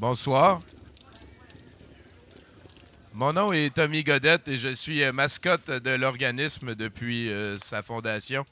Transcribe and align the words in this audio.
Bonsoir. 0.00 0.62
Mon 3.12 3.34
nom 3.34 3.52
est 3.52 3.74
Tommy 3.74 4.02
Godette 4.02 4.48
et 4.48 4.56
je 4.56 4.74
suis 4.74 5.04
mascotte 5.12 5.70
de 5.70 5.90
l'organisme 5.90 6.74
depuis 6.74 7.28
euh, 7.28 7.56
sa 7.58 7.82
fondation. 7.82 8.46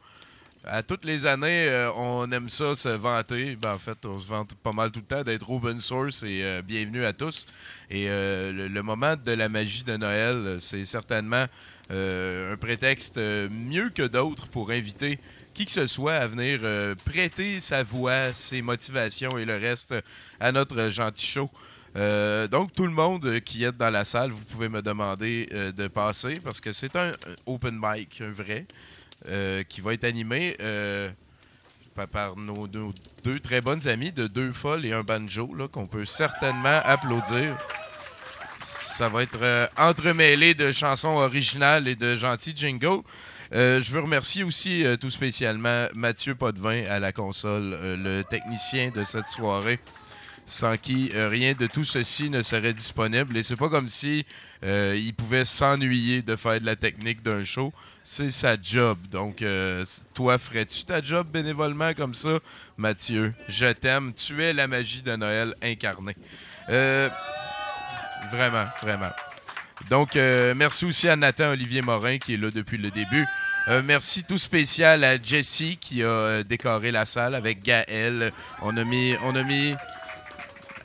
À 0.70 0.82
toutes 0.82 1.06
les 1.06 1.24
années, 1.24 1.66
euh, 1.68 1.90
on 1.94 2.30
aime 2.30 2.50
ça 2.50 2.76
se 2.76 2.90
vanter. 2.90 3.56
Ben, 3.56 3.74
en 3.74 3.78
fait, 3.78 4.04
on 4.04 4.18
se 4.18 4.28
vante 4.28 4.54
pas 4.56 4.72
mal 4.72 4.90
tout 4.90 5.00
le 5.00 5.06
temps 5.06 5.22
d'être 5.22 5.48
open 5.48 5.80
source 5.80 6.22
et 6.22 6.42
euh, 6.42 6.60
bienvenue 6.62 7.06
à 7.06 7.14
tous. 7.14 7.46
Et 7.90 8.10
euh, 8.10 8.68
le, 8.68 8.82
moment 8.82 9.14
de 9.16 9.32
la 9.32 9.48
magie 9.48 9.82
de 9.82 9.96
Noël, 9.96 10.58
c'est 10.60 10.84
certainement 10.84 11.46
un 11.90 12.56
prétexte 12.60 13.18
mieux 13.18 13.88
que 13.88 14.02
d'autres 14.02 14.46
pour 14.48 14.70
inviter 14.70 15.18
qui 15.54 15.64
que 15.64 15.72
ce 15.72 15.86
soit 15.86 16.16
à 16.16 16.26
venir 16.26 16.60
prêter 17.06 17.60
sa 17.60 17.82
voix, 17.82 18.34
ses 18.34 18.60
motivations 18.60 19.38
et 19.38 19.46
le 19.46 19.56
reste 19.56 19.94
à 20.38 20.52
notre 20.52 20.90
gentil 20.90 21.24
show. 21.24 21.50
Donc, 22.50 22.72
tout 22.72 22.84
le 22.84 22.92
monde 22.92 23.40
qui 23.40 23.64
est 23.64 23.72
dans 23.72 23.88
la 23.88 24.04
salle, 24.04 24.32
vous 24.32 24.44
pouvez 24.44 24.68
me 24.68 24.82
demander 24.82 25.46
de 25.74 25.88
passer 25.88 26.34
parce 26.44 26.60
que 26.60 26.74
c'est 26.74 26.94
un 26.94 27.12
open 27.46 27.80
mic, 27.82 28.20
un 28.20 28.32
vrai, 28.32 28.66
euh, 29.26 29.64
qui 29.64 29.80
va 29.80 29.94
être 29.94 30.04
animé 30.04 30.56
euh, 30.60 31.10
par, 32.12 32.36
nos, 32.36 32.68
deux 32.68 33.40
très 33.40 33.60
bonnes 33.60 33.88
amies 33.88 34.12
de 34.12 34.28
deux 34.28 34.52
folles 34.52 34.86
et 34.86 34.92
un 34.92 35.02
banjo, 35.02 35.52
qu'on 35.72 35.88
peut 35.88 36.04
certainement 36.04 36.80
applaudir. 36.84 37.56
Ça 38.62 39.08
va 39.08 39.24
être 39.24 39.38
euh, 39.42 39.66
entremêlé 39.76 40.54
de 40.54 40.70
chansons 40.70 41.16
originales 41.16 41.88
et 41.88 41.96
de 41.96 42.16
gentils 42.16 42.54
jingles. 42.54 43.02
Je 43.50 43.90
veux 43.90 44.00
remercier 44.00 44.44
aussi 44.44 44.84
tout 45.00 45.10
spécialement 45.10 45.86
Mathieu 45.94 46.34
Potvin 46.34 46.84
à 46.86 47.00
la 47.00 47.12
console, 47.12 47.76
le 47.80 48.22
technicien 48.22 48.90
de 48.90 49.04
cette 49.04 49.26
soirée, 49.26 49.80
sans 50.48 50.78
qui 50.78 51.10
euh, 51.14 51.28
rien 51.28 51.52
de 51.52 51.66
tout 51.66 51.84
ceci 51.84 52.30
ne 52.30 52.42
serait 52.42 52.72
disponible. 52.72 53.36
Et 53.36 53.42
c'est 53.42 53.56
pas 53.56 53.68
comme 53.68 53.88
si 53.88 54.24
euh, 54.64 54.98
il 54.98 55.14
pouvait 55.14 55.44
s'ennuyer 55.44 56.22
de 56.22 56.34
faire 56.34 56.60
de 56.60 56.66
la 56.66 56.74
technique 56.74 57.22
d'un 57.22 57.44
show. 57.44 57.72
C'est 58.02 58.30
sa 58.30 58.56
job. 58.60 58.98
Donc, 59.10 59.42
euh, 59.42 59.84
toi, 60.14 60.38
ferais-tu 60.38 60.84
ta 60.84 61.02
job 61.02 61.28
bénévolement 61.30 61.92
comme 61.92 62.14
ça, 62.14 62.38
Mathieu? 62.78 63.34
Je 63.48 63.66
t'aime. 63.66 64.14
Tu 64.14 64.42
es 64.42 64.54
la 64.54 64.66
magie 64.66 65.02
de 65.02 65.14
Noël 65.14 65.54
incarnée. 65.62 66.16
Vraiment, 68.30 68.66
vraiment. 68.82 69.10
Donc, 69.90 70.14
merci 70.56 70.84
aussi 70.86 71.08
à 71.08 71.16
Nathan 71.16 71.50
Olivier 71.50 71.82
Morin 71.82 72.18
qui 72.18 72.34
est 72.34 72.36
là 72.36 72.50
depuis 72.50 72.78
le 72.78 72.90
début. 72.90 73.26
Merci 73.84 74.24
tout 74.24 74.38
spécial 74.38 75.04
à 75.04 75.22
Jessie 75.22 75.76
qui 75.78 76.02
a 76.02 76.42
décoré 76.42 76.90
la 76.90 77.04
salle 77.04 77.34
avec 77.34 77.62
Gaël. 77.62 78.32
On 78.62 78.76
a 78.76 78.82
on 79.22 79.34
a 79.36 79.42
mis, 79.42 79.74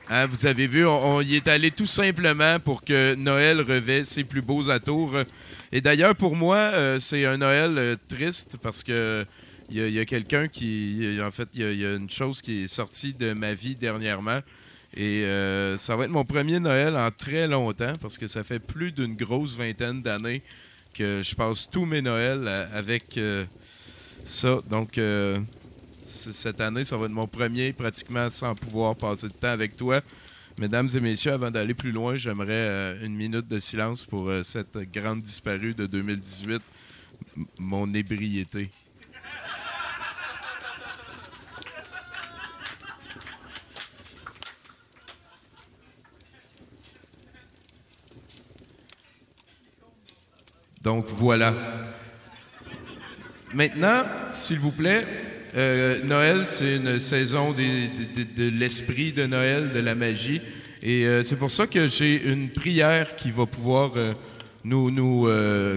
hein, 0.09 0.25
vous 0.27 0.45
avez 0.45 0.67
vu, 0.67 0.85
on, 0.85 1.21
y 1.21 1.35
est 1.35 1.47
allé 1.47 1.71
tout 1.71 1.85
simplement 1.85 2.59
pour 2.59 2.83
que 2.83 3.15
Noël 3.15 3.61
revêt 3.61 4.05
ses 4.05 4.23
plus 4.23 4.41
beaux 4.41 4.69
atours. 4.69 5.15
Et 5.71 5.81
d'ailleurs, 5.81 6.15
pour 6.15 6.35
moi, 6.35 6.57
euh, 6.57 6.99
c'est 6.99 7.25
un 7.25 7.37
Noël 7.37 7.77
euh, 7.77 7.95
triste 8.07 8.57
parce 8.61 8.83
que 8.83 9.25
il 9.71 9.89
y 9.89 9.99
a, 9.99 10.05
quelqu'un 10.05 10.47
qui, 10.47 11.17
en 11.23 11.31
fait, 11.31 11.47
il 11.55 11.61
y 11.79 11.85
a- 11.85 11.95
une 11.95 12.09
chose 12.09 12.41
qui 12.41 12.63
est 12.63 12.67
sortie 12.67 13.13
de 13.13 13.33
ma 13.33 13.53
vie 13.55 13.75
dernièrement. 13.75 14.39
Et 14.95 15.23
euh, 15.23 15.77
ça 15.77 15.95
va 15.95 16.03
être 16.03 16.11
mon 16.11 16.25
premier 16.25 16.59
Noël 16.59 16.95
en 16.95 17.09
très 17.09 17.47
longtemps 17.47 17.93
parce 17.99 18.19
que 18.19 18.27
ça 18.27 18.43
fait 18.43 18.59
plus 18.59 18.91
d'une 18.91 19.15
grosse 19.15 19.55
vingtaine 19.57 20.03
d'années 20.03 20.43
que 20.93 21.21
je 21.23 21.33
passe 21.33 21.67
tous 21.71 21.85
mes 21.87 22.03
Noëls 22.03 22.47
à- 22.47 22.67
avec 22.77 23.17
euh, 23.17 23.45
ça. 24.25 24.59
Donc, 24.69 24.99
euh, 24.99 25.39
cette 26.03 26.59
année, 26.61 26.85
ça 26.85 26.97
va 26.97 27.05
être 27.05 27.11
mon 27.11 27.27
premier 27.27 27.73
pratiquement 27.73 28.29
sans 28.29 28.55
pouvoir 28.55 28.95
passer 28.95 29.27
de 29.27 29.33
temps 29.33 29.47
avec 29.49 29.75
toi. 29.75 30.01
Mesdames 30.59 30.89
et 30.93 30.99
messieurs, 30.99 31.31
avant 31.33 31.49
d'aller 31.49 31.73
plus 31.73 31.91
loin, 31.91 32.15
j'aimerais 32.15 32.47
euh, 32.51 33.05
une 33.05 33.15
minute 33.15 33.47
de 33.47 33.57
silence 33.59 34.03
pour 34.03 34.29
euh, 34.29 34.43
cette 34.43 34.77
grande 34.91 35.21
disparue 35.21 35.73
de 35.73 35.85
2018, 35.87 36.61
m- 37.37 37.45
mon 37.57 37.91
ébriété. 37.93 38.69
Donc 50.81 51.05
voilà. 51.07 51.53
Maintenant, 53.53 54.03
s'il 54.31 54.59
vous 54.59 54.71
plaît, 54.71 55.05
euh, 55.55 56.01
Noël, 56.03 56.45
c'est 56.45 56.77
une 56.77 56.99
saison 56.99 57.53
de, 57.53 58.49
l'esprit 58.49 59.11
de 59.11 59.27
Noël, 59.27 59.71
de 59.71 59.79
la 59.79 59.93
magie. 59.93 60.41
Et 60.81 61.05
euh, 61.05 61.23
c'est 61.23 61.35
pour 61.35 61.51
ça 61.51 61.67
que 61.67 61.87
j'ai 61.87 62.23
une 62.25 62.49
prière 62.49 63.15
qui 63.15 63.29
va 63.29 63.45
pouvoir 63.45 63.91
euh, 63.97 64.13
nous, 64.63 65.27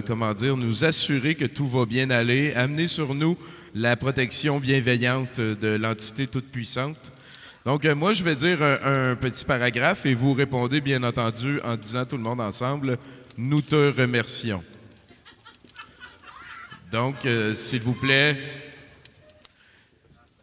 comment 0.07 0.33
dire, 0.33 0.57
nous 0.57 0.83
assurer 0.83 1.35
que 1.35 1.45
tout 1.45 1.67
va 1.67 1.85
bien 1.85 2.09
aller, 2.09 2.53
amener 2.55 2.87
sur 2.87 3.13
nous 3.13 3.37
la 3.75 3.95
protection 3.95 4.59
bienveillante 4.59 5.39
de 5.39 5.75
l'entité 5.75 6.25
toute-puissante. 6.25 7.11
Donc, 7.65 7.85
moi, 7.85 8.13
je 8.13 8.23
vais 8.23 8.33
dire 8.33 8.63
un, 8.63 9.15
petit 9.15 9.45
paragraphe 9.45 10.05
et 10.05 10.15
vous 10.15 10.33
répondez, 10.33 10.81
bien 10.81 11.03
entendu, 11.03 11.59
en 11.63 11.75
disant 11.75 12.05
tout 12.05 12.17
le 12.17 12.23
monde 12.23 12.39
ensemble, 12.39 12.97
nous 13.37 13.61
te 13.61 13.93
remercions. 13.95 14.63
Donc, 16.91 17.15
s'il 17.53 17.81
vous 17.81 17.93
plaît, 17.93 18.37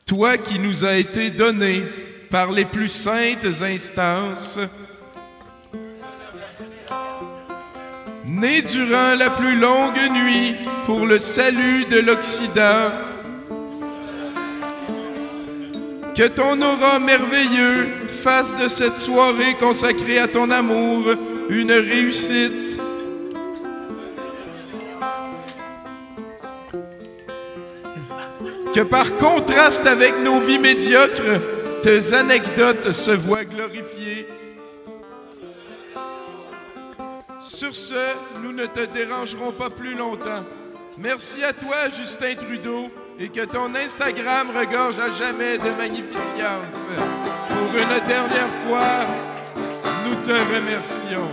toi 0.07 0.37
qui 0.37 0.59
nous 0.59 0.85
as 0.85 0.97
été 0.97 1.31
donné 1.31 1.83
par 2.31 2.53
les 2.53 2.65
plus 2.65 2.89
saintes 2.89 3.63
instances, 3.63 4.59
né 8.27 8.63
durant 8.63 9.15
la 9.15 9.31
plus 9.31 9.57
longue 9.57 10.11
nuit 10.11 10.57
pour 10.85 11.07
le 11.07 11.19
salut 11.19 11.87
de 11.87 12.01
l'Occident, 12.01 12.91
que 16.15 16.29
ton 16.29 16.61
aura 16.61 16.99
merveilleux 16.99 17.89
fasse 18.09 18.57
de 18.59 18.69
cette 18.69 18.97
soirée 18.97 19.55
consacrée 19.59 20.19
à 20.19 20.29
ton 20.29 20.51
amour 20.51 21.05
une 21.51 21.73
réussite. 21.73 22.64
Que 28.75 28.81
par 28.81 29.17
contraste 29.19 29.87
avec 29.87 30.19
nos 30.25 30.41
vies 30.41 30.59
médiocres, 30.59 31.41
tes 31.83 32.13
anecdotes 32.13 32.91
se 32.91 33.13
voient 33.13 33.45
glorifiées. 33.45 34.27
Sur 37.41 37.73
ce, 37.73 37.95
nous 38.43 38.53
ne 38.53 38.67
te 38.67 38.85
dérangerons 38.87 39.53
pas 39.53 39.71
plus 39.71 39.95
longtemps. 39.95 40.45
Merci 40.99 41.45
à 41.45 41.53
toi, 41.53 41.89
Justin 41.97 42.35
Trudeau, 42.35 42.91
et 43.21 43.29
que 43.29 43.45
ton 43.45 43.73
Instagram 43.77 44.49
regorge 44.57 44.99
à 44.99 45.13
jamais 45.13 45.57
de 45.59 45.71
magnificence. 45.79 46.89
Pour 47.49 47.81
une 47.81 48.07
dernière 48.09 48.51
fois, 48.67 49.07
nous 50.05 50.17
te 50.27 50.33
remercions. 50.33 51.31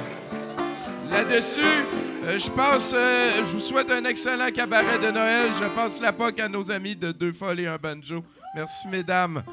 Là-dessus, 1.09 1.85
euh, 2.23 2.39
je 2.39 2.49
passe, 2.51 2.93
euh, 2.95 3.29
je 3.37 3.43
vous 3.43 3.59
souhaite 3.59 3.89
un 3.91 4.03
excellent 4.05 4.51
cabaret 4.51 4.99
de 4.99 5.11
Noël. 5.11 5.51
Je 5.59 5.65
passe 5.75 6.01
la 6.01 6.13
POC 6.13 6.39
à 6.39 6.47
nos 6.49 6.69
amis 6.71 6.95
de 6.95 7.11
Deux 7.11 7.33
Folles 7.33 7.59
et 7.61 7.67
un 7.67 7.77
Banjo. 7.77 8.23
Merci, 8.55 8.87
mesdames. 8.87 9.43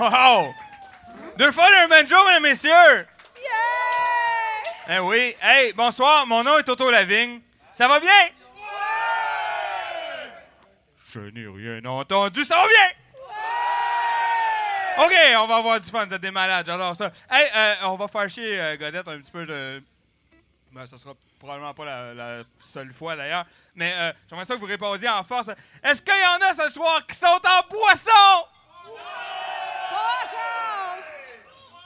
Wow! 0.00 0.54
Deux 1.36 1.52
fois 1.52 1.66
un 1.82 1.86
banjo, 1.86 2.16
mesdames 2.24 2.36
et 2.36 2.40
messieurs! 2.40 3.06
Yeah! 3.36 4.96
Eh 4.96 4.98
oui. 4.98 5.36
Hey, 5.42 5.74
bonsoir, 5.74 6.26
mon 6.26 6.42
nom 6.42 6.56
est 6.56 6.62
Toto 6.62 6.90
Lavigne. 6.90 7.42
Ça 7.70 7.86
va 7.86 8.00
bien? 8.00 8.30
Je 11.12 11.20
n'ai 11.20 11.46
rien 11.46 11.84
entendu, 11.84 12.44
ça 12.44 12.56
va 12.56 12.66
bien? 12.66 12.88
OK, 15.04 15.12
on 15.36 15.46
va 15.46 15.56
avoir 15.56 15.78
du 15.78 15.90
fun, 15.90 16.06
vous 16.06 16.14
êtes 16.14 16.22
des 16.22 16.30
malades, 16.30 16.64
j'adore 16.64 16.96
ça. 16.96 17.12
Hey, 17.30 17.50
euh, 17.54 17.74
on 17.84 17.96
va 17.96 18.08
faire 18.08 18.30
chier 18.30 18.58
euh, 18.58 18.76
Godette 18.78 19.06
un 19.06 19.18
petit 19.18 19.30
peu 19.30 19.44
de... 19.44 19.82
Ben, 20.72 20.86
ça 20.86 20.96
sera 20.96 21.12
probablement 21.38 21.74
pas 21.74 21.84
la, 21.84 22.14
la 22.14 22.42
seule 22.62 22.94
fois 22.94 23.16
d'ailleurs. 23.16 23.44
Mais 23.74 23.92
euh, 23.94 24.12
j'aimerais 24.30 24.46
ça 24.46 24.54
que 24.54 24.60
vous 24.60 24.66
répondiez 24.66 25.10
en 25.10 25.24
force. 25.24 25.50
Est-ce 25.82 26.00
qu'il 26.00 26.14
y 26.14 26.26
en 26.26 26.48
a 26.48 26.54
ce 26.54 26.72
soir 26.72 27.06
qui 27.06 27.16
sont 27.16 27.26
en 27.26 27.68
boisson? 27.68 28.46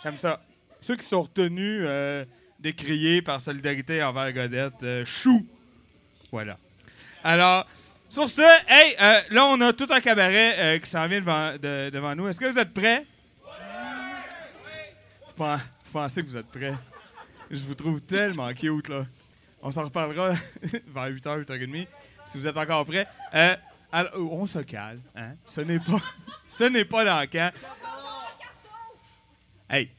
J'aime 0.04 0.18
ça. 0.18 0.40
Ceux 0.80 0.96
qui 0.96 1.06
sont 1.06 1.22
retenus 1.22 1.80
euh, 1.82 2.24
de 2.60 2.70
crier 2.70 3.22
par 3.22 3.40
solidarité 3.40 4.02
envers 4.02 4.32
Godette, 4.32 4.82
euh, 4.82 5.04
chou. 5.04 5.46
Voilà. 6.30 6.58
Alors, 7.22 7.66
sur 8.10 8.28
ce, 8.28 8.42
hey, 8.68 8.94
euh, 9.00 9.20
là, 9.30 9.46
on 9.46 9.60
a 9.62 9.72
tout 9.72 9.86
un 9.90 10.00
cabaret 10.00 10.78
qui 10.82 10.88
s'en 10.90 11.06
vient 11.06 11.20
devant, 11.20 11.52
de- 11.54 11.90
devant 11.90 12.14
nous. 12.14 12.28
Est-ce 12.28 12.38
que 12.38 12.44
vous 12.46 12.58
êtes 12.58 12.72
prêts? 12.74 13.06
Pen- 15.36 15.60
vous 15.86 15.92
pensez 15.92 16.22
que 16.22 16.28
vous 16.28 16.36
êtes 16.36 16.46
prêts? 16.50 16.74
Je 17.50 17.62
vous 17.64 17.74
trouve 17.74 18.00
tellement 18.02 18.52
cute, 18.52 18.88
là. 18.88 19.06
On 19.62 19.70
s'en 19.72 19.84
reparlera 19.84 20.30
vers 20.62 21.08
8h, 21.10 21.44
8h30, 21.46 21.86
si 22.26 22.38
vous 22.38 22.46
êtes 22.46 22.56
encore 22.56 22.84
prêts. 22.84 23.06
Alors, 23.90 24.12
on 24.16 24.44
se 24.46 24.58
calme, 24.58 25.00
hein? 25.16 25.32
Ce 25.46 25.60
n'est 25.62 25.78
pas, 25.78 25.98
ce 26.46 26.64
n'est 26.64 26.84
pas 26.84 27.04
l'encan. 27.04 27.50
Hey, 29.68 29.90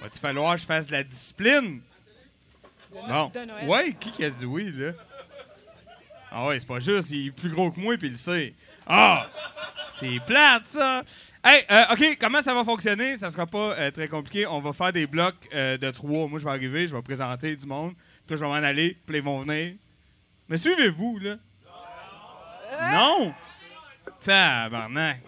va-t-il 0.00 0.20
falloir 0.20 0.54
que 0.54 0.60
je 0.60 0.66
fasse 0.66 0.86
de 0.88 0.92
la 0.92 1.04
discipline? 1.04 1.80
Noël. 2.92 3.68
Ouais, 3.68 3.92
qui 3.98 4.10
qui 4.10 4.24
a 4.24 4.30
dit 4.30 4.44
oui, 4.44 4.72
là? 4.72 4.92
Ah 6.30 6.46
ouais, 6.46 6.58
c'est 6.58 6.66
pas 6.66 6.80
juste, 6.80 7.10
il 7.10 7.28
est 7.28 7.30
plus 7.30 7.50
gros 7.50 7.70
que 7.70 7.78
moi 7.78 7.96
puis 7.96 8.08
il 8.08 8.12
le 8.12 8.16
sait. 8.16 8.54
Ah! 8.86 9.28
C'est 9.92 10.18
plate, 10.26 10.64
ça! 10.66 11.02
Hey, 11.42 11.64
euh, 11.70 11.92
OK, 11.92 12.18
comment 12.20 12.42
ça 12.42 12.52
va 12.52 12.64
fonctionner? 12.64 13.16
Ça 13.16 13.30
sera 13.30 13.46
pas 13.46 13.74
euh, 13.78 13.90
très 13.90 14.08
compliqué. 14.08 14.46
On 14.46 14.60
va 14.60 14.72
faire 14.72 14.92
des 14.92 15.06
blocs 15.06 15.48
euh, 15.54 15.78
de 15.78 15.90
trois. 15.90 16.28
Moi, 16.28 16.38
je 16.38 16.44
vais 16.44 16.50
arriver, 16.50 16.86
je 16.86 16.94
vais 16.94 17.02
présenter 17.02 17.56
du 17.56 17.66
monde, 17.66 17.94
puis 18.26 18.36
je 18.36 18.44
vais 18.44 18.46
m'en 18.46 18.54
aller, 18.54 18.96
puis 19.06 19.16
ils 19.16 19.22
vont 19.22 19.40
venir. 19.40 19.74
Mais 20.48 20.56
suivez-vous, 20.58 21.18
là? 21.18 21.36
Non! 22.92 23.34
Tabarnak! 24.20 25.20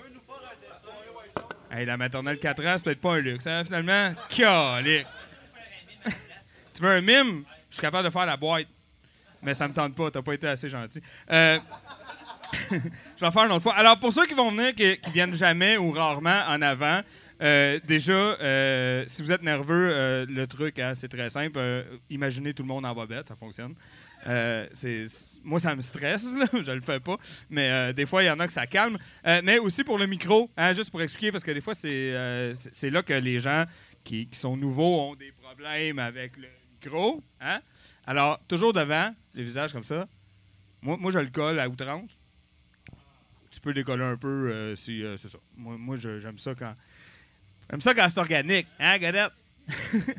Hey, 1.74 1.86
la 1.86 1.96
maternelle 1.96 2.38
4 2.38 2.66
ans, 2.66 2.74
c'est 2.76 2.84
peut-être 2.84 3.00
pas 3.00 3.14
un 3.14 3.20
luxe, 3.20 3.46
hein, 3.46 3.64
finalement? 3.64 4.12
Calique! 4.28 5.06
tu 6.74 6.82
veux 6.82 6.90
un 6.90 7.00
mime? 7.00 7.44
Je 7.70 7.76
suis 7.76 7.80
capable 7.80 8.04
de 8.04 8.12
faire 8.12 8.26
la 8.26 8.36
boîte. 8.36 8.66
Mais 9.40 9.54
ça 9.54 9.66
me 9.68 9.72
tente 9.72 9.94
pas, 9.94 10.10
t'as 10.10 10.20
pas 10.20 10.34
été 10.34 10.46
assez 10.46 10.68
gentil. 10.68 11.00
Euh, 11.30 11.58
je 12.70 12.76
vais 13.20 13.26
en 13.26 13.32
faire 13.32 13.44
une 13.44 13.52
autre 13.52 13.62
fois. 13.62 13.74
Alors, 13.74 13.98
pour 13.98 14.12
ceux 14.12 14.26
qui 14.26 14.34
vont 14.34 14.50
venir, 14.50 14.74
qui, 14.74 14.98
viennent 15.12 15.34
jamais 15.34 15.78
ou 15.78 15.92
rarement 15.92 16.42
en 16.46 16.60
avant, 16.60 17.00
euh, 17.40 17.80
déjà, 17.84 18.12
euh, 18.12 19.04
si 19.06 19.22
vous 19.22 19.32
êtes 19.32 19.42
nerveux, 19.42 20.26
le 20.28 20.44
truc, 20.44 20.78
hein, 20.78 20.92
c'est 20.94 21.08
très 21.08 21.30
simple. 21.30 21.58
Imaginez 22.10 22.52
tout 22.52 22.64
le 22.64 22.68
monde 22.68 22.84
en 22.84 22.94
bobette, 22.94 23.28
ça 23.28 23.34
fonctionne. 23.34 23.74
Euh, 24.26 24.66
moi, 25.42 25.58
ça 25.60 25.74
me 25.74 25.80
stresse, 25.80 26.24
là, 26.34 26.46
je 26.62 26.70
le 26.72 26.80
fais 26.80 27.00
pas. 27.00 27.16
Mais 27.50 27.70
euh, 27.70 27.92
des 27.92 28.06
fois, 28.06 28.22
il 28.22 28.26
y 28.26 28.30
en 28.30 28.38
a 28.40 28.46
que 28.46 28.52
ça 28.52 28.66
calme. 28.66 28.98
Euh, 29.26 29.40
mais 29.42 29.58
aussi 29.58 29.82
pour 29.84 29.98
le 29.98 30.06
micro, 30.06 30.50
hein, 30.56 30.74
juste 30.74 30.90
pour 30.90 31.02
expliquer, 31.02 31.32
parce 31.32 31.44
que 31.44 31.50
des 31.50 31.60
fois, 31.60 31.74
c'est 31.74 32.90
là 32.90 33.02
que 33.02 33.14
les 33.14 33.40
gens 33.40 33.64
qui, 34.04 34.26
qui 34.28 34.38
sont 34.38 34.56
nouveaux 34.56 35.00
ont 35.10 35.14
des 35.14 35.32
problèmes 35.32 35.98
avec 35.98 36.36
le 36.36 36.48
micro. 36.72 37.22
Hein? 37.40 37.60
Alors, 38.06 38.40
toujours 38.46 38.72
devant, 38.72 39.14
les 39.34 39.44
visages 39.44 39.72
comme 39.72 39.84
ça. 39.84 40.06
Moi, 40.80 40.96
moi 40.96 41.12
je 41.12 41.20
le 41.20 41.28
colle 41.30 41.58
à 41.60 41.68
outrance. 41.68 42.22
Tu 43.50 43.60
peux 43.60 43.72
décoller 43.72 44.02
un 44.04 44.16
peu 44.16 44.74
si 44.76 45.04
c'est 45.16 45.28
ça. 45.28 45.38
Moi, 45.56 45.76
moi 45.78 45.96
je- 45.96 46.18
j'aime 46.18 46.38
ça 46.38 46.54
quand. 46.54 46.74
J'aime 47.70 47.80
ça 47.80 47.94
quand 47.94 48.08
c'est 48.08 48.18
organique, 48.18 48.66
hein, 48.80 48.98
Godette? 48.98 49.32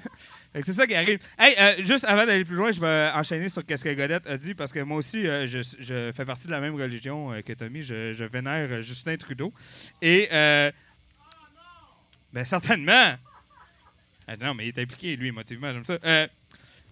C'est 0.62 0.74
ça 0.74 0.86
qui 0.86 0.94
arrive. 0.94 1.20
Hey, 1.40 1.56
euh, 1.60 1.84
juste 1.84 2.06
avant 2.06 2.26
d'aller 2.26 2.46
plus 2.46 2.56
loin, 2.56 2.72
je 2.72 2.80
vais 2.80 3.10
enchaîner 3.16 3.50
sur 3.50 3.64
ce 3.68 3.84
que 3.84 3.94
Godette 3.94 4.28
a 4.28 4.38
dit 4.38 4.54
parce 4.54 4.72
que 4.72 4.80
moi 4.80 4.98
aussi, 4.98 5.28
euh, 5.28 5.48
je, 5.48 6.12
fais 6.16 6.26
partie 6.26 6.46
de 6.46 6.52
la 6.52 6.60
même 6.60 6.76
religion 6.76 7.34
euh, 7.34 7.42
que 7.42 7.54
Tommy. 7.54 7.82
Je, 7.82 8.24
vénère 8.24 8.82
Justin 8.82 9.18
Trudeau. 9.18 9.52
Et. 10.02 10.30
Euh, 10.32 10.72
ben, 12.32 12.46
certainement. 12.46 13.16
Ah, 14.28 14.38
non, 14.40 14.54
mais 14.54 14.68
il 14.68 14.78
est 14.78 14.82
impliqué, 14.82 15.16
lui, 15.16 15.30
émotivement. 15.30 15.74
Ça. 15.84 15.98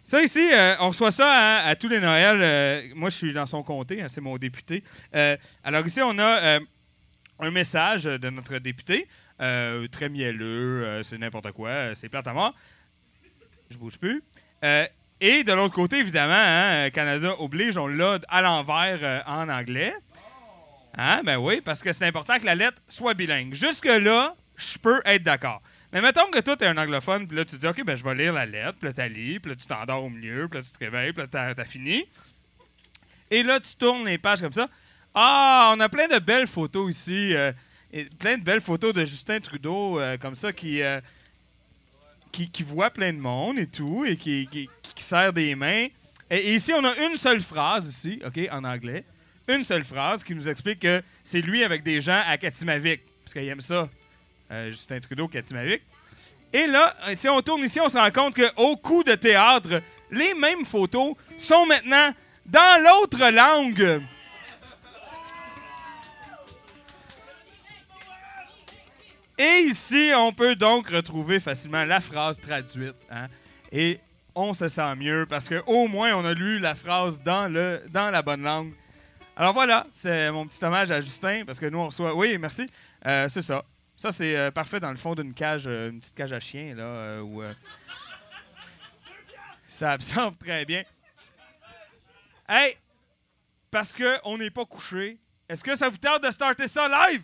Ça 0.03 0.23
ici, 0.23 0.41
on 0.79 0.87
reçoit 0.87 1.11
ça 1.11 1.29
hein, 1.29 1.61
à 1.63 1.75
tous 1.75 1.87
les 1.87 1.99
Noëls. 1.99 2.91
Moi, 2.95 3.11
je 3.11 3.15
suis 3.15 3.33
dans 3.33 3.45
son 3.45 3.61
comté, 3.61 4.01
hein, 4.01 4.07
c'est 4.07 4.19
mon 4.21 4.37
député. 4.37 4.83
Alors 5.63 5.85
ici, 5.85 6.01
on 6.01 6.17
a 6.17 6.59
un 7.39 7.51
message 7.51 8.05
de 8.05 8.29
notre 8.31 8.57
député, 8.57 9.07
très 9.37 10.09
mielleux, 10.09 11.01
c'est 11.03 11.19
n'importe 11.19 11.51
quoi, 11.51 11.93
c'est 11.93 12.09
plate 12.09 12.27
à 12.27 12.33
mort. 12.33 12.55
Je 13.71 13.77
bouge 13.77 13.97
plus. 13.97 14.23
Euh, 14.63 14.85
et 15.19 15.43
de 15.43 15.53
l'autre 15.53 15.75
côté, 15.75 15.97
évidemment, 15.99 16.33
hein, 16.33 16.89
Canada 16.89 17.35
oblige, 17.39 17.77
on 17.77 17.87
l'a 17.87 18.19
à 18.27 18.41
l'envers 18.41 18.99
euh, 19.01 19.21
en 19.25 19.49
anglais. 19.49 19.93
Hein? 20.97 21.21
Ben 21.23 21.37
oui, 21.37 21.61
parce 21.61 21.81
que 21.81 21.93
c'est 21.93 22.05
important 22.05 22.37
que 22.37 22.45
la 22.45 22.55
lettre 22.55 22.81
soit 22.87 23.13
bilingue. 23.13 23.53
Jusque-là, 23.53 24.35
je 24.57 24.77
peux 24.77 25.01
être 25.05 25.23
d'accord. 25.23 25.61
Mais 25.93 26.01
mettons 26.01 26.29
que 26.31 26.39
toi, 26.39 26.55
t'es 26.55 26.65
un 26.65 26.77
anglophone, 26.77 27.27
puis 27.27 27.37
là, 27.37 27.45
tu 27.45 27.57
dis, 27.57 27.67
OK, 27.67 27.83
ben 27.83 27.95
je 27.95 28.03
vais 28.03 28.15
lire 28.15 28.33
la 28.33 28.45
lettre, 28.45 28.77
puis 28.79 28.87
là, 28.87 28.93
t'as 28.93 29.07
lis, 29.07 29.39
puis 29.39 29.51
là, 29.51 29.55
tu 29.55 29.67
t'endors 29.67 30.03
au 30.03 30.09
milieu, 30.09 30.47
puis 30.47 30.59
là, 30.59 30.63
tu 30.63 30.71
te 30.71 30.79
réveilles, 30.79 31.11
puis 31.11 31.23
là, 31.23 31.53
t'as, 31.55 31.65
fini. 31.65 32.05
Et 33.29 33.43
là, 33.43 33.59
tu 33.59 33.75
tournes 33.75 34.05
les 34.05 34.17
pages 34.17 34.41
comme 34.41 34.53
ça. 34.53 34.69
Ah, 35.13 35.73
on 35.75 35.79
a 35.79 35.89
plein 35.89 36.07
de 36.07 36.19
belles 36.19 36.47
photos 36.47 36.89
ici. 36.89 37.35
euh, 37.35 37.51
plein 38.19 38.37
de 38.37 38.43
belles 38.43 38.61
photos 38.61 38.93
de 38.93 39.03
Justin 39.03 39.39
Trudeau, 39.39 39.99
euh, 39.99 40.17
comme 40.17 40.35
ça, 40.35 40.53
qui, 40.53 40.81
euh, 40.81 41.01
qui, 42.31 42.63
voit 42.63 42.89
plein 42.89 43.13
de 43.13 43.17
monde 43.17 43.59
et 43.59 43.67
tout, 43.67 44.05
et 44.05 44.17
qui, 44.17 44.47
qui, 44.47 44.69
serre 44.97 45.33
des 45.33 45.55
mains. 45.55 45.87
Et, 46.29 46.55
ici, 46.55 46.73
on 46.73 46.83
a 46.83 46.95
une 46.97 47.17
seule 47.17 47.41
phrase, 47.41 47.87
ici, 47.87 48.21
OK, 48.25 48.39
en 48.51 48.63
anglais. 48.63 49.03
Une 49.47 49.63
seule 49.63 49.83
phrase 49.83 50.23
qui 50.23 50.33
nous 50.35 50.47
explique 50.47 50.79
que 50.79 51.01
c'est 51.23 51.41
lui 51.41 51.63
avec 51.63 51.83
des 51.83 52.01
gens 52.01 52.21
à 52.25 52.37
Katimavik, 52.37 53.01
parce 53.23 53.33
qu'il 53.33 53.47
aime 53.47 53.61
ça, 53.61 53.89
euh, 54.51 54.69
Justin 54.69 54.99
Trudeau, 54.99 55.27
Katimavik. 55.27 55.81
Et 56.53 56.67
là, 56.67 56.95
si 57.15 57.29
on 57.29 57.41
tourne 57.41 57.63
ici, 57.63 57.79
on 57.79 57.89
se 57.89 57.97
rend 57.97 58.11
compte 58.11 58.35
qu'au 58.35 58.75
coup 58.75 59.03
de 59.03 59.15
théâtre, 59.15 59.81
les 60.11 60.33
mêmes 60.33 60.65
photos 60.65 61.15
sont 61.37 61.65
maintenant 61.65 62.13
dans 62.45 62.83
l'autre 62.83 63.31
langue. 63.31 64.01
Et 69.41 69.61
ici, 69.63 70.11
on 70.15 70.31
peut 70.31 70.55
donc 70.55 70.89
retrouver 70.89 71.39
facilement 71.39 71.83
la 71.83 71.99
phrase 71.99 72.39
traduite. 72.39 72.93
hein. 73.09 73.27
Et 73.71 73.99
on 74.35 74.53
se 74.53 74.67
sent 74.67 74.95
mieux 74.97 75.25
parce 75.27 75.49
qu'au 75.49 75.87
moins, 75.87 76.13
on 76.13 76.23
a 76.25 76.35
lu 76.35 76.59
la 76.59 76.75
phrase 76.75 77.19
dans, 77.23 77.51
le, 77.51 77.81
dans 77.89 78.11
la 78.11 78.21
bonne 78.21 78.43
langue. 78.43 78.71
Alors 79.35 79.55
voilà, 79.55 79.87
c'est 79.91 80.29
mon 80.29 80.45
petit 80.45 80.63
hommage 80.63 80.91
à 80.91 81.01
Justin 81.01 81.43
parce 81.43 81.59
que 81.59 81.65
nous, 81.65 81.79
on 81.79 81.87
reçoit. 81.87 82.13
Oui, 82.13 82.37
merci. 82.37 82.69
Euh, 83.07 83.29
c'est 83.29 83.41
ça. 83.41 83.65
Ça, 83.95 84.11
c'est 84.11 84.37
euh, 84.37 84.51
parfait 84.51 84.79
dans 84.79 84.91
le 84.91 84.97
fond 84.97 85.15
d'une 85.15 85.33
cage, 85.33 85.63
euh, 85.65 85.89
une 85.89 85.99
petite 86.01 86.13
cage 86.13 86.33
à 86.33 86.39
chien, 86.39 86.75
là, 86.75 87.23
où 87.23 87.41
ça 89.67 89.93
absorbe 89.93 90.37
très 90.37 90.65
bien. 90.65 90.83
Hey, 92.47 92.75
parce 93.71 93.91
qu'on 93.91 94.37
n'est 94.37 94.51
pas 94.51 94.65
couché, 94.65 95.17
est-ce 95.49 95.63
que 95.63 95.75
ça 95.75 95.89
vous 95.89 95.97
tente 95.97 96.21
de 96.23 96.29
starter 96.29 96.67
ça 96.67 96.87
live? 96.87 97.23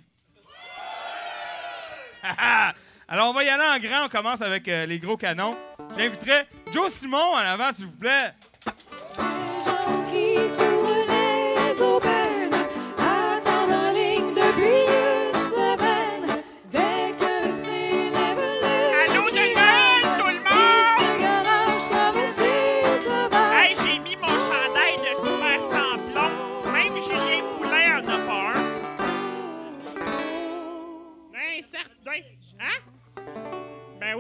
Alors, 3.08 3.30
on 3.30 3.34
va 3.34 3.44
y 3.44 3.50
aller 3.50 3.64
en 3.64 3.80
grand. 3.80 4.06
On 4.06 4.10
commence 4.10 4.42
avec 4.42 4.68
euh, 4.68 4.86
les 4.86 5.00
gros 5.00 5.18
canons. 5.18 5.56
J'inviterai 5.98 6.48
Joe 6.74 6.92
Simon 6.92 7.34
en 7.34 7.38
avant, 7.38 7.72
s'il 7.72 7.86
vous 7.86 7.96
plaît. 7.98 8.34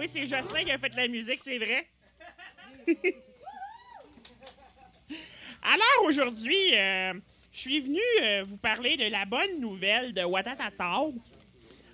C'est 0.07 0.25
Jocelyn 0.25 0.63
qui 0.63 0.71
a 0.71 0.77
fait 0.77 0.95
la 0.95 1.07
musique, 1.07 1.39
c'est 1.43 1.57
vrai. 1.57 1.87
Alors, 5.61 6.05
aujourd'hui, 6.05 6.73
euh, 6.73 7.13
je 7.51 7.59
suis 7.59 7.81
venu 7.81 7.99
euh, 8.21 8.43
vous 8.45 8.57
parler 8.57 8.95
de 8.95 9.11
la 9.11 9.25
bonne 9.25 9.59
nouvelle 9.59 10.13
de 10.13 10.23
Watatata. 10.23 11.01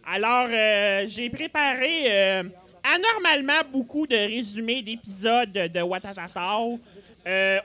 Alors, 0.05 0.47
euh, 0.49 1.05
j'ai 1.07 1.29
préparé 1.29 2.43
anormalement 2.83 3.61
beaucoup 3.71 4.05
de 4.05 4.15
résumés 4.15 4.81
d'épisodes 4.81 5.51
de 5.51 5.81
Watatata 5.81 6.59
au 6.59 6.79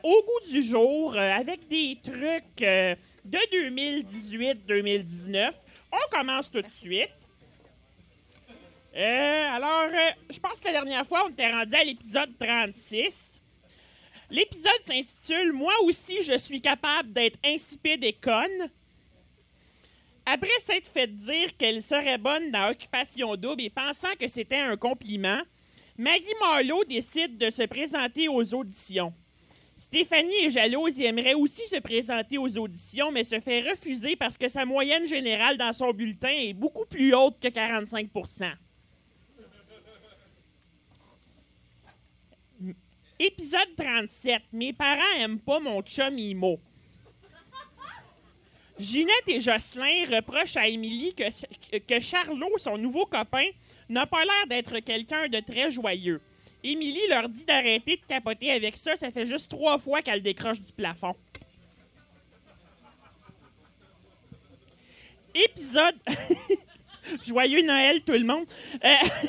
goût 0.01 0.41
du 0.51 0.63
jour 0.63 1.19
avec 1.19 1.67
des 1.69 1.99
trucs 2.03 2.61
de 2.61 2.97
2018-2019. 3.27 5.53
On 5.93 6.17
commence 6.17 6.51
tout 6.51 6.63
de 6.63 6.71
suite. 6.71 7.18
Euh, 8.97 9.49
alors, 9.53 9.91
euh, 9.93 10.11
je 10.31 10.39
pense 10.39 10.59
que 10.61 10.67
la 10.67 10.73
dernière 10.73 11.07
fois, 11.07 11.25
on 11.27 11.31
était 11.31 11.53
rendu 11.53 11.75
à 11.75 11.85
l'épisode 11.85 12.31
36. 12.39 13.41
L'épisode 14.31 14.81
s'intitule 14.83 15.53
Moi 15.53 15.73
aussi, 15.85 16.23
je 16.23 16.39
suis 16.39 16.61
capable 16.61 17.13
d'être 17.13 17.39
insipide 17.45 18.05
et 18.05 18.13
conne. 18.13 18.71
Après 20.27 20.59
s'être 20.61 20.87
fait 20.87 21.07
dire 21.07 21.57
qu'elle 21.57 21.83
serait 21.83 22.19
bonne 22.19 22.51
dans 22.51 22.71
Occupation 22.71 23.35
Double 23.37 23.63
et 23.63 23.71
pensant 23.71 24.15
que 24.21 24.29
c'était 24.29 24.57
un 24.59 24.77
compliment, 24.77 25.41
Maggie 25.97 26.35
Marlowe 26.41 26.85
décide 26.85 27.39
de 27.39 27.51
se 27.51 27.63
présenter 27.63 28.29
aux 28.29 28.55
auditions. 28.55 29.15
Stéphanie 29.79 30.45
est 30.45 30.51
jalouse 30.51 31.01
et 31.01 31.07
aimerait 31.07 31.35
aussi 31.35 31.67
se 31.69 31.81
présenter 31.81 32.37
aux 32.37 32.59
auditions, 32.59 33.11
mais 33.11 33.25
se 33.25 33.41
fait 33.41 33.63
refuser 33.71 34.17
parce 34.17 34.37
que 34.37 34.51
sa 34.51 34.67
moyenne 34.67 35.07
générale 35.07 35.57
dans 35.57 35.73
son 35.73 35.93
bulletin 35.93 36.29
est 36.29 36.53
beaucoup 36.53 36.85
plus 36.85 37.15
haute 37.15 37.41
que 37.41 37.49
45 37.49 38.11
Épisode 43.19 43.75
37. 43.77 44.43
Mes 44.53 44.73
parents 44.73 45.03
aiment 45.19 45.41
pas 45.41 45.59
mon 45.59 45.83
chum 45.83 46.17
Imo. 46.19 46.61
Ginette 48.79 49.27
et 49.27 49.41
Jocelyn 49.41 50.05
reprochent 50.09 50.57
à 50.57 50.69
Émilie 50.69 51.13
que, 51.15 51.79
que 51.79 52.01
Charlot, 52.01 52.59
son 52.59 52.79
nouveau 52.79 53.07
copain, 53.07 53.47
n'a 53.89 54.07
pas 54.07 54.23
l'air 54.25 54.47
d'être 54.49 54.79
quelqu'un 54.79 55.27
de 55.27 55.41
très 55.41 55.73
joyeux. 55.73 56.21
Émilie 56.63 57.09
leur 57.09 57.29
dit 57.29 57.45
d'arrêter 57.45 57.97
de 57.97 58.05
capoter 58.07 58.53
avec 58.53 58.77
ça, 58.77 58.97
ça 58.97 59.11
fait 59.11 59.27
juste 59.27 59.51
trois 59.51 59.79
fois 59.79 60.01
qu'elle 60.01 60.23
décroche 60.23 60.61
du 60.61 60.73
plafond. 60.73 61.17
Épisode. 65.35 65.97
Joyeux 67.27 67.63
Noël, 67.63 68.03
tout 68.05 68.13
le 68.13 68.25
monde. 68.25 68.47
Euh, 68.85 69.29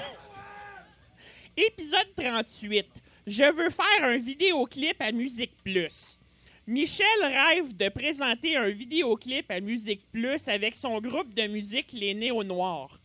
Épisode 1.58 2.08
38. 2.16 2.86
Je 3.30 3.44
veux 3.44 3.70
faire 3.70 4.10
un 4.10 4.18
vidéoclip 4.18 5.00
à 5.00 5.12
Musique 5.12 5.56
Plus. 5.64 6.20
Michel 6.66 7.06
rêve 7.22 7.78
de 7.78 7.88
présenter 7.90 8.58
un 8.58 8.72
vidéoclip 8.72 9.52
à 9.52 9.60
Musique 9.60 10.02
Plus 10.12 10.48
avec 10.48 10.76
son 10.76 11.00
groupe 11.00 11.36
de 11.36 11.46
musique 11.46 11.92
Les 11.94 12.16
Néo-Noirs. 12.16 13.00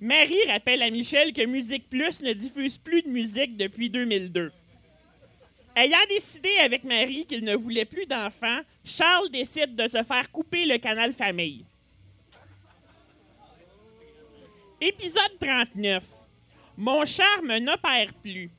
Marie 0.00 0.42
rappelle 0.48 0.80
à 0.80 0.88
Michel 0.88 1.34
que 1.34 1.44
Musique 1.44 1.90
Plus 1.90 2.22
ne 2.22 2.32
diffuse 2.32 2.78
plus 2.78 3.02
de 3.02 3.10
musique 3.10 3.58
depuis 3.58 3.90
2002. 3.90 4.50
Ayant 5.76 5.98
décidé 6.08 6.48
avec 6.64 6.84
Marie 6.84 7.26
qu'il 7.26 7.44
ne 7.44 7.54
voulait 7.54 7.84
plus 7.84 8.06
d'enfants, 8.06 8.60
Charles 8.86 9.28
décide 9.28 9.76
de 9.76 9.86
se 9.86 10.02
faire 10.02 10.32
couper 10.32 10.64
le 10.64 10.78
canal 10.78 11.12
famille. 11.12 11.66
Épisode 14.80 15.38
39. 15.38 16.02
Mon 16.78 17.04
charme 17.04 17.58
n'opère 17.58 18.14
plus. 18.14 18.50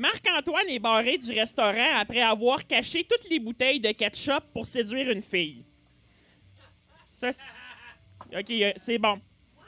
Marc-Antoine 0.00 0.66
est 0.70 0.78
barré 0.78 1.18
du 1.18 1.30
restaurant 1.30 1.98
après 1.98 2.22
avoir 2.22 2.66
caché 2.66 3.04
toutes 3.04 3.28
les 3.28 3.38
bouteilles 3.38 3.80
de 3.80 3.90
ketchup 3.90 4.44
pour 4.54 4.64
séduire 4.64 5.10
une 5.10 5.20
fille. 5.20 5.62
Ça, 7.06 7.28
OK, 8.32 8.50
euh, 8.50 8.72
c'est 8.76 8.96
bon. 8.96 9.20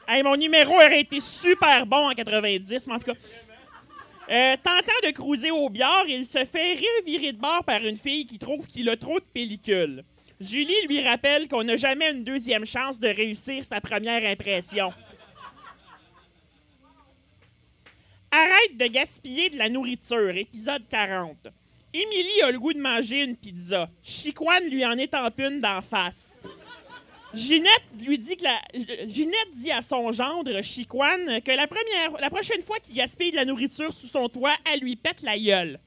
Hey, 0.08 0.22
mon 0.22 0.34
numéro 0.36 0.72
aurait 0.72 1.02
été 1.02 1.20
super 1.20 1.84
bon 1.84 2.08
en 2.08 2.14
90, 2.14 2.86
mais 2.86 2.94
en 2.94 2.98
tout 2.98 3.12
cas. 3.12 3.18
Euh, 4.30 4.56
tentant 4.56 5.06
de 5.06 5.10
cruiser 5.10 5.50
au 5.50 5.68
bière, 5.68 6.04
il 6.08 6.24
se 6.24 6.46
fait 6.46 6.76
revirer 6.76 7.32
de 7.32 7.38
bord 7.38 7.62
par 7.64 7.84
une 7.84 7.98
fille 7.98 8.24
qui 8.24 8.38
trouve 8.38 8.66
qu'il 8.66 8.88
a 8.88 8.96
trop 8.96 9.20
de 9.20 9.26
pellicule. 9.34 10.02
Julie 10.40 10.86
lui 10.88 11.06
rappelle 11.06 11.46
qu'on 11.46 11.64
n'a 11.64 11.76
jamais 11.76 12.10
une 12.10 12.24
deuxième 12.24 12.64
chance 12.64 12.98
de 12.98 13.08
réussir 13.08 13.66
sa 13.66 13.82
première 13.82 14.24
impression. 14.24 14.94
Arrête 18.34 18.78
de 18.78 18.86
gaspiller 18.86 19.50
de 19.50 19.58
la 19.58 19.68
nourriture, 19.68 20.34
épisode 20.34 20.88
40. 20.88 21.48
Émilie 21.92 22.40
a 22.42 22.50
le 22.50 22.58
goût 22.58 22.72
de 22.72 22.80
manger 22.80 23.24
une 23.24 23.36
pizza. 23.36 23.90
Chicoine 24.02 24.70
lui 24.70 24.86
en 24.86 24.96
étampe 24.96 25.38
une 25.38 25.60
d'en 25.60 25.82
face. 25.82 26.38
Ginette 27.34 27.68
lui 28.02 28.18
dit 28.18 28.38
que 28.38 28.44
la, 28.44 28.58
Ginette 29.06 29.50
dit 29.52 29.70
à 29.70 29.82
son 29.82 30.12
gendre, 30.12 30.62
Chicoine, 30.62 31.42
que 31.42 31.52
la, 31.52 31.66
première, 31.66 32.18
la 32.22 32.30
prochaine 32.30 32.62
fois 32.62 32.78
qu'il 32.78 32.94
gaspille 32.94 33.32
de 33.32 33.36
la 33.36 33.44
nourriture 33.44 33.92
sous 33.92 34.06
son 34.06 34.30
toit, 34.30 34.56
elle 34.64 34.80
lui 34.80 34.96
pète 34.96 35.20
la 35.20 35.38
gueule. 35.38 35.78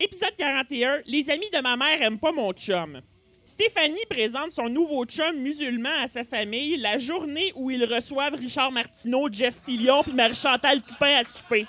Épisode 0.00 0.34
41. 0.36 1.02
Les 1.06 1.30
amis 1.30 1.50
de 1.52 1.62
ma 1.62 1.76
mère 1.76 2.02
aiment 2.02 2.18
pas 2.18 2.32
mon 2.32 2.52
chum. 2.52 3.00
Stéphanie 3.50 4.06
présente 4.08 4.52
son 4.52 4.68
nouveau 4.68 5.04
chum 5.06 5.36
musulman 5.38 6.04
à 6.04 6.06
sa 6.06 6.22
famille 6.22 6.76
la 6.76 6.98
journée 6.98 7.50
où 7.56 7.68
ils 7.68 7.84
reçoivent 7.84 8.36
Richard 8.36 8.70
Martineau, 8.70 9.26
Jeff 9.28 9.56
Fillion 9.66 10.04
puis 10.04 10.12
Marie-Chantal 10.12 10.80
Toupin 10.82 11.16
à 11.16 11.24
souper. 11.24 11.66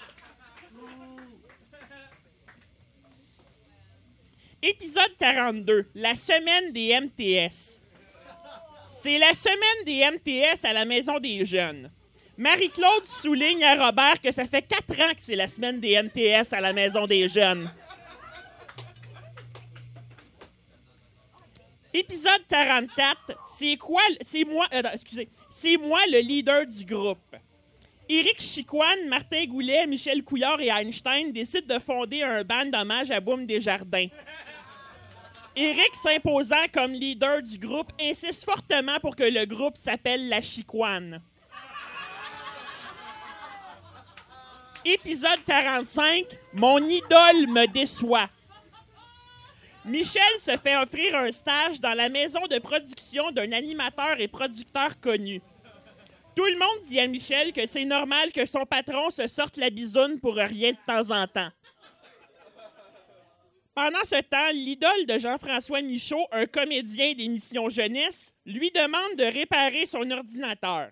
Épisode 4.62 5.16
42. 5.18 5.88
La 5.96 6.14
semaine 6.14 6.72
des 6.72 7.00
MTS. 7.02 7.82
C'est 8.92 9.18
la 9.18 9.34
semaine 9.34 9.84
des 9.84 10.08
MTS 10.08 10.64
à 10.64 10.74
la 10.74 10.86
Maison 10.86 11.18
des 11.18 11.44
Jeunes. 11.46 11.90
Marie-Claude 12.38 13.06
souligne 13.06 13.64
à 13.64 13.88
Robert 13.88 14.22
que 14.22 14.32
ça 14.32 14.46
fait 14.46 14.62
quatre 14.62 15.02
ans 15.02 15.16
que 15.16 15.22
c'est 15.22 15.36
la 15.36 15.48
semaine 15.48 15.80
des 15.80 16.00
MTS 16.00 16.54
à 16.54 16.62
la 16.62 16.74
Maison 16.74 17.08
des 17.08 17.28
Jeunes. 17.28 17.72
Épisode 21.94 22.46
44, 22.48 23.18
c'est 23.48 23.76
quoi 23.76 24.02
c'est 24.22 24.46
moi 24.46 24.66
euh, 24.74 24.82
c'est 25.50 25.76
moi 25.76 26.00
le 26.10 26.20
leader 26.20 26.66
du 26.66 26.86
groupe. 26.86 27.36
Éric 28.08 28.42
Chicoine, 28.42 29.08
Martin 29.08 29.46
Goulet, 29.46 29.86
Michel 29.88 30.24
Couillard 30.24 30.62
et 30.62 30.70
Einstein 30.70 31.32
décident 31.32 31.76
de 31.76 31.82
fonder 31.82 32.24
un 32.24 32.44
band 32.44 32.66
d'hommage 32.66 33.12
à 33.12 33.20
Boum 33.20 33.46
Desjardins. 33.46 34.08
Éric, 35.56 35.96
s'imposant 35.96 36.68
comme 36.74 36.94
leader 36.94 37.42
du 37.42 37.58
groupe, 37.58 37.92
insiste 38.00 38.46
fortement 38.46 39.00
pour 39.02 39.16
que 39.16 39.24
le 39.24 39.46
groupe 39.46 39.76
s'appelle 39.76 40.30
La 40.30 40.42
Chicoine. 40.42 41.22
Épisode 44.86 45.44
45, 45.46 46.26
Mon 46.54 46.80
idole 46.80 47.48
me 47.48 47.68
déçoit. 47.68 48.30
Michel 49.86 50.22
se 50.38 50.56
fait 50.58 50.78
offrir 50.78 51.16
un 51.16 51.32
stage 51.32 51.82
dans 51.82 51.96
la 51.96 52.10
maison 52.10 52.46
de 52.48 52.60
production 52.60 53.32
d'un 53.32 53.52
animateur 53.52 54.20
et 54.20 54.28
producteur 54.28 55.00
connu. 55.00 55.42
Tout 56.36 56.46
le 56.46 56.58
monde 56.58 56.86
dit 56.88 57.00
à 57.00 57.08
Michel 57.08 57.52
que 57.52 57.66
c'est 57.66 57.86
normal 57.86 58.32
que 58.32 58.46
son 58.46 58.66
patron 58.66 59.10
se 59.10 59.28
sorte 59.28 59.58
la 59.58 59.70
bisoune 59.70 60.20
pour 60.20 60.36
rien 60.36 60.72
de 60.72 60.78
temps 60.86 61.14
en 61.16 61.28
temps. 61.28 61.50
Pendant 63.74 64.04
ce 64.04 64.22
temps, 64.22 64.52
l'idole 64.54 65.06
de 65.08 65.18
Jean-François 65.18 65.82
Michaud, 65.82 66.28
un 66.32 66.46
comédien 66.46 67.14
d'émission 67.14 67.70
jeunesse, 67.70 68.34
lui 68.46 68.70
demande 68.72 69.16
de 69.18 69.24
réparer 69.24 69.86
son 69.86 70.10
ordinateur. 70.12 70.90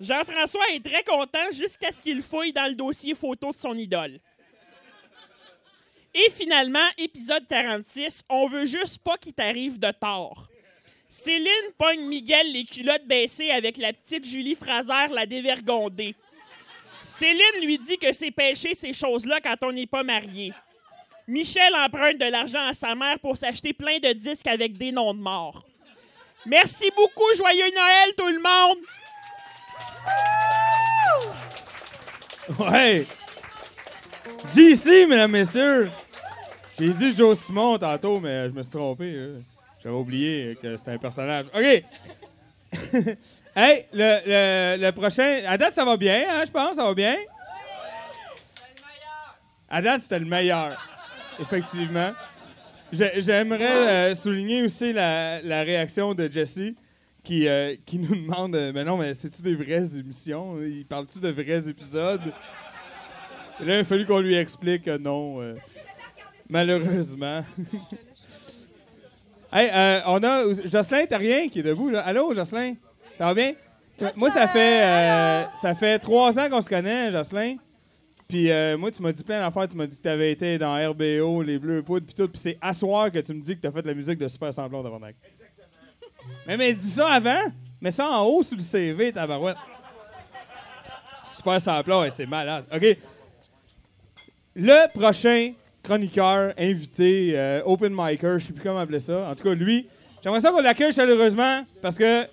Jean-François 0.00 0.68
est 0.72 0.84
très 0.84 1.04
content 1.04 1.50
jusqu'à 1.52 1.92
ce 1.92 2.02
qu'il 2.02 2.22
fouille 2.22 2.52
dans 2.52 2.68
le 2.68 2.74
dossier 2.74 3.14
photo 3.14 3.52
de 3.52 3.56
son 3.56 3.74
idole. 3.74 4.20
Et 6.14 6.30
finalement, 6.30 6.78
épisode 6.98 7.46
46, 7.46 8.22
on 8.28 8.48
veut 8.48 8.64
juste 8.64 8.98
pas 8.98 9.16
qu'il 9.16 9.32
t'arrive 9.32 9.78
de 9.78 9.92
tort. 9.92 10.48
Céline 11.08 11.72
pogne 11.78 12.06
Miguel 12.06 12.52
les 12.52 12.64
culottes 12.64 13.06
baissées 13.06 13.50
avec 13.50 13.76
la 13.76 13.92
petite 13.92 14.24
Julie 14.24 14.54
Fraser, 14.54 15.12
la 15.12 15.26
dévergondée. 15.26 16.14
Céline 17.04 17.64
lui 17.64 17.78
dit 17.78 17.98
que 17.98 18.12
c'est 18.12 18.30
péché 18.30 18.74
ces 18.74 18.92
choses-là 18.92 19.40
quand 19.40 19.56
on 19.62 19.72
n'est 19.72 19.86
pas 19.86 20.02
marié. 20.02 20.52
Michel 21.26 21.74
emprunte 21.76 22.18
de 22.18 22.24
l'argent 22.30 22.66
à 22.66 22.74
sa 22.74 22.94
mère 22.94 23.18
pour 23.20 23.36
s'acheter 23.36 23.72
plein 23.72 23.98
de 23.98 24.12
disques 24.12 24.46
avec 24.48 24.76
des 24.76 24.90
noms 24.90 25.14
de 25.14 25.20
morts. 25.20 25.64
Merci 26.46 26.90
beaucoup, 26.96 27.34
joyeux 27.36 27.70
Noël 27.74 28.14
tout 28.16 28.28
le 28.28 28.40
monde! 28.40 28.78
Ouais! 32.58 33.06
JC, 34.48 35.06
mesdames, 35.06 35.30
messieurs! 35.30 35.90
J'ai 36.80 36.94
dit 36.94 37.14
Joe 37.14 37.38
Simon 37.38 37.76
tantôt, 37.76 38.18
mais 38.20 38.48
je 38.48 38.54
me 38.54 38.62
suis 38.62 38.72
trompé. 38.72 39.32
J'avais 39.82 39.94
oublié 39.94 40.56
que 40.62 40.78
c'était 40.78 40.92
un 40.92 40.98
personnage. 40.98 41.44
OK! 41.54 41.62
hey, 43.54 43.84
le, 43.92 44.78
le, 44.78 44.90
prochain. 44.92 45.42
À 45.46 45.58
date, 45.58 45.74
ça 45.74 45.84
va 45.84 45.98
bien, 45.98 46.24
hein, 46.26 46.42
je 46.46 46.50
pense, 46.50 46.76
ça 46.76 46.84
va 46.84 46.94
bien? 46.94 47.16
À 49.68 49.82
date, 49.82 50.00
c'était 50.00 50.20
le 50.20 50.24
meilleur. 50.24 50.80
Effectivement. 51.38 52.12
J'ai- 52.90 53.20
J'aimerais 53.20 53.88
euh, 53.88 54.14
souligner 54.14 54.62
aussi 54.62 54.94
la, 54.94 55.42
la 55.42 55.62
réaction 55.62 56.14
de 56.14 56.32
Jesse 56.32 56.72
qui, 57.22 57.46
euh, 57.46 57.76
qui 57.84 57.98
nous 57.98 58.16
demande 58.16 58.56
euh, 58.56 58.72
Mais 58.74 58.84
non, 58.84 58.96
mais 58.96 59.12
c'est-tu 59.12 59.42
des 59.42 59.54
vraies 59.54 59.98
émissions? 59.98 60.56
Il 60.62 60.86
parle-tu 60.86 61.20
de 61.20 61.28
vrais 61.28 61.68
épisodes? 61.68 62.22
Là, 63.60 63.74
il 63.76 63.80
a 63.80 63.84
fallu 63.84 64.06
qu'on 64.06 64.20
lui 64.20 64.34
explique 64.36 64.84
que 64.84 64.96
non. 64.96 65.54
Malheureusement. 66.50 67.44
hey, 69.52 69.70
euh, 69.72 70.00
on 70.06 70.22
a 70.22 70.52
Jocelyn 70.66 71.06
Terrien 71.06 71.48
qui 71.48 71.60
est 71.60 71.62
debout. 71.62 71.90
Là. 71.90 72.00
Allô, 72.00 72.34
Jocelyn? 72.34 72.74
Ça 73.12 73.26
va 73.26 73.34
bien? 73.34 73.52
Moi, 74.16 74.30
ça 74.30 74.48
fait, 74.48 74.82
euh, 74.82 75.44
ça 75.54 75.74
fait 75.74 75.98
trois 75.98 76.38
ans 76.38 76.48
qu'on 76.48 76.60
se 76.60 76.68
connaît, 76.68 77.12
Jocelyn. 77.12 77.56
Puis 78.28 78.50
euh, 78.50 78.78
moi, 78.78 78.90
tu 78.90 79.02
m'as 79.02 79.12
dit 79.12 79.24
plein 79.24 79.40
d'affaires. 79.40 79.68
Tu 79.68 79.76
m'as 79.76 79.86
dit 79.86 79.96
que 79.96 80.02
tu 80.02 80.08
avais 80.08 80.32
été 80.32 80.56
dans 80.56 80.74
RBO, 80.90 81.42
les 81.42 81.58
Bleus 81.58 81.82
Poudres, 81.82 82.06
puis 82.06 82.14
tout. 82.14 82.28
Puis 82.28 82.40
c'est 82.40 82.58
à 82.60 82.72
soir 82.72 83.10
que 83.10 83.18
tu 83.18 83.34
me 83.34 83.40
dis 83.40 83.56
que 83.56 83.60
tu 83.60 83.66
as 83.66 83.72
fait 83.72 83.82
de 83.82 83.88
la 83.88 83.94
musique 83.94 84.18
de 84.18 84.28
Super 84.28 84.54
Semblant 84.54 84.82
de 84.82 84.88
Exactement. 84.88 85.16
Mais, 86.46 86.56
mais 86.56 86.72
dis 86.72 86.90
ça 86.90 87.08
avant. 87.08 87.42
Mets 87.80 87.90
ça 87.90 88.08
en 88.08 88.24
haut 88.24 88.42
sur 88.42 88.56
le 88.56 88.62
CV, 88.62 89.12
tabarouette. 89.12 89.56
Super 91.24 91.60
Semblant, 91.60 92.02
ouais, 92.02 92.10
c'est 92.10 92.26
malade. 92.26 92.64
OK. 92.72 92.96
Le 94.54 94.98
prochain 94.98 95.52
chroniqueur, 95.90 96.54
invité, 96.56 97.32
euh, 97.34 97.62
open 97.64 97.92
micer, 97.92 98.38
je 98.38 98.46
sais 98.46 98.52
plus 98.52 98.62
comment 98.62 98.78
appeler 98.78 99.00
ça. 99.00 99.28
En 99.28 99.34
tout 99.34 99.42
cas, 99.42 99.54
lui, 99.54 99.88
j'aimerais 100.22 100.38
ça 100.38 100.52
qu'on 100.52 100.60
l'accueille 100.60 100.92
chaleureusement 100.92 101.64
parce 101.82 101.98
que, 101.98 102.22
tu 102.22 102.30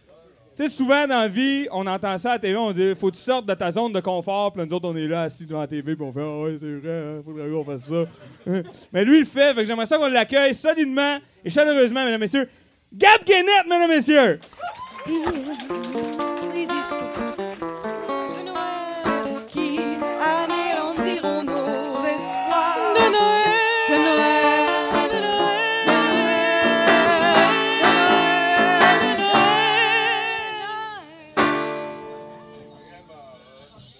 sais, 0.58 0.70
souvent 0.70 1.08
dans 1.08 1.22
la 1.22 1.28
vie, 1.28 1.68
on 1.72 1.88
entend 1.88 2.20
ça 2.20 2.32
à 2.32 2.34
la 2.34 2.40
TV, 2.40 2.56
on 2.56 2.72
dit 2.72 2.94
faut 2.96 3.10
que 3.10 3.16
tu 3.16 3.22
sortes 3.22 3.48
de 3.48 3.56
ta 3.56 3.72
zone 3.72 3.94
de 3.94 4.00
confort, 4.00 4.54
puis 4.54 4.64
nous 4.64 4.76
autres, 4.76 4.88
on 4.88 4.96
est 4.96 5.08
là 5.08 5.24
assis 5.24 5.48
devant 5.48 5.62
la 5.62 5.68
TV, 5.68 5.96
puis 5.96 6.06
on 6.06 6.14
fait 6.14 6.22
ah 6.22 6.40
ouais, 6.44 6.58
c'est 6.60 6.76
vrai, 6.76 7.04
hein, 7.04 7.22
faudrait 7.26 7.50
qu'on 7.50 7.66
fasse 7.66 7.86
ça. 7.86 8.06
Mais 8.94 9.04
lui, 9.04 9.18
il 9.18 9.22
le 9.22 9.26
fait, 9.26 9.56
fait 9.56 9.62
que 9.62 9.66
j'aimerais 9.66 9.88
ça 9.88 9.98
qu'on 9.98 10.08
l'accueille 10.08 10.54
solidement 10.54 11.18
et 11.44 11.50
chaleureusement, 11.50 12.02
mesdames 12.02 12.14
et 12.14 12.26
messieurs. 12.26 12.48
Gab 12.94 13.24
Guénette, 13.26 13.66
mesdames 13.68 13.92
et 13.92 13.96
messieurs! 13.96 14.40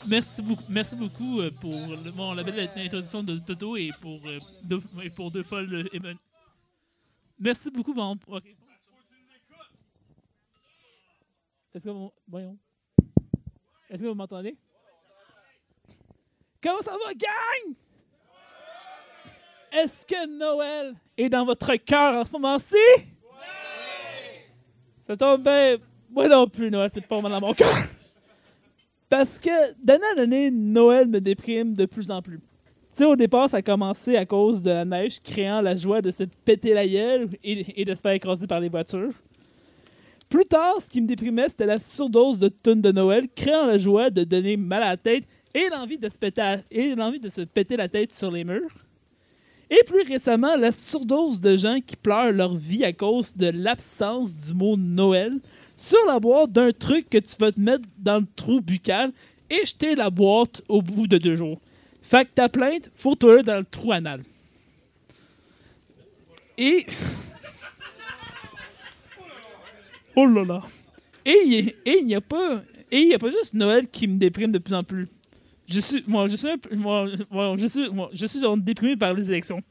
Merci 0.08 0.42
beaucoup, 0.42 0.64
merci 0.70 0.96
beaucoup 0.96 1.42
euh, 1.42 1.52
pour 1.52 1.74
le- 1.74 2.12
bon, 2.12 2.34
la 2.34 2.44
belle 2.44 2.60
introduction 2.78 3.24
de 3.24 3.38
Toto 3.40 3.76
et 3.76 3.92
pour, 4.00 4.26
euh, 4.26 4.40
deux, 4.64 4.82
et 5.04 5.10
pour 5.10 5.32
deux 5.32 5.44
folles. 5.44 5.74
euh, 5.74 5.90
et 5.92 6.00
ben- 6.00 6.18
Merci 7.40 7.70
beaucoup, 7.70 7.94
ok. 7.94 8.44
Est-ce 11.74 11.84
que 11.84 11.90
vous, 11.90 12.12
voyons. 12.28 12.58
Est-ce 13.90 14.02
que 14.02 14.08
vous 14.08 14.16
m'entendez? 14.16 14.58
Comment 16.64 16.82
ça 16.82 16.92
va, 16.94 17.14
gang? 17.14 17.76
Est-ce 19.72 20.06
que 20.06 20.26
Noël 20.26 20.96
est 21.18 21.30
dans 21.30 21.46
votre 21.46 21.76
cœur 21.76 22.16
en 22.16 22.26
ce 22.26 22.32
moment-ci? 22.32 22.76
Ça 25.02 25.16
tombe 25.18 25.44
bien. 25.44 25.78
Moi 26.10 26.28
non 26.28 26.48
plus, 26.48 26.72
Noël, 26.72 26.90
c'est 26.94 27.06
pas 27.06 27.22
dans 27.22 27.42
mon 27.42 27.54
cœur. 27.54 27.68
Parce 29.10 29.40
que 29.40 29.50
d'année 29.82 30.04
en 30.16 30.22
année, 30.22 30.52
Noël 30.52 31.08
me 31.08 31.20
déprime 31.22 31.74
de 31.74 31.86
plus 31.86 32.12
en 32.12 32.22
plus. 32.22 32.40
Tu 32.40 33.04
sais, 33.04 33.06
au 33.06 33.16
départ, 33.16 33.50
ça 33.50 33.58
a 33.58 33.62
commencé 33.62 34.18
à 34.18 34.26
cause 34.26 34.62
de 34.62 34.72
la 34.72 34.84
neige 34.84 35.22
créant 35.22 35.62
la 35.62 35.76
joie 35.76 36.02
de 36.02 36.12
se 36.12 36.24
péter 36.24 36.74
la 36.74 36.86
gueule 36.86 37.30
et, 37.44 37.86
de 37.86 37.96
se 37.96 38.02
faire 38.02 38.12
écraser 38.12 38.48
par 38.48 38.60
les 38.60 38.70
voitures. 38.70 39.14
Plus 40.30 40.46
tard, 40.46 40.82
ce 40.82 40.90
qui 40.90 41.00
me 41.00 41.08
déprimait, 41.08 41.48
c'était 41.48 41.66
la 41.68 41.80
surdose 41.80 42.38
de 42.38 42.50
tunes 42.50 42.82
de 42.82 42.92
Noël, 42.92 43.28
créant 43.34 43.66
la 43.66 43.78
joie 43.78 44.10
de 44.10 44.24
donner 44.26 44.58
mal 44.58 44.84
à 44.84 44.90
la 44.90 44.98
tête 44.98 45.24
à- 45.24 45.30
et 45.54 45.70
l'envie 45.70 47.20
de 47.20 47.30
se 47.30 47.42
péter 47.42 47.78
la 47.78 47.88
tête 47.88 48.12
sur 48.12 48.30
les 48.30 48.44
murs. 48.44 48.76
Et 49.70 49.84
plus 49.86 50.04
récemment, 50.04 50.56
la 50.56 50.72
surdose 50.72 51.40
de 51.40 51.56
gens 51.56 51.80
qui 51.86 51.96
pleurent 51.96 52.32
leur 52.32 52.56
vie 52.56 52.84
à 52.84 52.94
cause 52.94 53.36
de 53.36 53.48
l'absence 53.48 54.36
du 54.36 54.54
mot 54.54 54.76
Noël 54.78 55.34
sur 55.78 56.04
la 56.08 56.20
boîte 56.20 56.52
d'un 56.52 56.72
truc 56.72 57.10
que 57.10 57.20
tu 57.20 57.36
vas 57.40 57.52
te 57.52 57.60
mettre 57.60 57.88
dans 57.98 58.20
le 58.20 58.28
trou 58.36 58.62
buccal 58.62 59.12
et 59.50 59.66
jeter 59.66 59.96
la 59.96 60.10
boîte 60.10 60.62
au 60.68 60.82
bout 60.82 61.08
de 61.08 61.18
deux 61.18 61.36
jours. 61.36 61.60
Fait 62.02 62.26
que 62.26 62.32
ta 62.34 62.50
plainte, 62.50 62.90
faut 62.96 63.16
toi 63.16 63.44
dans 63.44 63.60
le 63.60 63.66
trou 63.66 63.92
anal. 63.92 64.24
Et. 66.58 66.86
oh 70.16 70.26
là 70.26 70.44
là. 70.44 70.64
Et 71.26 71.76
il 71.86 72.06
n'y 72.06 72.16
a 72.16 72.22
pas. 72.22 72.64
A 72.92 73.20
pas 73.20 73.30
juste 73.30 73.54
Noël 73.54 73.88
qui 73.90 74.08
me 74.08 74.18
déprime 74.18 74.52
de 74.52 74.58
plus 74.58 74.74
en 74.74 74.82
plus. 74.82 75.08
Je 75.68 75.82
suis. 75.82 76.04
Je 76.08 76.36
suis. 76.36 76.50
Moi, 76.78 77.10
je 77.58 77.68
suis. 77.68 77.90
Moi, 77.90 78.10
je 78.14 78.26
suis 78.26 78.40
déprimé 78.58 78.96
par 78.96 79.14
les 79.14 79.30
élections. 79.30 79.62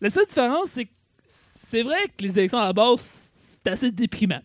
La 0.00 0.10
seule 0.10 0.26
différence, 0.26 0.70
c'est 0.70 0.86
que 0.86 0.90
c'est 1.26 1.82
vrai 1.82 1.98
que 2.16 2.24
les 2.24 2.38
élections 2.38 2.58
à 2.58 2.66
la 2.66 2.72
base, 2.72 3.28
c'est 3.36 3.70
assez 3.70 3.90
déprimant. 3.90 4.40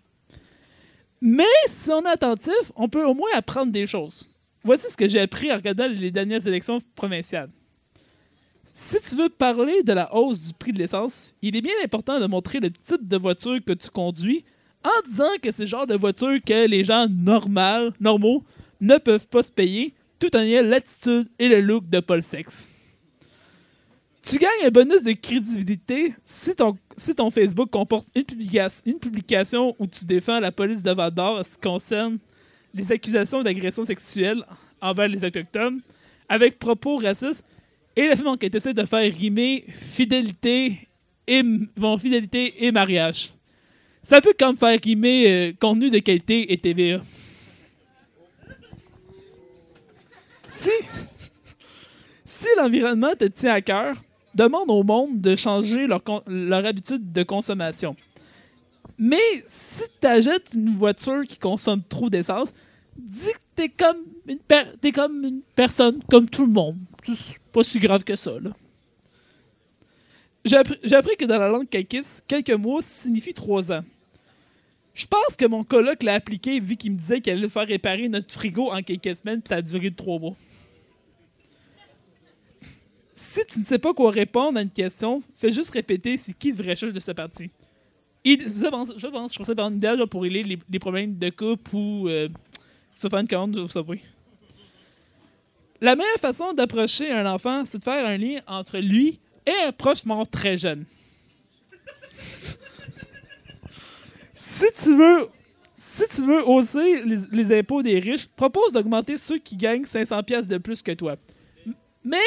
Mais 1.21 1.43
si 1.67 1.89
on 1.91 2.01
est 2.01 2.10
attentif, 2.10 2.71
on 2.75 2.88
peut 2.88 3.05
au 3.05 3.13
moins 3.13 3.29
apprendre 3.36 3.71
des 3.71 3.86
choses. 3.86 4.29
Voici 4.63 4.89
ce 4.89 4.97
que 4.97 5.08
j'ai 5.08 5.19
appris 5.19 5.51
en 5.51 5.55
regardant 5.55 5.88
les 5.88 6.12
dernières 6.12 6.45
élections 6.45 6.79
provinciales. 6.95 7.49
Si 8.73 8.97
tu 9.01 9.15
veux 9.17 9.29
parler 9.29 9.84
de 9.84 9.93
la 9.93 10.13
hausse 10.15 10.39
du 10.41 10.53
prix 10.53 10.71
de 10.71 10.79
l'essence, 10.79 11.34
il 11.41 11.55
est 11.55 11.62
bien 11.62 11.73
important 11.84 12.19
de 12.19 12.27
montrer 12.27 12.60
le 12.60 12.71
type 12.71 13.08
de 13.08 13.17
voiture 13.17 13.60
que 13.65 13.73
tu 13.73 13.89
conduis 13.89 14.45
en 14.84 15.10
disant 15.10 15.32
que 15.41 15.51
c'est 15.51 15.63
le 15.63 15.67
genre 15.67 15.88
de 15.88 15.95
voiture 15.95 16.39
que 16.45 16.67
les 16.67 16.84
gens 16.86 17.08
normal, 17.10 17.93
normaux 17.99 18.43
ne 18.79 18.97
peuvent 18.97 19.27
pas 19.27 19.43
se 19.43 19.51
payer, 19.51 19.93
tout 20.17 20.34
en 20.36 20.39
ayant 20.39 20.63
l'attitude 20.63 21.27
et 21.38 21.49
le 21.49 21.60
look 21.60 21.89
de 21.89 21.99
Paul 21.99 22.23
Sex. 22.23 22.69
Tu 24.29 24.37
gagnes 24.37 24.65
un 24.65 24.69
bonus 24.69 25.01
de 25.01 25.13
crédibilité 25.13 26.13
si 26.23 26.53
ton, 26.55 26.77
si 26.95 27.15
ton 27.15 27.31
Facebook 27.31 27.69
comporte 27.71 28.07
une, 28.15 28.23
publica- 28.23 28.81
une 28.85 28.99
publication 28.99 29.75
où 29.79 29.87
tu 29.87 30.05
défends 30.05 30.39
la 30.39 30.51
police 30.51 30.83
de 30.83 30.91
Val 30.91 31.11
d'Or 31.11 31.39
en 31.39 31.43
ce 31.43 31.51
qui 31.55 31.61
concerne 31.61 32.19
les 32.73 32.91
accusations 32.91 33.41
d'agression 33.41 33.83
sexuelle 33.85 34.43
envers 34.81 35.07
les 35.07 35.25
Autochtones 35.25 35.81
avec 36.27 36.59
propos 36.59 36.97
racistes 36.97 37.43
et 37.95 38.07
la 38.07 38.15
film 38.15 38.37
qui 38.37 38.45
essaie 38.55 38.73
de 38.73 38.85
faire 38.85 39.11
rimer 39.11 39.65
fidélité 39.67 40.87
et, 41.27 41.41
bon, 41.43 41.97
fidélité 41.97 42.65
et 42.65 42.71
mariage. 42.71 43.31
C'est 44.03 44.17
un 44.17 44.21
peu 44.21 44.33
comme 44.37 44.57
faire 44.57 44.79
rimer 44.83 45.27
euh, 45.27 45.53
contenu 45.59 45.89
de 45.89 45.97
qualité 45.99 46.53
et 46.53 46.57
TVA. 46.57 47.01
Si, 50.51 50.69
si 52.25 52.47
l'environnement 52.57 53.15
te 53.17 53.25
tient 53.25 53.53
à 53.53 53.61
cœur, 53.61 53.95
demande 54.35 54.69
au 54.69 54.83
monde 54.83 55.21
de 55.21 55.35
changer 55.35 55.87
leur, 55.87 56.65
habitude 56.65 57.11
de 57.11 57.23
consommation. 57.23 57.95
Mais 58.97 59.43
si 59.49 59.83
tu 60.01 60.07
achètes 60.07 60.53
une 60.53 60.75
voiture 60.75 61.23
qui 61.27 61.37
consomme 61.37 61.81
trop 61.87 62.09
d'essence, 62.09 62.49
dis 62.97 63.31
que 63.31 63.39
t'es 63.55 63.69
comme 63.69 63.97
une 64.27 64.39
t'es 64.81 64.91
comme 64.91 65.23
une 65.23 65.41
personne, 65.55 65.99
comme 66.09 66.29
tout 66.29 66.45
le 66.45 66.51
monde. 66.51 66.77
C'est 67.05 67.39
pas 67.51 67.63
si 67.63 67.79
grave 67.79 68.03
que 68.03 68.15
ça, 68.15 68.31
là. 68.39 68.51
J'ai 70.45 70.57
appris, 70.57 70.77
j'ai 70.83 70.95
appris 70.95 71.15
que 71.17 71.25
dans 71.25 71.37
la 71.37 71.49
langue 71.49 71.67
kakis, 71.67 72.05
quelques 72.27 72.51
mois 72.51 72.81
signifie 72.81 73.33
trois 73.33 73.71
ans. 73.71 73.83
Je 74.93 75.05
pense 75.05 75.35
que 75.37 75.45
mon 75.45 75.63
coloc 75.63 76.03
l'a 76.03 76.13
appliqué 76.15 76.59
vu 76.59 76.75
qu'il 76.75 76.93
me 76.93 76.97
disait 76.97 77.21
qu'il 77.21 77.33
allait 77.33 77.49
faire 77.49 77.67
réparer 77.67 78.09
notre 78.09 78.33
frigo 78.33 78.71
en 78.71 78.81
quelques 78.81 79.17
semaines, 79.17 79.41
puis 79.41 79.49
ça 79.49 79.55
a 79.55 79.61
duré 79.61 79.91
trois 79.91 80.19
mois. 80.19 80.35
Si 83.21 83.45
tu 83.45 83.60
ne 83.60 83.65
sais 83.65 83.79
pas 83.79 83.93
quoi 83.93 84.12
répondre 84.12 84.58
à 84.58 84.62
une 84.62 84.71
question, 84.71 85.21
fais 85.36 85.51
juste 85.51 85.71
répéter 85.71 86.17
c'est 86.17 86.32
qui 86.32 86.51
le 86.51 86.63
vrai 86.63 86.75
chef 86.77 86.93
de 86.93 87.01
cette 87.01 87.17
partie. 87.17 87.51
Et 88.23 88.39
je 88.39 88.67
pense, 88.69 88.93
je 88.95 89.08
pense, 89.08 89.32
je 89.32 89.36
trouve 89.36 89.45
ça 89.45 89.53
vraiment 89.53 89.75
idéal 89.75 90.08
pour 90.08 90.21
régler 90.21 90.58
les, 90.69 90.79
problèmes 90.79 91.17
de 91.17 91.29
couple 91.29 91.75
ou 91.75 92.08
euh, 92.08 92.29
veux 93.03 93.10
faire 93.10 93.19
une 93.19 93.27
commande 93.27 93.58
au 93.58 93.67
Subway. 93.67 93.99
La 95.82 95.97
meilleure 95.97 96.17
façon 96.17 96.53
d'approcher 96.53 97.12
un 97.12 97.25
enfant, 97.25 97.65
c'est 97.65 97.79
de 97.79 97.84
faire 97.84 98.05
un 98.05 98.17
lien 98.17 98.39
entre 98.47 98.77
lui 98.77 99.19
et 99.45 99.67
un 99.67 99.73
proche 99.73 100.05
mort 100.05 100.27
très 100.27 100.55
jeune. 100.55 100.86
si 104.34 104.65
tu 104.82 104.95
veux 104.95 105.27
si 105.75 106.03
tu 106.08 106.25
veux 106.25 106.47
hausser 106.47 107.03
les, 107.03 107.17
les 107.32 107.60
impôts 107.60 107.84
des 107.84 107.99
riches, 107.99 108.27
propose 108.27 108.71
d'augmenter 108.71 109.17
ceux 109.17 109.39
qui 109.39 109.58
gagnent 109.58 109.86
500 109.86 110.23
pièces 110.23 110.47
de 110.47 110.58
plus 110.58 110.82
que 110.82 110.93
toi. 110.93 111.17
Mais 112.05 112.17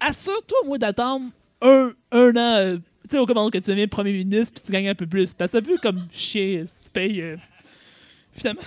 assure-toi, 0.00 0.58
moi, 0.66 0.78
d'attendre 0.78 1.26
un, 1.62 1.92
un 2.12 2.30
an. 2.36 2.56
euh, 2.58 2.76
tu 2.76 3.16
sais, 3.16 3.18
au 3.18 3.26
commande 3.26 3.52
que 3.52 3.58
tu 3.58 3.70
deviens 3.70 3.88
premier 3.88 4.12
ministre 4.12 4.54
puis 4.54 4.62
tu 4.64 4.72
gagnes 4.72 4.88
un 4.88 4.94
peu 4.94 5.06
plus. 5.06 5.34
Parce 5.34 5.52
que 5.52 5.58
c'est 5.58 5.64
un 5.64 5.74
peu 5.74 5.78
comme 5.78 6.06
chier 6.10 6.64
si 6.66 6.84
tu 6.84 6.90
payes. 6.90 7.20
euh, 7.20 7.36
finalement. 8.32 8.62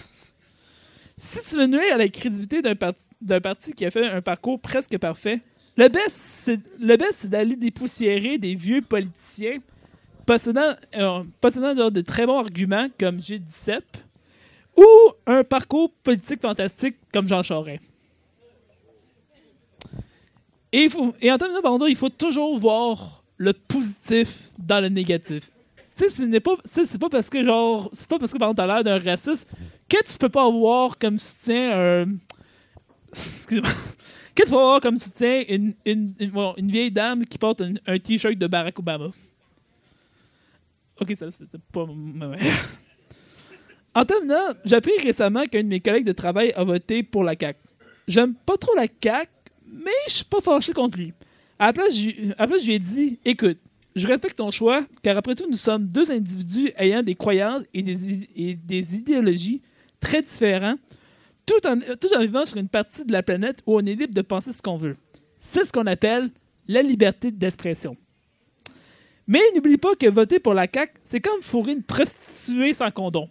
Si 1.18 1.40
tu 1.50 1.56
veux 1.58 1.68
nuire 1.68 1.94
à 1.94 1.98
la 1.98 2.08
crédibilité 2.10 2.62
d'un 2.62 2.76
parti, 2.76 3.02
parti 3.42 3.74
qui 3.74 3.86
a 3.86 3.92
fait 3.92 4.08
un 4.10 4.22
parcours 4.22 4.60
presque 4.60 4.98
parfait, 4.98 5.42
le 5.78 5.88
best, 5.88 6.12
c'est, 6.12 7.30
d'aller 7.30 7.56
dépoussiérer 7.56 8.38
des 8.38 8.56
vieux 8.56 8.82
politiciens 8.82 9.60
possédant, 10.26 10.74
euh, 10.96 11.24
possédant 11.42 11.76
genre 11.76 11.92
de 11.92 12.02
très 12.02 12.26
bons 12.26 12.40
arguments 12.40 12.88
comme 13.00 13.22
G. 13.22 13.40
Duceppe 13.40 13.98
ou 14.76 14.86
un 15.26 15.44
parcours 15.44 15.92
politique 16.04 16.42
fantastique 16.42 16.96
comme 17.14 17.28
Jean 17.28 17.44
Charest. 17.44 17.82
Et, 20.74 20.88
en 20.88 21.38
termes 21.38 21.56
de 21.56 21.62
bandeau, 21.62 21.88
il 21.88 21.96
faut 21.96 22.10
toujours 22.10 22.58
voir 22.58 23.24
le 23.38 23.54
positif 23.54 24.50
dans 24.58 24.82
le 24.82 24.90
négatif. 24.90 25.50
Tu 25.96 26.10
sais, 26.10 26.10
ce 26.10 26.40
pas, 26.40 26.56
tu 26.74 26.86
c'est 26.86 26.98
pas 26.98 27.10
parce 27.10 27.30
que 27.30 27.44
genre, 27.44 27.90
c'est 27.94 28.08
pas 28.08 28.18
parce 28.18 28.34
que 28.34 28.40
par 28.40 28.50
exemple, 28.50 28.58
t'as 28.68 28.82
l'air 28.82 28.84
d'un 28.84 29.00
raciste 29.00 29.48
que 29.88 30.04
tu 30.04 30.18
peux 30.18 30.30
pas 30.30 30.46
avoir 30.46 30.98
comme 30.98 31.20
soutien 31.20 31.72
un, 31.72 32.06
excuse-moi, 33.10 33.70
Qu'est-ce 34.36 34.50
qu'on 34.50 34.56
va 34.56 34.62
avoir 34.64 34.82
comme 34.82 34.98
soutien 34.98 35.44
une, 35.48 35.76
vieille 36.58 36.92
dame 36.92 37.26
qui 37.28 37.38
porte 37.38 37.62
un, 37.62 37.76
un 37.86 38.00
t-shirt 38.00 38.36
de 38.36 38.48
Barack 38.48 38.80
Obama? 38.80 39.10
Ok, 41.00 41.14
ça 41.16 41.30
c'était 41.30 41.60
pas 41.72 41.86
ma 41.86 42.30
mère. 42.30 42.40
En 43.94 44.06
terminant, 44.06 44.54
j'ai 44.66 44.76
appris 44.76 44.98
récemment 45.04 45.46
qu'un 45.46 45.62
de 45.62 45.68
mes 45.68 45.80
collègues 45.80 46.06
de 46.06 46.14
travail 46.14 46.52
a 46.56 46.64
voté 46.64 47.04
pour 47.04 47.24
la 47.24 47.36
CAQ. 47.40 47.60
J'aime 48.08 48.34
pas 48.34 48.58
trop 48.58 48.76
la 48.76 48.88
CAQ, 48.88 49.30
mais 49.74 49.92
je 50.08 50.14
suis 50.14 50.26
pas 50.26 50.42
fâché 50.42 50.74
contre 50.74 50.98
lui. 50.98 51.14
À 51.60 51.68
la 51.68 51.74
place, 51.74 51.96
je 51.96 52.66
lui 52.66 52.74
ai 52.74 52.80
dit 52.80 53.20
Écoute, 53.26 53.58
je 53.96 54.08
respecte 54.08 54.38
ton 54.38 54.52
choix, 54.52 54.86
car 55.02 55.18
après 55.18 55.36
tout, 55.36 55.48
nous 55.50 55.58
sommes 55.58 55.86
deux 55.86 56.12
individus 56.12 56.72
ayant 56.78 57.04
des 57.04 57.16
croyances 57.16 57.64
et 57.74 57.84
des, 57.84 58.96
idéologies 58.96 59.62
très 60.00 60.22
différents, 60.22 60.76
tout 61.46 61.68
en, 61.68 61.78
tout 61.78 62.14
en 62.16 62.20
vivant 62.22 62.46
sur 62.46 62.58
une 62.58 62.70
partie 62.70 63.06
de 63.06 63.12
la 63.12 63.24
planète 63.24 63.62
où 63.66 63.76
on 63.76 63.80
est 63.80 63.96
libre 63.96 64.14
de 64.14 64.22
penser 64.22 64.52
ce 64.52 64.62
qu'on 64.62 64.78
veut. 64.78 64.98
C'est 65.40 65.66
ce 65.66 65.72
qu'on 65.72 65.86
appelle 65.86 66.30
la 66.68 66.82
liberté 66.82 67.32
d'expression. 67.32 67.98
Mais 69.28 69.40
n'oublie 69.56 69.78
pas 69.78 69.96
que 69.96 70.08
voter 70.08 70.40
pour 70.40 70.54
la 70.54 70.68
CAQ, 70.74 70.94
c'est 71.04 71.22
comme 71.22 71.42
fourrer 71.42 71.74
une 71.74 71.84
prostituée 71.84 72.74
sans 72.74 72.92
condom. 72.92 73.30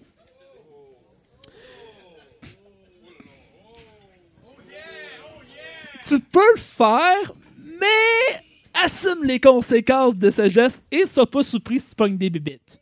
Tu 6.06 6.20
peux 6.20 6.52
le 6.54 6.60
faire, 6.60 7.32
mais 7.56 8.42
assume 8.74 9.24
les 9.24 9.40
conséquences 9.40 10.16
de 10.16 10.30
ce 10.30 10.48
geste 10.48 10.82
et 10.90 11.06
sois 11.06 11.30
pas 11.30 11.42
surpris 11.42 11.80
si 11.80 11.90
tu 11.90 11.94
pognes 11.94 12.16
des 12.16 12.30
bibites. 12.30 12.80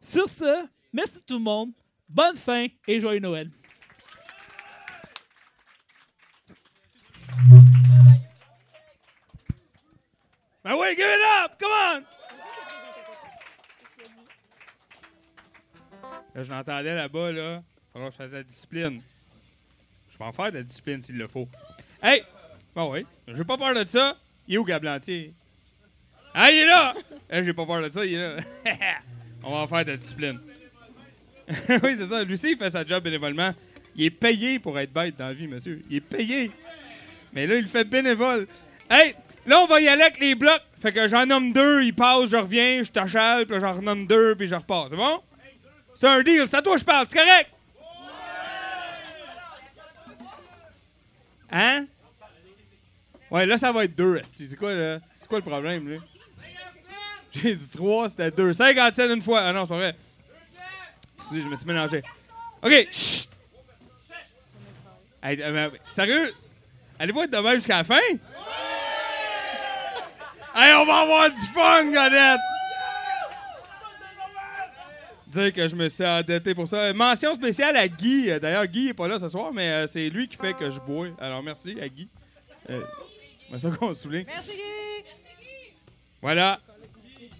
Sur 0.00 0.28
ce, 0.28 0.66
merci 0.92 1.22
tout 1.24 1.38
le 1.38 1.44
monde, 1.44 1.72
bonne 2.08 2.36
fin 2.36 2.66
et 2.88 3.00
joyeux 3.00 3.20
Noël. 3.20 3.50
Ben 10.64 10.74
oui, 10.76 10.86
give 10.96 11.04
it 11.04 11.44
up! 11.44 11.52
Come 11.58 11.72
on! 11.72 12.02
Je 16.34 16.50
l'entendais 16.50 16.94
là-bas, 16.94 17.32
là. 17.32 17.62
Faudra 17.92 18.08
que 18.08 18.12
je 18.12 18.16
fasse 18.16 18.32
la 18.32 18.42
discipline. 18.42 19.02
Je 20.10 20.18
vais 20.18 20.24
en 20.24 20.32
faire 20.32 20.52
de 20.52 20.58
la 20.58 20.62
discipline 20.62 21.02
s'il 21.02 21.18
le 21.18 21.26
faut. 21.26 21.48
Hey! 22.02 22.22
Bon, 22.74 22.92
oui. 22.92 23.06
J'ai 23.28 23.44
pas 23.44 23.56
peur 23.56 23.74
de 23.74 23.86
ça. 23.88 24.16
Il 24.48 24.54
est 24.54 24.58
où, 24.58 24.64
Gablantier? 24.64 25.32
Ah, 26.34 26.50
il 26.50 26.58
est 26.58 26.66
là! 26.66 26.94
Eh, 27.30 27.44
J'ai 27.44 27.52
pas 27.52 27.64
peur 27.64 27.82
de 27.82 27.92
ça, 27.92 28.04
il 28.04 28.14
est 28.14 28.18
là. 28.18 28.42
On 29.44 29.50
va 29.52 29.58
en 29.58 29.68
faire 29.68 29.84
de 29.84 29.90
la 29.92 29.96
discipline. 29.96 30.40
oui, 31.48 31.94
c'est 31.98 32.06
ça. 32.06 32.24
Lucie, 32.24 32.52
il 32.52 32.58
fait 32.58 32.70
sa 32.70 32.84
job 32.84 33.04
bénévolement. 33.04 33.52
Il 33.94 34.04
est 34.06 34.10
payé 34.10 34.58
pour 34.58 34.78
être 34.78 34.92
bête 34.92 35.16
dans 35.16 35.26
la 35.28 35.34
vie, 35.34 35.46
monsieur. 35.46 35.82
Il 35.90 35.96
est 35.98 36.00
payé. 36.00 36.50
Mais 37.32 37.46
là, 37.46 37.56
il 37.56 37.66
fait 37.66 37.84
bénévole. 37.84 38.46
Hey! 38.90 39.14
Là, 39.46 39.60
on 39.60 39.66
va 39.66 39.80
y 39.80 39.88
aller 39.88 40.02
avec 40.02 40.18
les 40.20 40.34
blocs. 40.34 40.62
Fait 40.80 40.92
que 40.92 41.06
j'en 41.06 41.26
nomme 41.26 41.52
deux, 41.52 41.82
il 41.84 41.94
passe, 41.94 42.30
je 42.30 42.36
reviens, 42.36 42.82
je 42.82 42.90
t'achale, 42.90 43.46
puis 43.46 43.60
j'en 43.60 43.74
renomme 43.74 44.06
deux, 44.06 44.34
puis 44.34 44.46
je 44.48 44.54
repars. 44.54 44.88
C'est 44.90 44.96
bon? 44.96 45.20
C'est 45.94 46.08
un 46.08 46.22
deal. 46.22 46.44
C'est 46.48 46.56
à 46.56 46.62
toi 46.62 46.74
que 46.74 46.80
je 46.80 46.84
parle. 46.84 47.06
C'est 47.08 47.18
correct? 47.18 47.50
Hein? 51.52 51.86
Ouais, 53.30 53.46
là, 53.46 53.56
ça 53.56 53.70
va 53.72 53.84
être 53.84 53.94
deux, 53.94 54.16
esti. 54.16 54.48
C'est 54.48 54.56
quoi, 54.56 54.74
là? 54.74 54.98
C'est 55.18 55.28
quoi 55.28 55.38
le 55.38 55.44
problème, 55.44 55.88
là? 55.88 55.96
J'ai 57.32 57.54
dit 57.54 57.70
trois, 57.70 58.08
c'était 58.08 58.30
deux. 58.30 58.52
57 58.52 59.10
une 59.10 59.22
fois. 59.22 59.40
Ah 59.40 59.52
non, 59.52 59.64
c'est 59.64 59.68
pas 59.70 59.76
vrai. 59.76 59.96
Excusez, 61.16 61.42
je 61.42 61.48
me 61.48 61.56
suis 61.56 61.66
mélangé. 61.66 62.02
OK. 62.62 62.88
Chut! 62.90 63.28
Hey, 65.22 65.40
euh, 65.40 65.70
sérieux? 65.86 66.32
Allez-vous 66.98 67.22
être 67.22 67.30
de 67.30 67.38
même 67.38 67.54
jusqu'à 67.54 67.78
la 67.78 67.84
fin? 67.84 68.00
Hey, 70.54 70.74
on 70.74 70.84
va 70.84 70.96
avoir 70.96 71.30
du 71.30 71.40
fun, 71.54 71.84
Godette! 71.86 72.40
Dire 75.32 75.52
que 75.52 75.66
je 75.66 75.74
me 75.74 75.88
suis 75.88 76.04
endetté 76.04 76.54
pour 76.54 76.68
ça. 76.68 76.92
Mention 76.92 77.34
spéciale 77.34 77.74
à 77.76 77.88
Guy. 77.88 78.26
D'ailleurs, 78.38 78.66
Guy 78.66 78.86
n'est 78.86 78.94
pas 78.94 79.08
là 79.08 79.18
ce 79.18 79.28
soir, 79.28 79.50
mais 79.50 79.70
euh, 79.70 79.86
c'est 79.86 80.10
lui 80.10 80.28
qui 80.28 80.36
fait 80.36 80.52
que 80.52 80.70
je 80.70 80.78
bois. 80.78 81.08
Alors, 81.18 81.42
merci 81.42 81.74
à 81.80 81.88
Guy. 81.88 82.06
Euh, 82.68 82.82
c'est 83.50 83.58
ça 83.58 83.70
qu'on 83.70 83.94
souligne. 83.94 84.26
Merci, 84.26 84.50
Guy. 84.50 84.62
Voilà. 86.20 86.60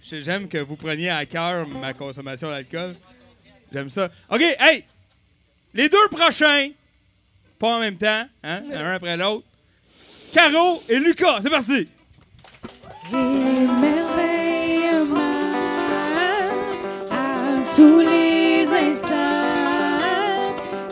J'aime 0.02 0.48
que 0.48 0.56
vous 0.58 0.76
preniez 0.76 1.10
à 1.10 1.26
cœur 1.26 1.68
ma 1.68 1.92
consommation 1.92 2.48
d'alcool. 2.48 2.94
J'aime 3.70 3.90
ça. 3.90 4.10
OK, 4.30 4.42
hey! 4.58 4.84
Les 5.74 5.88
deux 5.88 6.08
prochains, 6.10 6.70
pas 7.58 7.76
en 7.76 7.80
même 7.80 7.96
temps, 7.96 8.26
hein, 8.42 8.62
un 8.72 8.94
après 8.94 9.16
l'autre. 9.16 9.46
Caro 10.32 10.82
et 10.88 10.98
Lucas, 10.98 11.40
c'est 11.42 11.50
parti! 11.50 11.88
Tous 17.74 18.00
les 18.00 18.66
instants. 18.66 19.08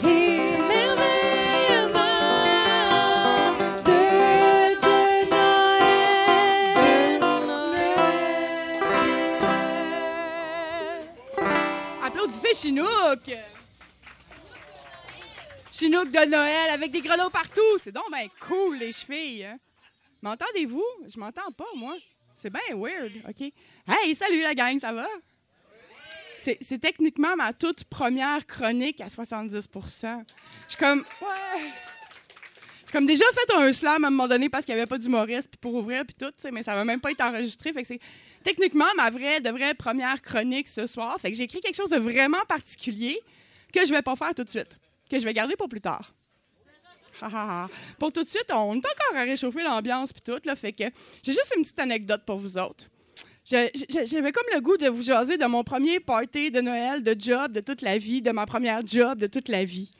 Émerveillement 0.02 0.64
de, 3.84 4.00
de 4.80 4.98
Noël. 5.30 5.60
Applaudissez 12.02 12.54
Chinook! 12.54 13.24
Chinook 15.70 16.10
de 16.10 16.24
Noël 16.30 16.70
avec 16.70 16.90
des 16.92 17.02
grelots 17.02 17.28
partout. 17.28 17.60
C'est 17.82 17.92
donc 17.92 18.10
ben 18.10 18.26
cool, 18.40 18.78
les 18.78 18.92
chevilles. 18.92 19.44
Hein? 19.44 19.58
M'entendez-vous? 20.22 20.82
Je 21.06 21.20
m'entends 21.20 21.52
pas, 21.52 21.68
moi. 21.76 21.96
C'est 22.36 22.50
bien 22.50 22.74
weird, 22.74 23.12
OK? 23.28 23.52
Hey, 23.86 24.14
salut 24.14 24.40
la 24.40 24.54
gang, 24.54 24.78
ça 24.78 24.94
va? 24.94 25.06
C'est 26.40 26.78
techniquement 26.78 27.36
ma 27.36 27.52
toute 27.52 27.84
première 27.84 28.46
chronique 28.46 29.00
à 29.00 29.08
70% 29.08 30.24
Je 30.66 30.68
suis 30.68 30.78
comme... 30.78 31.04
Ouais... 31.20 31.70
Comme 32.92 33.06
déjà 33.06 33.24
fait 33.32 33.54
un 33.54 33.72
slam 33.72 34.02
à 34.04 34.08
un 34.08 34.10
moment 34.10 34.26
donné 34.26 34.48
parce 34.48 34.64
qu'il 34.64 34.74
n'y 34.74 34.80
avait 34.80 34.88
pas 34.88 34.98
d'humoriste 34.98 35.48
puis 35.48 35.58
pour 35.60 35.74
ouvrir 35.74 36.04
puis 36.04 36.16
tout, 36.18 36.32
mais 36.50 36.64
ça 36.64 36.74
va 36.74 36.84
même 36.84 37.00
pas 37.00 37.12
être 37.12 37.20
enregistré. 37.20 37.72
C'est 37.84 38.00
techniquement 38.42 38.92
ma 38.96 39.10
vraie, 39.10 39.40
de 39.40 39.50
vraie 39.50 39.74
première 39.74 40.20
chronique 40.20 40.66
ce 40.66 40.86
soir. 40.86 41.16
J'ai 41.22 41.44
écrit 41.44 41.60
quelque 41.60 41.76
chose 41.76 41.88
de 41.88 41.98
vraiment 41.98 42.44
particulier 42.48 43.20
que 43.72 43.86
je 43.86 43.92
vais 43.92 44.02
pas 44.02 44.16
faire 44.16 44.34
tout 44.34 44.42
de 44.42 44.50
suite, 44.50 44.76
que 45.08 45.18
je 45.18 45.24
vais 45.24 45.32
garder 45.32 45.54
pour 45.54 45.68
plus 45.68 45.80
tard. 45.80 46.12
Pour 47.98 48.12
tout 48.12 48.24
de 48.24 48.28
suite, 48.28 48.50
on 48.50 48.74
est 48.74 48.78
encore 48.78 49.16
à 49.16 49.22
réchauffer 49.22 49.62
l'ambiance 49.62 50.12
puis 50.12 50.22
tout, 50.22 50.40
là, 50.44 50.56
fait 50.56 50.72
que 50.72 50.84
j'ai 51.22 51.32
juste 51.32 51.52
une 51.56 51.62
petite 51.62 51.78
anecdote 51.78 52.22
pour 52.26 52.38
vous 52.38 52.58
autres. 52.58 52.86
J'avais 53.44 54.32
comme 54.32 54.46
le 54.54 54.60
goût 54.60 54.76
de 54.76 54.88
vous 54.88 55.02
jaser 55.02 55.36
de 55.36 55.46
mon 55.46 55.64
premier 55.64 55.98
party 55.98 56.50
de 56.50 56.60
Noël, 56.60 57.02
de 57.02 57.16
job, 57.18 57.52
de 57.52 57.60
toute 57.60 57.82
la 57.82 57.98
vie, 57.98 58.22
de 58.22 58.30
ma 58.30 58.46
première 58.46 58.86
job 58.86 59.18
de 59.18 59.26
toute 59.26 59.48
la 59.48 59.64
vie. 59.64 59.90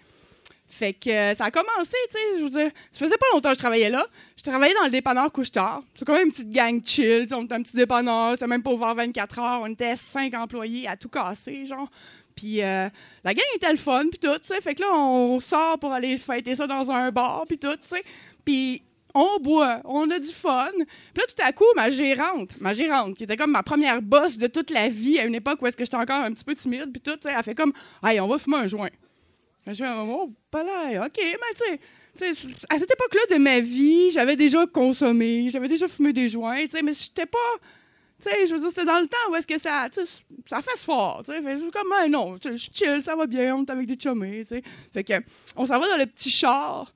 Fait 0.70 0.92
que 0.92 1.10
euh, 1.10 1.34
ça 1.34 1.46
a 1.46 1.50
commencé, 1.50 1.96
tu 2.06 2.12
sais, 2.12 2.38
je 2.38 2.44
veux 2.44 2.50
dire, 2.50 2.70
ça 2.92 2.98
faisait 3.00 3.16
pas 3.16 3.26
longtemps 3.32 3.48
que 3.48 3.56
je 3.56 3.60
travaillais 3.60 3.90
là. 3.90 4.06
Je 4.36 4.44
travaillais 4.44 4.74
dans 4.74 4.84
le 4.84 4.90
dépanneur 4.90 5.32
couche-tard. 5.32 5.82
C'est 5.96 6.04
quand 6.04 6.14
même 6.14 6.26
une 6.26 6.32
petite 6.32 6.50
gang 6.50 6.80
chill, 6.84 7.26
on 7.32 7.44
était 7.44 7.54
un 7.54 7.62
petit 7.62 7.74
dépanneur, 7.74 8.34
c'était 8.34 8.46
même 8.46 8.62
pas 8.62 8.70
ouvert 8.70 8.94
24 8.94 9.38
heures, 9.40 9.60
on 9.62 9.66
était 9.66 9.96
cinq 9.96 10.32
employés 10.34 10.86
à 10.86 10.96
tout 10.96 11.08
casser, 11.08 11.66
genre. 11.66 11.90
Puis 12.36 12.62
euh, 12.62 12.88
la 13.24 13.34
gang 13.34 13.44
était 13.56 13.72
le 13.72 13.78
fun, 13.78 14.04
puis 14.08 14.20
tout, 14.20 14.38
tu 14.38 14.46
sais. 14.46 14.60
Fait 14.60 14.76
que 14.76 14.82
là, 14.82 14.92
on 14.94 15.40
sort 15.40 15.76
pour 15.80 15.92
aller 15.92 16.16
fêter 16.16 16.54
ça 16.54 16.68
dans 16.68 16.88
un 16.88 17.10
bar, 17.10 17.44
puis 17.48 17.58
tout, 17.58 17.74
tu 17.74 17.88
sais. 17.88 18.04
Puis 18.44 18.82
on 19.14 19.38
boit, 19.40 19.80
on 19.84 20.10
a 20.10 20.18
du 20.18 20.32
fun. 20.32 20.70
Puis 20.72 20.86
là, 21.16 21.24
tout 21.26 21.42
à 21.42 21.52
coup, 21.52 21.64
ma 21.76 21.90
gérante, 21.90 22.60
ma 22.60 22.72
gérante, 22.72 23.16
qui 23.16 23.24
était 23.24 23.36
comme 23.36 23.50
ma 23.52 23.62
première 23.62 24.02
boss 24.02 24.38
de 24.38 24.46
toute 24.46 24.70
la 24.70 24.88
vie, 24.88 25.18
à 25.18 25.24
une 25.24 25.34
époque 25.34 25.60
où 25.62 25.66
est-ce 25.66 25.76
que 25.76 25.84
j'étais 25.84 25.96
encore 25.96 26.20
un 26.20 26.32
petit 26.32 26.44
peu 26.44 26.54
timide, 26.54 26.90
puis 26.92 27.00
tout, 27.00 27.18
elle 27.24 27.42
fait 27.42 27.54
comme, 27.54 27.72
«Hey, 28.04 28.20
on 28.20 28.28
va 28.28 28.38
fumer 28.38 28.58
un 28.58 28.66
joint.» 28.66 28.90
Je 29.66 29.74
fais, 29.74 29.84
oh, 29.88 30.32
pas 30.50 30.64
là, 30.64 31.06
OK, 31.06 31.18
mais 31.18 31.36
tu 31.54 31.78
sais, 32.16 32.32
à 32.68 32.78
cette 32.78 32.90
époque-là 32.90 33.36
de 33.36 33.40
ma 33.40 33.60
vie, 33.60 34.10
j'avais 34.10 34.34
déjà 34.34 34.66
consommé, 34.66 35.48
j'avais 35.50 35.68
déjà 35.68 35.86
fumé 35.86 36.12
des 36.12 36.28
joints, 36.28 36.64
tu 36.64 36.70
sais, 36.70 36.82
mais 36.82 36.92
j'étais 36.92 37.26
pas, 37.26 37.38
tu 38.20 38.30
sais, 38.30 38.46
je 38.46 38.54
veux 38.54 38.60
dire, 38.60 38.70
c'était 38.70 38.86
dans 38.86 38.98
le 38.98 39.06
temps 39.06 39.18
où 39.30 39.36
est-ce 39.36 39.46
que 39.46 39.58
ça, 39.58 39.88
ça 40.46 40.62
fait 40.62 40.78
fort, 40.78 41.22
tu 41.24 41.32
sais, 41.32 41.40
comme, 41.72 42.10
non, 42.10 42.36
je 42.42 42.56
chill, 42.56 43.02
ça 43.02 43.14
va 43.14 43.26
bien, 43.26 43.54
on 43.54 43.64
est 43.64 43.70
avec 43.70 43.86
des 43.86 43.98
sais. 44.44 44.62
Fait 44.92 45.04
que, 45.04 45.12
on 45.56 45.66
s'en 45.66 45.78
va 45.78 45.88
dans 45.88 45.98
le 45.98 46.06
petit 46.06 46.30
char, 46.30 46.92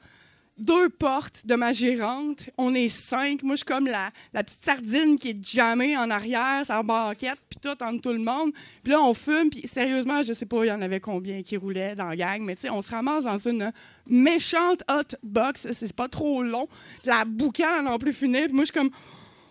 deux 0.59 0.89
portes 0.89 1.47
de 1.47 1.55
ma 1.55 1.73
gérante. 1.73 2.49
On 2.59 2.75
est 2.75 2.89
cinq. 2.89 3.43
Moi, 3.43 3.55
je 3.55 3.59
suis 3.59 3.67
comme 3.67 3.87
la, 3.87 4.13
petite 4.33 4.65
sardine 4.65 5.19
qui 5.19 5.31
est 5.31 5.45
jamais 5.45 5.97
en 5.97 6.11
arrière, 6.11 6.65
sa 6.65 6.83
banquette, 6.83 7.39
puis 7.49 7.59
tout, 7.61 7.83
entre 7.83 8.01
tout 8.01 8.13
le 8.13 8.19
monde. 8.19 8.53
Puis 8.83 8.93
là, 8.93 9.03
on 9.03 9.15
fume, 9.15 9.51
puis 9.51 9.67
sérieusement, 9.67 10.23
je 10.23 10.33
sais 10.33 10.47
pas, 10.47 10.65
il 10.65 10.69
y 10.69 10.73
en 10.73 10.83
avait 10.83 11.01
combien 11.01 11.43
qui 11.43 11.57
roulaient 11.57 11.95
dans 11.95 12.09
la 12.09 12.17
gang, 12.17 12.43
mais 12.43 12.55
tu 12.55 12.63
sais, 12.63 12.71
on 12.71 12.81
se 12.81 12.91
ramasse 12.91 13.25
dans 13.25 13.39
une 13.39 13.73
méchante 14.07 14.83
hot 14.91 15.17
box. 15.23 15.69
C'est 15.73 15.93
pas 15.95 16.09
trop 16.09 16.43
long. 16.43 16.69
La 17.05 17.25
boucan 17.25 17.83
non 17.83 17.99
plus 17.99 18.13
finie. 18.13 18.45
Puis 18.45 18.53
moi, 18.53 18.65
je 18.65 18.73
suis 18.73 18.81
comme... 18.81 18.91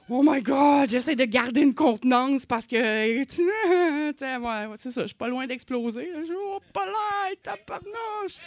Oh 0.10 0.22
my 0.22 0.42
God, 0.42 0.90
j'essaie 0.90 1.16
de 1.16 1.24
garder 1.24 1.62
une 1.62 1.74
contenance 1.74 2.46
parce 2.46 2.68
que, 2.68 2.76
ouais, 3.20 4.76
c'est 4.76 4.92
ça, 4.92 5.02
je 5.04 5.08
suis 5.08 5.16
pas 5.16 5.30
loin 5.30 5.48
d'exploser. 5.48 6.12
oh, 6.30 6.60
pas 6.74 6.86
là, 6.86 7.32
tabarnouche. 7.42 8.40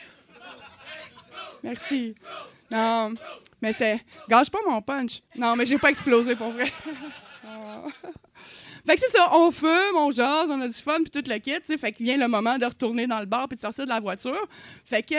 Merci. 1.66 2.14
Non, 2.70 3.12
mais 3.61 3.72
c'est. 3.72 4.00
Gâche 4.29 4.50
pas 4.50 4.61
mon 4.68 4.81
punch. 4.81 5.20
Non, 5.35 5.57
mais 5.57 5.66
j'ai 5.66 5.79
pas 5.79 5.90
explosé 5.90 6.37
pour 6.37 6.52
vrai. 6.52 6.66
Fait 8.87 8.94
que 8.94 9.00
c'est 9.00 9.09
ça, 9.09 9.35
on 9.35 9.50
fume, 9.50 9.96
on 9.96 10.12
jase, 10.12 10.48
on 10.48 10.61
a 10.61 10.68
du 10.68 10.81
fun, 10.81 10.98
puis 11.02 11.11
tout 11.11 11.29
le 11.29 11.38
kit. 11.38 11.61
Fait 11.76 11.90
que 11.90 12.00
vient 12.05 12.16
le 12.16 12.29
moment 12.29 12.57
de 12.57 12.66
retourner 12.66 13.09
dans 13.09 13.18
le 13.18 13.26
bar 13.26 13.48
puis 13.48 13.57
de 13.57 13.62
sortir 13.62 13.85
de 13.85 13.88
la 13.88 13.98
voiture. 13.98 14.46
Fait 14.85 15.02
que 15.02 15.16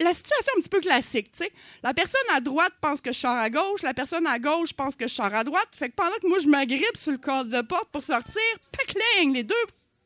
la 0.00 0.14
situation 0.14 0.52
est 0.54 0.58
un 0.58 0.60
petit 0.62 0.70
peu 0.70 0.80
classique, 0.80 1.32
tu 1.32 1.44
sais. 1.44 1.52
La 1.82 1.92
personne 1.92 2.22
à 2.32 2.40
droite 2.40 2.72
pense 2.80 3.02
que 3.02 3.12
je 3.12 3.18
sors 3.18 3.36
à 3.36 3.50
gauche, 3.50 3.82
la 3.82 3.92
personne 3.92 4.26
à 4.26 4.38
gauche 4.38 4.72
pense 4.72 4.96
que 4.96 5.06
je 5.06 5.12
sors 5.12 5.34
à 5.34 5.44
droite. 5.44 5.68
Fait 5.72 5.90
que 5.90 5.94
pendant 5.96 6.16
que 6.16 6.26
moi, 6.26 6.38
je 6.38 6.48
m'agrippe 6.48 6.96
sur 6.96 7.12
le 7.12 7.18
cadre 7.18 7.50
de 7.50 7.60
porte 7.60 7.90
pour 7.90 8.02
sortir, 8.02 8.40
pacling, 8.72 9.34
les 9.34 9.42
deux 9.42 9.54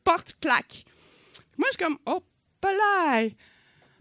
portes 0.03 0.35
claquent. 0.41 0.83
Moi, 1.57 1.69
je 1.71 1.77
suis 1.77 1.85
comme, 1.85 1.99
oh, 2.05 2.21
palais. 2.59 3.33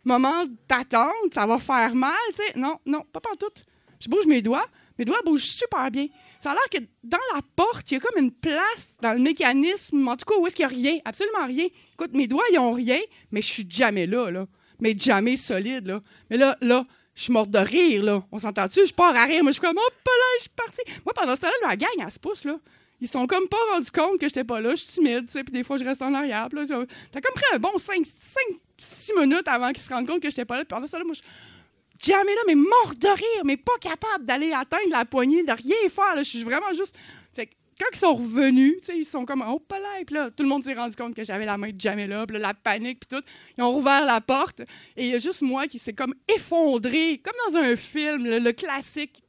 Moment 0.04 0.44
d'attente, 0.68 1.32
ça 1.32 1.46
va 1.46 1.58
faire 1.58 1.94
mal, 1.94 2.12
tu 2.30 2.42
sais. 2.42 2.58
Non, 2.58 2.78
non, 2.86 3.04
pas 3.12 3.20
tout. 3.38 3.52
Je 4.00 4.08
bouge 4.08 4.26
mes 4.26 4.42
doigts, 4.42 4.66
mes 4.98 5.04
doigts 5.04 5.20
bougent 5.24 5.44
super 5.44 5.90
bien. 5.90 6.08
Ça 6.40 6.50
a 6.50 6.54
l'air 6.54 6.68
que 6.72 6.78
dans 7.04 7.18
la 7.34 7.40
porte, 7.54 7.88
il 7.90 7.94
y 7.94 7.96
a 7.98 8.00
comme 8.00 8.20
une 8.20 8.32
place 8.32 8.90
dans 9.00 9.12
le 9.12 9.20
mécanisme, 9.20 10.08
en 10.08 10.16
tout 10.16 10.24
cas, 10.24 10.34
où 10.40 10.46
est-ce 10.46 10.56
qu'il 10.56 10.66
n'y 10.66 10.72
a 10.72 10.76
rien, 10.76 10.98
absolument 11.04 11.46
rien. 11.46 11.68
Écoute, 11.92 12.14
mes 12.14 12.26
doigts, 12.26 12.42
ils 12.50 12.58
ont 12.58 12.72
rien, 12.72 12.98
mais 13.30 13.40
je 13.40 13.46
suis 13.46 13.66
jamais 13.68 14.06
là, 14.06 14.30
là. 14.30 14.46
Mais 14.80 14.98
jamais 14.98 15.36
solide, 15.36 15.86
là. 15.86 16.00
Mais 16.30 16.36
là, 16.36 16.56
là, 16.60 16.84
je 17.14 17.22
suis 17.22 17.32
morte 17.32 17.50
de 17.50 17.58
rire, 17.58 18.02
là. 18.02 18.24
On 18.32 18.40
s'entend-tu? 18.40 18.84
Je 18.84 18.92
pars 18.92 19.14
à 19.14 19.24
rire. 19.24 19.44
Moi, 19.44 19.52
je 19.52 19.58
suis 19.58 19.60
comme, 19.60 19.78
hop 19.78 19.94
là, 20.04 20.12
je 20.38 20.42
suis 20.42 20.50
partie. 20.50 20.82
Moi, 21.06 21.12
pendant 21.14 21.36
ce 21.36 21.42
temps-là, 21.42 21.68
la 21.68 21.76
gang, 21.76 21.90
elle 22.00 22.10
se 22.10 22.18
pousse, 22.18 22.44
là. 22.44 22.58
Ils 23.00 23.08
sont 23.08 23.26
comme 23.26 23.48
pas 23.48 23.56
rendus 23.72 23.90
compte 23.90 24.18
que 24.18 24.26
j'étais 24.28 24.44
pas 24.44 24.60
là. 24.60 24.70
Je 24.70 24.82
suis 24.82 24.92
timide, 24.94 25.26
tu 25.26 25.32
sais, 25.32 25.44
puis 25.44 25.52
des 25.52 25.62
fois, 25.62 25.76
je 25.76 25.84
reste 25.84 26.02
en 26.02 26.14
arrière. 26.14 26.48
puis 26.48 26.58
là, 26.58 26.86
T'as 27.10 27.20
comme 27.20 27.34
pris 27.34 27.44
un 27.52 27.58
bon 27.58 27.76
5, 27.76 28.04
6 28.82 29.12
minutes 29.18 29.48
avant 29.48 29.68
qu'ils 29.68 29.82
se 29.82 29.92
rendent 29.92 30.06
compte 30.06 30.22
que 30.22 30.30
j'étais 30.30 30.44
pas 30.44 30.56
là. 30.56 30.64
Puis 30.64 30.68
pendant 30.68 30.86
ce 30.86 30.92
temps-là, 30.92 31.04
moi, 31.04 31.14
je 31.14 31.22
jamais 32.02 32.34
là, 32.34 32.40
mais 32.46 32.54
mort 32.54 32.94
de 32.96 33.08
rire, 33.08 33.44
mais 33.44 33.56
pas 33.56 33.78
capable 33.80 34.24
d'aller 34.24 34.52
atteindre 34.52 34.90
la 34.90 35.04
poignée, 35.04 35.42
de 35.42 35.52
rien 35.52 35.88
faire. 35.88 36.14
là. 36.14 36.22
Je 36.22 36.28
suis 36.28 36.42
vraiment 36.42 36.72
juste. 36.72 36.96
Fait 37.32 37.46
que 37.46 37.52
quand 37.78 37.86
ils 37.92 37.98
sont 37.98 38.14
revenus, 38.14 38.74
ils 38.94 39.04
sont 39.04 39.24
comme, 39.24 39.44
oh, 39.46 39.62
là. 39.70 39.78
Là, 40.10 40.30
tout 40.30 40.42
le 40.42 40.48
monde 40.48 40.64
s'est 40.64 40.74
rendu 40.74 40.96
compte 40.96 41.14
que 41.14 41.24
j'avais 41.24 41.46
la 41.46 41.56
main 41.56 41.70
de 41.70 41.80
jamais 41.80 42.06
là. 42.06 42.26
Puis 42.26 42.34
là, 42.34 42.48
la 42.48 42.54
panique, 42.54 43.00
puis 43.00 43.18
tout. 43.18 43.24
Ils 43.56 43.62
ont 43.62 43.70
rouvert 43.70 44.04
la 44.04 44.20
porte. 44.20 44.60
Et 44.96 45.06
il 45.06 45.10
y 45.10 45.14
a 45.14 45.18
juste 45.18 45.42
moi 45.42 45.66
qui 45.66 45.78
s'est 45.78 45.92
comme 45.92 46.14
effondré, 46.28 47.20
comme 47.22 47.34
dans 47.48 47.60
un 47.60 47.76
film, 47.76 48.24
le, 48.24 48.52
classique. 48.52 49.22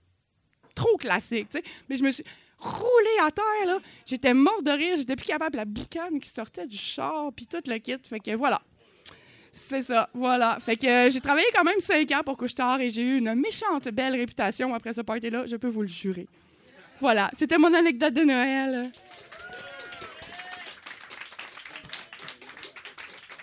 Trop 0.76 0.98
classique, 0.98 1.50
tu 1.50 1.60
sais. 1.60 1.64
Mais 1.88 1.96
je 1.96 2.04
me 2.04 2.10
suis 2.10 2.24
roulé 2.58 3.20
à 3.22 3.30
terre, 3.30 3.68
là. 3.68 3.80
J'étais 4.06 4.34
mort 4.34 4.62
de 4.64 4.72
rire. 4.72 4.96
J'étais 4.96 5.16
plus 5.16 5.28
capable. 5.28 5.58
La 5.58 5.66
boucane 5.66 6.20
qui 6.20 6.30
sortait 6.30 6.66
du 6.66 6.78
char, 6.78 7.32
puis 7.36 7.46
tout 7.46 7.62
le 7.68 7.78
kit. 7.78 7.98
Fait 8.04 8.20
que 8.20 8.36
voilà. 8.36 8.62
C'est 9.56 9.84
ça, 9.84 10.10
voilà. 10.16 10.58
Fait 10.60 10.76
que 10.76 10.88
euh, 10.88 11.10
j'ai 11.12 11.22
travaillé 11.22 11.46
quand 11.56 11.64
même 11.64 11.80
cinq 11.80 12.12
ans 12.12 12.24
pour 12.26 12.36
Couche-Tard 12.36 12.82
et 12.82 12.90
j'ai 12.90 13.04
eu 13.04 13.18
une 13.20 13.36
méchante 13.36 13.88
belle 13.90 14.16
réputation 14.16 14.74
après 14.74 14.94
ce 14.94 15.02
party-là, 15.02 15.46
je 15.46 15.56
peux 15.58 15.68
vous 15.68 15.84
le 15.84 15.88
jurer. 15.88 16.28
Voilà, 17.00 17.30
c'était 17.38 17.60
mon 17.60 17.72
anecdote 17.72 18.16
de 18.16 18.24
Noël. 18.24 18.92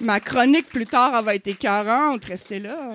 Ma 0.01 0.18
chronique 0.18 0.66
plus 0.66 0.87
tard 0.87 1.14
elle 1.16 1.25
va 1.25 1.35
être 1.37 1.57
40, 1.57 2.25
restez 2.25 2.59
là. 2.59 2.94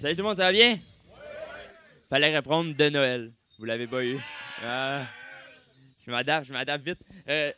Salut 0.00 0.16
tout 0.16 0.22
le 0.22 0.28
monde, 0.28 0.36
ça 0.38 0.44
va 0.44 0.52
bien? 0.52 0.78
Fallait 2.08 2.34
répondre 2.34 2.74
de 2.74 2.88
Noël. 2.88 3.32
Vous 3.58 3.66
l'avez 3.66 3.86
pas 3.86 4.02
eu. 4.02 4.16
Ah, 4.64 5.06
je 6.06 6.10
m'adapte, 6.10 6.46
je 6.46 6.52
m'adapte 6.54 6.84
vite. 6.86 6.98
Euh, 7.28 7.52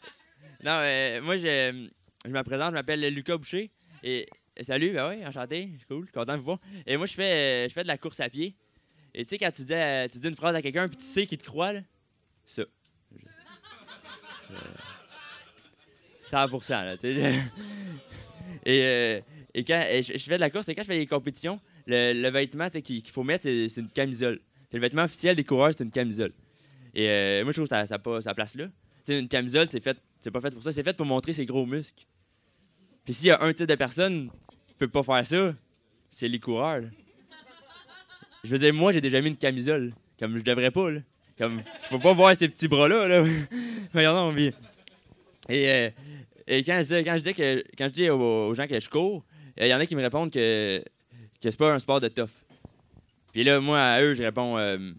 non, 0.65 0.73
euh, 0.73 1.21
moi, 1.23 1.37
je, 1.37 1.89
je 2.25 2.31
me 2.31 2.43
présente, 2.43 2.71
je 2.71 2.75
m'appelle 2.75 3.01
Lucas 3.15 3.37
Boucher. 3.37 3.71
Et 4.03 4.29
et 4.57 4.65
salut, 4.65 4.91
ben 4.91 5.09
oui, 5.09 5.25
enchanté, 5.25 5.71
cool, 5.89 6.11
content 6.11 6.33
de 6.33 6.39
vous 6.39 6.45
voir. 6.45 6.59
Et 6.85 6.97
moi, 6.97 7.07
je 7.07 7.15
fais, 7.15 7.33
euh, 7.65 7.69
je 7.69 7.73
fais 7.73 7.85
de 7.85 7.89
la 7.89 7.97
course 7.97 8.19
à 8.21 8.29
pied. 8.29 8.55
Et 9.15 9.25
tu 9.25 9.31
sais, 9.31 9.39
quand 9.39 9.53
tu 9.53 9.63
dis, 9.63 9.73
euh, 9.73 10.09
tu 10.13 10.19
dis 10.19 10.29
une 10.29 10.35
phrase 10.35 10.55
à 10.57 10.61
quelqu'un, 10.61 10.89
puis 10.89 10.99
tu 10.99 11.05
sais 11.05 11.27
qu'il 11.27 11.39
te 11.39 11.45
croit, 11.45 11.73
là, 11.73 11.81
ça. 12.45 12.65
Je- 13.13 13.19
je- 14.51 14.57
100%, 16.27 16.83
là, 16.83 16.97
et, 17.03 18.83
euh, 18.83 19.21
et 19.55 19.65
quand 19.65 19.81
je 20.03 20.19
fais 20.19 20.37
de 20.37 20.41
la 20.41 20.51
course, 20.51 20.69
et 20.69 20.75
quand 20.75 20.83
je 20.83 20.89
fais 20.89 20.99
des 20.99 21.07
compétitions, 21.07 21.61
le, 21.87 22.13
le 22.13 22.31
vêtement 22.31 22.69
qu'il 22.71 23.09
faut 23.09 23.25
mettre, 23.25 23.45
c'est 23.45 23.79
une 23.79 23.89
camisole. 23.89 24.41
C'est 24.71 24.79
le 24.79 24.83
vêtement 24.83 25.05
officiel 25.05 25.37
des 25.37 25.45
coureurs, 25.45 25.73
c'est 25.77 25.85
une 25.85 25.91
camisole. 25.91 26.33
Et 26.95 27.09
euh, 27.09 27.43
moi, 27.43 27.53
je 27.53 27.57
trouve 27.57 27.69
que 27.69 27.77
ça 27.77 27.85
n'a 27.85 27.99
pas 27.99 28.21
sa 28.21 28.35
place 28.35 28.55
là. 28.55 28.67
Tu 29.05 29.13
sais, 29.13 29.19
une 29.19 29.29
camisole, 29.29 29.67
c'est 29.71 29.83
fait, 29.83 29.99
c'est 30.21 30.31
pas 30.31 30.41
fait 30.41 30.51
pour 30.51 30.63
ça, 30.63 30.73
c'est 30.73 30.83
fait 30.83 30.97
pour 30.97 31.07
montrer 31.07 31.33
ses 31.33 31.47
gros 31.47 31.67
muscles. 31.67 32.05
Puis 33.05 33.15
s'il 33.15 33.27
y 33.27 33.31
a 33.31 33.43
un 33.43 33.53
type 33.53 33.67
de 33.67 33.75
personne 33.75 34.31
qui 34.67 34.75
peut 34.75 34.89
pas 34.89 35.03
faire 35.03 35.27
ça, 35.27 35.55
c'est 36.11 36.29
les 36.29 36.39
coureurs. 36.39 36.83
Je 38.45 38.51
veux 38.51 38.59
dire, 38.59 38.73
moi, 38.73 38.93
j'ai 38.93 39.01
déjà 39.01 39.21
mis 39.21 39.29
une 39.29 39.37
camisole. 39.37 39.93
Comme 40.19 40.39
je 40.39 40.43
devrais 40.43 40.71
pas, 40.71 40.91
là. 40.91 41.01
Comme, 41.39 41.63
faut 41.83 41.99
pas 41.99 42.13
voir 42.13 42.37
ces 42.37 42.49
petits 42.49 42.69
bras-là, 42.69 43.09
là. 43.09 43.25
Regardons, 43.95 44.29
on 44.29 44.31
vit. 44.31 44.53
Et, 45.49 45.69
euh, 45.69 45.91
et 46.47 46.63
quand, 46.63 46.81
je 46.83 46.97
dis, 46.97 47.05
quand 47.05 47.19
je 47.19 47.23
dis 47.23 47.35
que 47.35 47.65
quand 47.77 47.89
je 47.89 47.93
dis 47.93 48.11
aux, 48.11 48.47
aux 48.49 48.55
gens 48.55 48.67
que 48.69 48.79
je 48.79 48.89
cours, 48.89 49.25
il 49.57 49.67
y 49.67 49.75
en 49.75 49.81
a 49.81 49.87
qui 49.87 49.97
me 49.97 50.03
répondent 50.03 50.31
que, 50.31 50.85
que 51.43 51.51
c'est 51.51 51.59
pas 51.59 51.73
un 51.73 51.79
sport 51.79 52.01
de 52.01 52.09
tough. 52.09 52.31
Puis 53.33 53.45
là, 53.45 53.61
moi, 53.61 53.81
à 53.81 54.01
eux, 54.01 54.15
je 54.15 54.23
réponds 54.23 54.59
euh, 54.59 54.93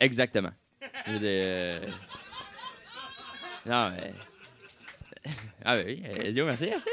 exactement. 0.00 0.52
Je 1.06 1.18
dire, 1.18 1.20
euh, 1.22 1.86
non, 3.66 3.90
mais. 3.90 4.14
Ah, 5.64 5.76
ben 5.76 5.84
oui, 5.86 6.02
euh, 6.04 6.44
merci, 6.44 6.66
merci. 6.66 6.88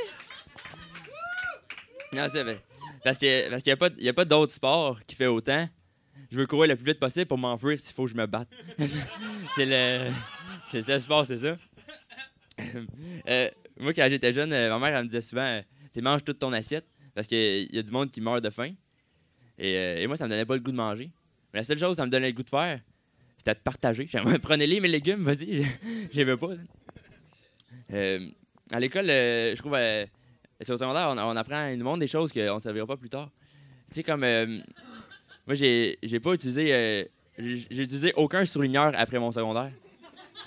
Non, 2.12 2.28
c'est 2.32 2.44
vrai. 2.44 2.60
Parce 3.04 3.18
qu'il 3.18 3.48
parce 3.50 3.66
n'y 3.66 3.72
a 3.72 3.78
pas, 3.78 3.90
pas 3.90 4.26
d'autre 4.26 4.52
sport 4.52 5.00
qui 5.06 5.16
fait 5.16 5.28
autant. 5.28 5.70
Je 6.32 6.38
veux 6.38 6.48
courir 6.48 6.70
le 6.70 6.76
plus 6.76 6.86
vite 6.86 7.00
possible 7.00 7.28
pour 7.28 7.38
m'enfuir 7.38 7.80
s'il 7.80 7.94
faut 7.94 8.06
que 8.06 8.12
je 8.12 8.16
me 8.16 8.26
batte. 8.26 8.50
c'est 9.56 9.66
le. 9.66 10.10
C'est 10.72 10.82
ça 10.82 11.00
sport, 11.00 11.26
c'est 11.28 11.38
ça. 11.38 11.56
Moi, 13.80 13.94
quand 13.94 14.08
j'étais 14.10 14.34
jeune, 14.34 14.50
ma 14.50 14.80
mère, 14.80 14.96
elle 14.98 15.04
me 15.04 15.10
disait 15.10 15.22
souvent 15.22 15.62
Tu 15.94 16.02
manges 16.02 16.24
toute 16.24 16.40
ton 16.40 16.52
assiette 16.54 16.88
parce 17.14 17.28
qu'il 17.28 17.74
y 17.74 17.80
a 17.80 17.84
du 17.84 17.92
monde 17.92 18.12
qui 18.12 18.22
meurt 18.22 18.44
de 18.44 18.50
faim. 18.50 18.72
Et, 19.58 19.78
euh, 19.78 20.02
et 20.02 20.08
moi, 20.08 20.16
ça 20.16 20.26
me 20.26 20.30
donnait 20.30 20.46
pas 20.46 20.56
le 20.56 20.62
goût 20.62 20.72
de 20.72 20.78
manger. 20.78 21.12
Mais 21.54 21.60
la 21.60 21.64
seule 21.64 21.78
chose 21.78 21.92
que 21.92 21.96
ça 21.98 22.06
me 22.06 22.12
donnait 22.12 22.30
le 22.30 22.34
goût 22.34 22.44
de 22.44 22.50
faire, 22.50 22.80
c'était 23.38 23.54
de 23.54 23.60
partager. 23.60 24.10
Prenez-les, 24.42 24.80
mes 24.80 24.88
légumes, 24.88 25.24
vas-y. 25.24 25.64
Les 26.14 26.24
veux 26.24 26.38
pas. 26.38 26.54
Euh, 27.94 28.28
à 28.72 28.80
l'école, 28.80 29.10
euh, 29.10 29.56
je 29.56 29.60
trouve. 29.60 29.78
sur 30.62 30.74
le 30.74 30.78
secondaire, 30.78 31.10
on, 31.10 31.18
on 31.18 31.36
apprend 31.36 31.68
une 31.70 31.84
monde 31.84 32.00
des 32.00 32.08
choses 32.08 32.32
qu'on 32.32 32.56
ne 32.56 32.60
servira 32.60 32.88
pas 32.88 32.98
plus 32.98 33.10
tard. 33.10 33.30
Tu 33.90 33.96
sais, 33.96 34.04
comme. 34.04 34.22
moi, 35.46 35.54
j'ai, 35.56 36.00
j'ai 36.02 36.20
pas 36.20 36.34
utilisé. 36.34 37.08
j'ai, 37.38 37.68
utilisé 37.70 38.14
aucun 38.16 38.46
surligneur 38.46 38.94
après 38.96 39.20
mon 39.20 39.32
secondaire. 39.32 39.72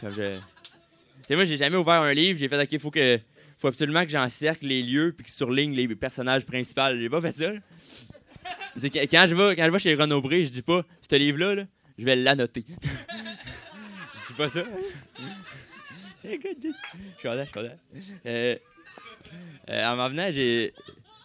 Tu 0.00 0.12
sais, 0.12 1.34
moi, 1.36 1.44
j'ai 1.44 1.56
jamais 1.56 1.76
ouvert 1.76 2.02
un 2.02 2.12
livre. 2.12 2.38
J'ai 2.40 2.48
fait, 2.48 2.60
OK, 2.60 2.80
faut 2.80 2.90
que. 2.90 3.20
Faut 3.58 3.68
absolument 3.68 4.04
que 4.04 4.10
j'encercle 4.10 4.66
les 4.66 4.82
lieux 4.82 5.12
puis 5.16 5.24
que 5.24 5.30
je 5.30 5.36
surligne 5.36 5.74
les 5.74 5.88
personnages 5.96 6.44
principaux. 6.44 6.82
J'ai 6.98 7.08
pas 7.08 7.20
fait 7.20 7.32
ça. 7.32 7.52
quand- 8.82 9.26
je 9.28 9.34
vais, 9.34 9.56
quand 9.56 9.64
je 9.66 9.70
vais 9.70 9.78
chez 9.78 9.94
Renaud 9.94 10.20
Bré, 10.20 10.44
je 10.44 10.50
dis 10.50 10.62
pas, 10.62 10.84
ce 11.08 11.16
livre-là, 11.16 11.54
là, 11.54 11.64
je 11.98 12.04
vais 12.04 12.16
l'annoter. 12.16 12.64
je 12.70 14.26
dis 14.26 14.32
pas 14.36 14.48
ça. 14.48 14.62
Je 16.24 16.30
suis 16.30 17.22
content, 17.22 17.68
je 17.94 18.00
suis. 18.00 18.12
Euh, 18.26 18.56
euh, 19.70 19.84
en 19.86 19.96
m'en 19.96 20.08
venant, 20.08 20.28
j'ai. 20.32 20.72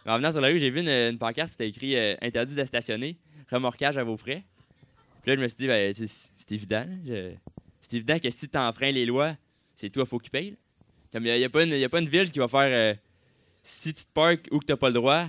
En 0.05 0.17
venant 0.17 0.31
sur 0.31 0.41
la 0.41 0.49
rue, 0.49 0.59
j'ai 0.59 0.69
vu 0.69 0.81
une, 0.81 0.89
une 0.89 1.17
pancarte, 1.17 1.49
c'était 1.51 1.67
écrit 1.67 1.95
euh, 1.95 2.15
Interdit 2.21 2.53
de 2.53 2.63
stationner, 2.63 3.17
remorquage 3.51 3.97
à 3.97 4.03
vos 4.03 4.15
frais. 4.17 4.43
Puis 5.23 5.31
là, 5.31 5.35
je 5.37 5.41
me 5.41 5.47
suis 5.47 5.57
dit, 5.57 5.67
ben, 5.67 5.93
c'est 5.95 6.51
évident. 6.51 6.85
je- 7.05 7.31
C'est 7.81 7.95
évident 7.97 8.19
que 8.19 8.29
si 8.29 8.47
tu 8.47 8.57
enfreins 8.57 8.91
les 8.91 9.05
lois, 9.07 9.35
c'est 9.75 9.89
toi 9.89 10.05
faut 10.05 10.19
qu'il 10.19 10.31
paye. 10.31 10.55
Comme 11.11 11.25
il 11.25 11.37
n'y 11.37 11.43
a, 11.43 11.49
pas 11.49 11.63
une- 11.63 11.71
y 11.71 11.83
a 11.83 11.89
pas 11.89 11.99
une 11.99 12.07
ville 12.09 12.31
qui 12.31 12.39
va 12.39 12.47
faire 12.47 12.61
euh, 12.69 12.93
si 13.63 13.93
tu 13.93 14.03
te 14.03 14.11
parques 14.13 14.47
ou 14.51 14.59
que 14.59 14.65
tu 14.65 14.71
n'as 14.71 14.77
pas 14.77 14.87
le 14.87 14.93
droit, 14.93 15.27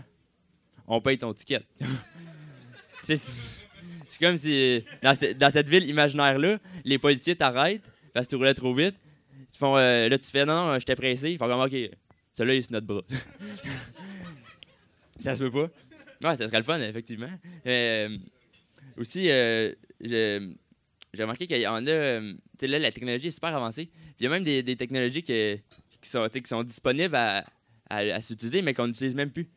on 0.86 1.00
paye 1.00 1.18
ton 1.18 1.32
ticket. 1.34 1.62
c'est 3.02 3.18
comme 4.20 4.36
si 4.36 4.84
dans, 5.02 5.14
dans 5.36 5.50
cette 5.50 5.68
ville 5.68 5.88
imaginaire-là, 5.88 6.58
les 6.84 6.98
policiers 6.98 7.34
t'arrêtent 7.36 7.82
parce 8.14 8.26
que 8.26 8.30
tu 8.30 8.36
roulais 8.36 8.54
trop 8.54 8.74
vite. 8.74 8.94
Ils 9.54 9.58
font, 9.58 9.76
euh, 9.76 10.08
là, 10.08 10.18
tu 10.18 10.26
fais 10.26 10.44
non, 10.44 10.68
non, 10.68 10.78
j'étais 10.78 10.94
pressé. 10.96 11.30
Ils 11.32 11.38
font 11.38 11.48
comme, 11.48 11.60
OK, 11.60 11.72
celui-là, 12.36 12.54
il 12.54 12.64
notre 12.70 12.86
bras. 12.86 13.02
Ça 15.20 15.36
se 15.36 15.44
peut 15.44 15.50
pas. 15.50 16.28
Ouais, 16.28 16.36
ça 16.36 16.46
serait 16.46 16.58
le 16.58 16.64
fun, 16.64 16.80
effectivement. 16.80 17.30
Euh, 17.66 18.16
aussi, 18.96 19.26
euh, 19.30 19.72
j'ai 21.12 21.22
remarqué 21.22 21.46
qu'il 21.46 21.60
y 21.60 21.66
en 21.66 21.86
a. 21.86 21.90
euh, 21.90 22.32
Tu 22.32 22.38
sais, 22.60 22.66
là, 22.68 22.78
la 22.78 22.90
technologie 22.90 23.28
est 23.28 23.32
super 23.32 23.54
avancée. 23.54 23.90
Il 24.18 24.24
y 24.24 24.26
a 24.26 24.30
même 24.30 24.44
des, 24.44 24.76
technologies 24.76 25.22
qui, 25.22 25.60
sont, 26.02 26.28
qui 26.28 26.42
sont 26.46 26.62
disponibles 26.62 27.14
à, 27.14 27.44
à, 27.90 27.98
à 27.98 28.20
s'utiliser, 28.20 28.62
mais 28.62 28.72
qu'on 28.74 28.86
n'utilise 28.86 29.14
même 29.14 29.30
plus. 29.30 29.48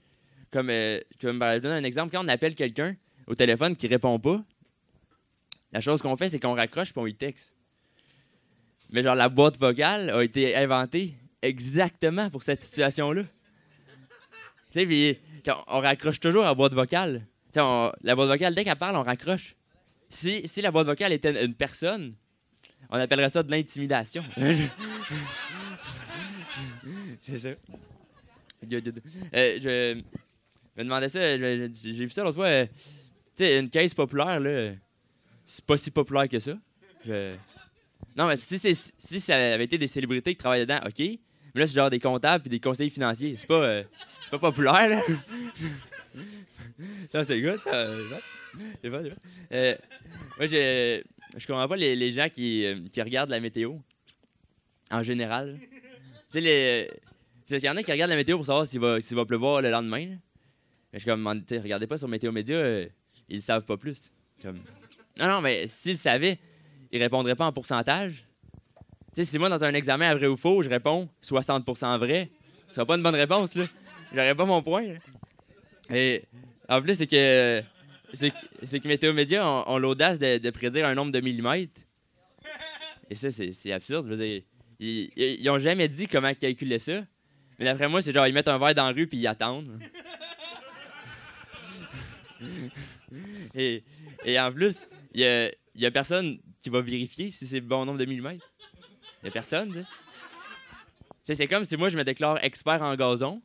Comme, 0.51 0.69
euh, 0.69 0.99
comme 1.21 1.39
ben, 1.39 1.49
je 1.51 1.53
vais 1.55 1.59
donner 1.61 1.75
un 1.75 1.83
exemple. 1.83 2.11
Quand 2.13 2.23
on 2.23 2.27
appelle 2.27 2.55
quelqu'un 2.55 2.95
au 3.27 3.35
téléphone 3.35 3.75
qui 3.75 3.87
répond 3.87 4.19
pas, 4.19 4.43
la 5.71 5.81
chose 5.81 6.01
qu'on 6.01 6.15
fait, 6.15 6.29
c'est 6.29 6.39
qu'on 6.39 6.55
raccroche 6.55 6.91
puis 6.93 7.01
on 7.01 7.07
y 7.07 7.15
texte. 7.15 7.53
Mais 8.91 9.01
genre, 9.01 9.15
la 9.15 9.29
boîte 9.29 9.57
vocale 9.59 10.09
a 10.09 10.23
été 10.23 10.55
inventée 10.55 11.15
exactement 11.41 12.29
pour 12.29 12.43
cette 12.43 12.63
situation-là. 12.63 13.23
Tu 14.71 14.79
sais, 14.81 14.85
puis 14.85 15.17
on, 15.67 15.79
raccroche 15.79 16.19
toujours 16.19 16.43
la 16.43 16.53
boîte 16.53 16.73
vocale. 16.73 17.25
On- 17.57 17.91
la 18.03 18.15
boîte 18.15 18.27
vocale, 18.27 18.53
dès 18.53 18.63
qu'elle 18.63 18.75
parle, 18.75 18.95
on 18.97 19.03
raccroche. 19.03 19.55
Si, 20.15 20.47
si 20.47 20.61
la 20.61 20.71
boîte 20.71 20.87
vocale 20.87 21.13
était 21.13 21.43
une 21.45 21.53
personne, 21.53 22.15
on 22.89 22.97
appellerait 22.97 23.29
ça 23.29 23.43
de 23.43 23.51
l'intimidation. 23.51 24.23
C'est 27.21 27.39
ça. 27.39 27.49
Euh, 27.49 27.55
je 29.61 29.95
me 30.77 30.83
demandais 30.83 31.09
ça, 31.09 31.37
j'ai 31.37 31.91
vu 31.93 32.09
ça 32.09 32.23
l'autre 32.23 32.35
fois. 32.37 32.47
euh, 32.47 32.65
tu 33.35 33.43
sais, 33.43 33.59
une 33.59 33.69
caisse 33.69 33.93
populaire, 33.93 34.39
là, 34.39 34.71
c'est 35.45 35.63
pas 35.65 35.77
si 35.77 35.91
populaire 35.91 36.29
que 36.29 36.39
ça. 36.39 36.53
Je- 37.05 37.35
Non, 38.15 38.27
mais 38.27 38.37
si, 38.37 38.57
si 38.97 39.19
ça 39.19 39.35
avait 39.35 39.65
été 39.65 39.77
des 39.77 39.87
célébrités 39.87 40.31
qui 40.31 40.37
travaillent 40.37 40.61
dedans, 40.61 40.79
OK. 40.85 40.99
Mais 40.99 41.19
là, 41.61 41.67
c'est 41.67 41.75
genre 41.75 41.89
des 41.89 41.99
comptables 41.99 42.41
puis 42.43 42.49
des 42.49 42.59
conseillers 42.59 42.89
financiers. 42.89 43.35
C'est 43.37 43.47
pas, 43.47 43.61
euh, 43.63 43.83
c'est 44.23 44.29
pas 44.31 44.39
populaire, 44.39 44.89
là. 44.89 45.01
ça, 47.11 47.23
c'est 47.25 47.41
good, 47.41 47.59
ça. 47.63 47.87
euh, 48.85 49.75
moi, 50.37 50.47
je, 50.47 51.01
je 51.37 51.47
comprends 51.47 51.67
pas 51.67 51.75
les, 51.75 51.95
les 51.95 52.11
gens 52.11 52.29
qui, 52.29 52.65
euh, 52.65 52.79
qui 52.91 53.01
regardent 53.01 53.29
la 53.29 53.39
météo. 53.39 53.73
En 54.91 55.03
général. 55.03 55.57
Tu 56.31 56.39
il 56.39 57.63
y 57.63 57.69
en 57.69 57.75
a 57.75 57.83
qui 57.83 57.91
regardent 57.91 58.11
la 58.11 58.15
météo 58.15 58.37
pour 58.37 58.45
savoir 58.45 58.65
s'il 58.65 58.79
va, 58.79 58.97
va 58.99 59.25
pleuvoir 59.25 59.61
le 59.61 59.69
lendemain. 59.69 60.17
Mais 60.91 60.99
je 60.99 60.99
suis 60.99 61.09
comme, 61.09 61.43
tu 61.45 61.57
regardez 61.57 61.87
pas 61.87 61.97
sur 61.97 62.07
Météo 62.07 62.31
Média, 62.31 62.55
euh, 62.55 62.87
ils 63.29 63.37
le 63.37 63.41
savent 63.41 63.65
pas 63.65 63.77
plus. 63.77 64.11
Comme... 64.41 64.59
Non, 65.17 65.27
non, 65.27 65.41
mais 65.41 65.67
s'ils 65.67 65.97
savaient, 65.97 66.39
ils 66.91 67.01
répondraient 67.01 67.35
pas 67.35 67.45
en 67.45 67.51
pourcentage. 67.51 68.25
Tu 69.13 69.23
sais, 69.23 69.25
si 69.25 69.37
moi, 69.37 69.49
dans 69.49 69.63
un 69.63 69.73
examen 69.73 70.09
à 70.09 70.15
vrai 70.15 70.27
ou 70.27 70.37
faux, 70.37 70.63
je 70.63 70.69
réponds 70.69 71.09
60% 71.23 71.97
vrai, 71.99 72.29
ce 72.67 72.75
sera 72.75 72.85
pas 72.85 72.95
une 72.95 73.03
bonne 73.03 73.15
réponse, 73.15 73.55
là. 73.55 73.65
J'aurais 74.13 74.35
pas 74.35 74.45
mon 74.45 74.61
point. 74.61 74.83
Et 75.93 76.23
en 76.67 76.81
plus, 76.81 76.95
c'est 76.95 77.07
que. 77.07 77.61
C'est 78.13 78.31
que, 78.31 78.77
que 78.77 78.87
Météo 78.87 79.13
Média 79.13 79.47
ont, 79.47 79.77
l'audace 79.77 80.19
de, 80.19 80.49
prédire 80.49 80.85
un 80.85 80.95
nombre 80.95 81.11
de 81.11 81.19
millimètres. 81.19 81.81
Et 83.09 83.15
ça, 83.15 83.29
c'est 83.31 83.71
absurde. 83.71 84.11
Ils, 84.19 84.43
ils, 84.79 85.11
ils 85.41 85.49
ont 85.49 85.59
jamais 85.59 85.87
dit 85.87 86.07
comment 86.07 86.33
calculer 86.33 86.79
ça. 86.79 87.01
Mais 87.57 87.65
d'après 87.65 87.87
moi, 87.87 88.01
c'est 88.01 88.11
genre, 88.11 88.27
ils 88.27 88.33
mettent 88.33 88.47
un 88.47 88.57
verre 88.57 88.75
dans 88.75 88.85
la 88.85 88.91
rue 88.91 89.07
puis 89.07 89.17
ils 89.17 89.27
attendent. 89.27 89.79
et, 93.55 93.83
en 94.39 94.51
plus, 94.51 94.87
il 95.13 95.51
y 95.75 95.85
a, 95.85 95.91
personne 95.91 96.39
qui 96.61 96.69
va 96.69 96.81
vérifier 96.81 97.31
si 97.31 97.47
c'est 97.47 97.59
le 97.59 97.65
bon 97.65 97.85
nombre 97.85 97.99
de 97.99 98.05
millimètres. 98.05 98.45
Il 99.23 99.27
y 99.27 99.29
a 99.29 99.31
personne, 99.31 99.85
C'est 101.23 101.47
comme 101.47 101.63
si 101.63 101.77
moi, 101.77 101.89
je 101.89 101.97
me 101.97 102.03
déclare 102.03 102.43
expert 102.43 102.81
en 102.81 102.95
gazon. 102.95 103.41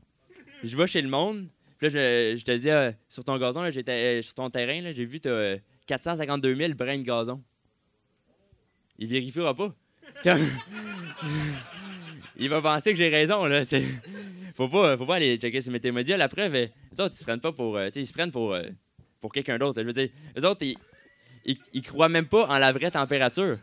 Je 0.62 0.76
vais 0.76 0.86
chez 0.86 1.00
le 1.00 1.08
monde. 1.08 1.48
Puis 1.80 1.88
là, 1.88 2.36
je, 2.36 2.44
te 2.44 2.52
dis, 2.56 2.70
euh, 2.70 2.92
sur 3.08 3.24
ton 3.24 3.38
gazon, 3.38 3.62
euh, 3.62 4.22
sur 4.22 4.34
ton 4.34 4.50
terrain, 4.50 4.92
j'ai 4.94 5.04
vu, 5.06 5.18
t'as 5.18 5.30
euh, 5.30 5.58
452 5.86 6.54
000 6.54 6.74
brins 6.74 6.98
de 6.98 7.02
gazon. 7.02 7.42
Il 8.98 9.08
vérifiera 9.08 9.54
pas. 9.54 9.74
Il 12.36 12.48
va 12.48 12.60
penser 12.62 12.90
que 12.92 12.96
j'ai 12.96 13.08
raison, 13.08 13.44
là. 13.46 13.64
c'est- 13.64 13.82
Faut 14.54 14.68
pas, 14.68 14.96
faut 14.98 15.06
pas 15.06 15.16
aller 15.16 15.38
checker 15.38 15.60
sur 15.62 15.72
Météo 15.72 15.92
Média. 15.92 16.18
La 16.18 16.28
preuve, 16.28 16.54
euh, 16.54 16.66
les 16.92 17.00
autres, 17.00 17.14
ils 17.14 17.18
se 17.18 17.24
prennent 17.24 17.40
pas 17.40 17.52
pour. 17.52 17.76
euh, 17.78 17.88
ils 17.94 18.06
se 18.06 18.12
prennent 18.12 18.30
pour, 18.32 18.52
euh, 18.52 18.64
pour 19.20 19.32
quelqu'un 19.32 19.56
d'autre. 19.58 19.80
Je 19.80 19.86
veux 19.86 19.92
dire, 19.94 20.10
les 20.36 20.44
autres, 20.44 20.62
ils, 20.62 20.76
ils, 21.72 21.82
croient 21.82 22.10
même 22.10 22.26
pas 22.26 22.46
en 22.46 22.58
la 22.58 22.72
vraie 22.72 22.90
température. 22.90 23.58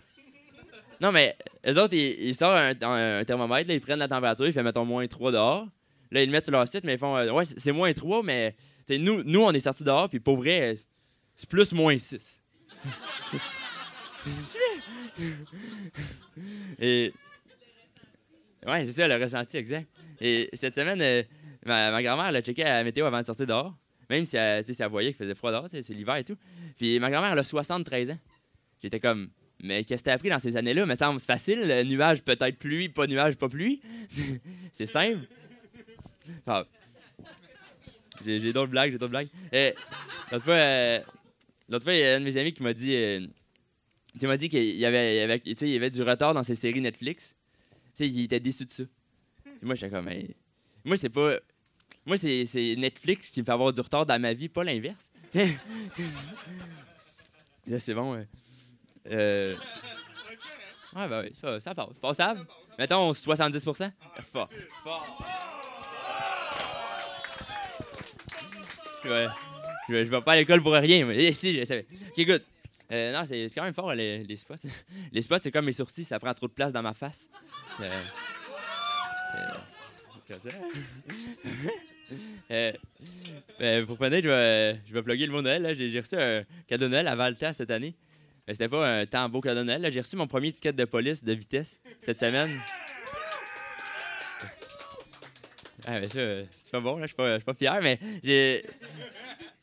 Non, 0.99 1.12
mais 1.12 1.36
les 1.63 1.77
autres, 1.77 1.93
ils, 1.93 2.34
sortent 2.34 2.82
un, 2.82 3.23
thermomètre, 3.25 3.69
ils 3.69 3.80
prennent 3.80 3.99
la 3.99 4.08
température, 4.08 4.47
ils 4.47 4.53
font, 4.53 4.63
mettons, 4.63 4.86
moins 4.86 5.06
3 5.06 5.32
dehors. 5.32 5.67
Là, 6.12 6.22
ils 6.22 6.28
le 6.28 6.32
mettent 6.32 6.46
sur 6.46 6.52
leur 6.52 6.67
site, 6.67 6.84
mais 6.84 6.93
ils 6.93 7.00
font, 7.00 7.17
euh, 7.17 7.32
ouais, 7.32 7.46
c'est 7.46 7.72
moins 7.72 7.93
3, 7.93 8.24
mais 8.24 8.56
nous, 8.89 9.24
nous, 9.24 9.41
on 9.41 9.52
est 9.52 9.60
sortis 9.60 9.84
dehors, 9.84 10.10
puis 10.10 10.20
pour 10.20 10.38
vrai, 10.38 10.76
c'est 11.36 11.50
plus 11.50 11.74
moins 11.74 11.98
6. 11.98 12.41
Qu'est-ce 13.32 13.43
qu'est-ce 14.24 14.54
que 14.54 14.60
tu 15.15 15.24
fais? 16.80 16.86
Et. 16.86 17.13
Ouais, 18.65 18.86
c'est 18.86 18.91
ça, 18.91 19.08
le 19.08 19.22
ressenti 19.22 19.58
exact. 19.58 19.88
Et 20.20 20.50
cette 20.54 20.76
semaine, 20.76 21.02
euh, 21.02 21.24
ma, 21.65 22.02
grand-mère, 22.04 22.28
elle 22.28 22.36
a 22.36 22.41
checké 22.41 22.63
la 22.63 22.84
météo 22.84 23.06
avant 23.06 23.20
de 23.22 23.26
sortir 23.26 23.48
dehors. 23.48 23.74
Même 24.10 24.26
si 24.26 24.38
elle, 24.38 24.65
si 24.65 24.76
elle 24.82 24.89
voyait 24.89 25.10
qu'il 25.10 25.17
faisait 25.17 25.36
froid 25.36 25.52
dehors, 25.52 25.67
c'est 25.70 25.88
l'hiver 25.89 26.15
et 26.15 26.24
tout. 26.24 26.38
Puis 26.78 27.00
ma 27.00 27.10
grand-mère, 27.10 27.34
elle 27.34 27.39
a 27.39 27.43
73 27.43 28.12
ans. 28.12 28.20
J'étais 28.82 29.00
comme, 29.00 29.30
mais 29.63 29.84
qu'est-ce 29.84 30.02
que 30.02 30.06
t'as 30.06 30.13
appris 30.13 30.30
dans 30.30 30.39
ces 30.39 30.56
années-là? 30.56 30.86
Me 30.86 30.96
semble 30.96 31.20
c'est 31.20 31.28
facile. 31.28 31.62
le 31.62 31.84
nuage, 31.84 32.22
peut-être 32.24 32.58
pluie, 32.58 32.89
pas 32.89 33.08
nuage, 33.08 33.36
pas 33.36 33.50
pluie. 33.50 33.82
C'est 34.74 34.86
simple. 34.86 35.28
Ah. 36.46 36.66
J'ai 38.26 38.52
d'autres 38.54 38.72
blagues, 38.72 38.92
j'ai 38.92 38.98
d'autres 38.98 39.12
blagues. 39.12 39.30
Euh, 39.54 39.72
L'autre 40.32 40.44
fois, 40.46 40.54
euh, 40.56 41.00
l'autre 41.70 41.84
fois, 41.84 41.94
il 41.94 42.00
y 42.00 42.04
a 42.04 42.16
un 42.16 42.20
de 42.20 42.26
mes 42.26 42.36
amis 42.38 42.52
qui 42.54 42.63
m'a 42.63 42.74
dit, 42.74 42.96
euh, 42.96 43.26
il 44.20 44.28
m'a 44.28 44.38
dit 44.38 44.50
qu'il 44.50 44.76
y 44.76 44.86
avait, 44.86 45.18
y 45.18 45.20
avait, 45.20 45.40
tu 45.40 45.52
il 45.62 45.70
y 45.70 45.76
avait 45.76 45.90
du 45.92 46.02
retard 46.02 46.34
dans 46.34 46.44
ses 46.44 46.56
séries 46.56 46.82
Netflix. 46.82 47.36
Tu 47.96 48.04
sais, 48.06 48.10
il 48.10 48.24
était 48.24 48.40
déçu 48.40 48.66
de 48.66 48.72
ça. 48.72 48.84
Et 48.84 49.66
moi, 49.66 49.76
j'étais 49.76 49.92
comme, 49.92 50.10
moi, 50.84 50.98
c'est 50.98 51.10
pas, 51.10 51.36
moi, 52.06 52.18
c'est 52.18 52.46
c'est 52.46 52.76
Netflix 52.78 53.32
qui 53.32 53.42
me 53.42 53.46
fait 53.46 53.52
avoir 53.52 53.72
du 53.72 53.82
retard 53.82 54.06
dans 54.06 54.20
ma 54.20 54.34
vie, 54.34 54.50
pas 54.50 54.63
l'inverse. 54.63 55.12
Là, 57.68 57.80
c'est 57.80 57.94
bon. 57.94 58.13
ouais. 58.13 58.28
Euh... 59.12 59.56
Ouais, 60.96 61.08
ben 61.08 61.24
oui, 61.24 61.32
ça, 61.40 61.60
ça 61.60 61.76
passe. 61.76 62.18
Mettons 62.80 63.13
70 63.13 63.63
Fort. 64.32 64.50
Je, 69.08 69.96
je 69.96 70.10
vais 70.10 70.22
pas 70.22 70.34
à 70.34 70.36
l'école 70.36 70.62
pour 70.62 70.74
rien, 70.74 71.06
mais 71.06 71.32
si, 71.34 71.58
je 71.60 71.65
savais. 71.65 71.86
Ok, 72.12 72.26
good. 72.26 72.43
Euh, 72.91 73.12
non, 73.12 73.26
c'est 73.26 73.48
quand 73.54 73.63
même 73.63 73.74
fort, 73.74 73.93
les, 73.93 74.36
spots. 74.36 74.56
Les 75.12 75.22
spots, 75.22 75.39
c'est 75.43 75.52
comme 75.52 75.65
mes 75.65 75.74
sourcils, 75.74 76.06
ça 76.06 76.20
prend 76.20 76.34
trop 76.34 76.48
de 76.48 76.54
place 76.54 76.72
dans 76.72 76.82
ma 76.82 76.93
face. 76.93 77.30
Ça. 77.78 77.86
Euh, 82.50 82.72
euh, 83.60 83.86
pour 83.86 83.98
finir, 83.98 84.22
je 84.24 84.30
vais, 84.30 84.80
je 84.88 84.93
vais 84.93 85.04
plugger 85.04 85.26
le 85.26 85.34
mot 85.34 85.41
Noël. 85.41 85.76
J'ai 85.76 86.00
reçu 86.00 86.15
un 86.15 86.46
cadeau 86.65 86.86
de 86.86 86.91
Noël 86.91 87.06
le 87.06 87.36
temps 87.36 87.52
cette 87.52 87.70
année. 87.70 87.96
Mais 88.48 88.54
c'était 88.54 88.70
pas 88.70 89.00
un 89.00 89.06
tant 89.06 89.28
beau 89.28 89.41
cadeau 89.41 89.60
de 89.60 89.65
Noël. 89.65 89.91
J'ai 89.91 90.00
reçu 90.00 90.15
mon 90.15 90.26
premier 90.26 90.54
ticket 90.54 90.72
de 90.72 90.86
police 90.86 91.22
de 91.22 91.34
vitesse 91.34 91.82
cette 92.00 92.22
semaine. 92.22 92.62
Ah, 95.86 96.00
mais 96.02 96.10
ça, 96.10 96.20
euh, 96.20 96.43
c'est 96.58 96.72
pas 96.72 96.82
bon, 96.82 96.98
là. 96.98 97.04
Je 97.04 97.08
suis 97.08 97.15
pas, 97.15 97.39
pas 97.39 97.54
fier, 97.54 97.80
mais 97.82 97.98
j'ai. 98.22 98.65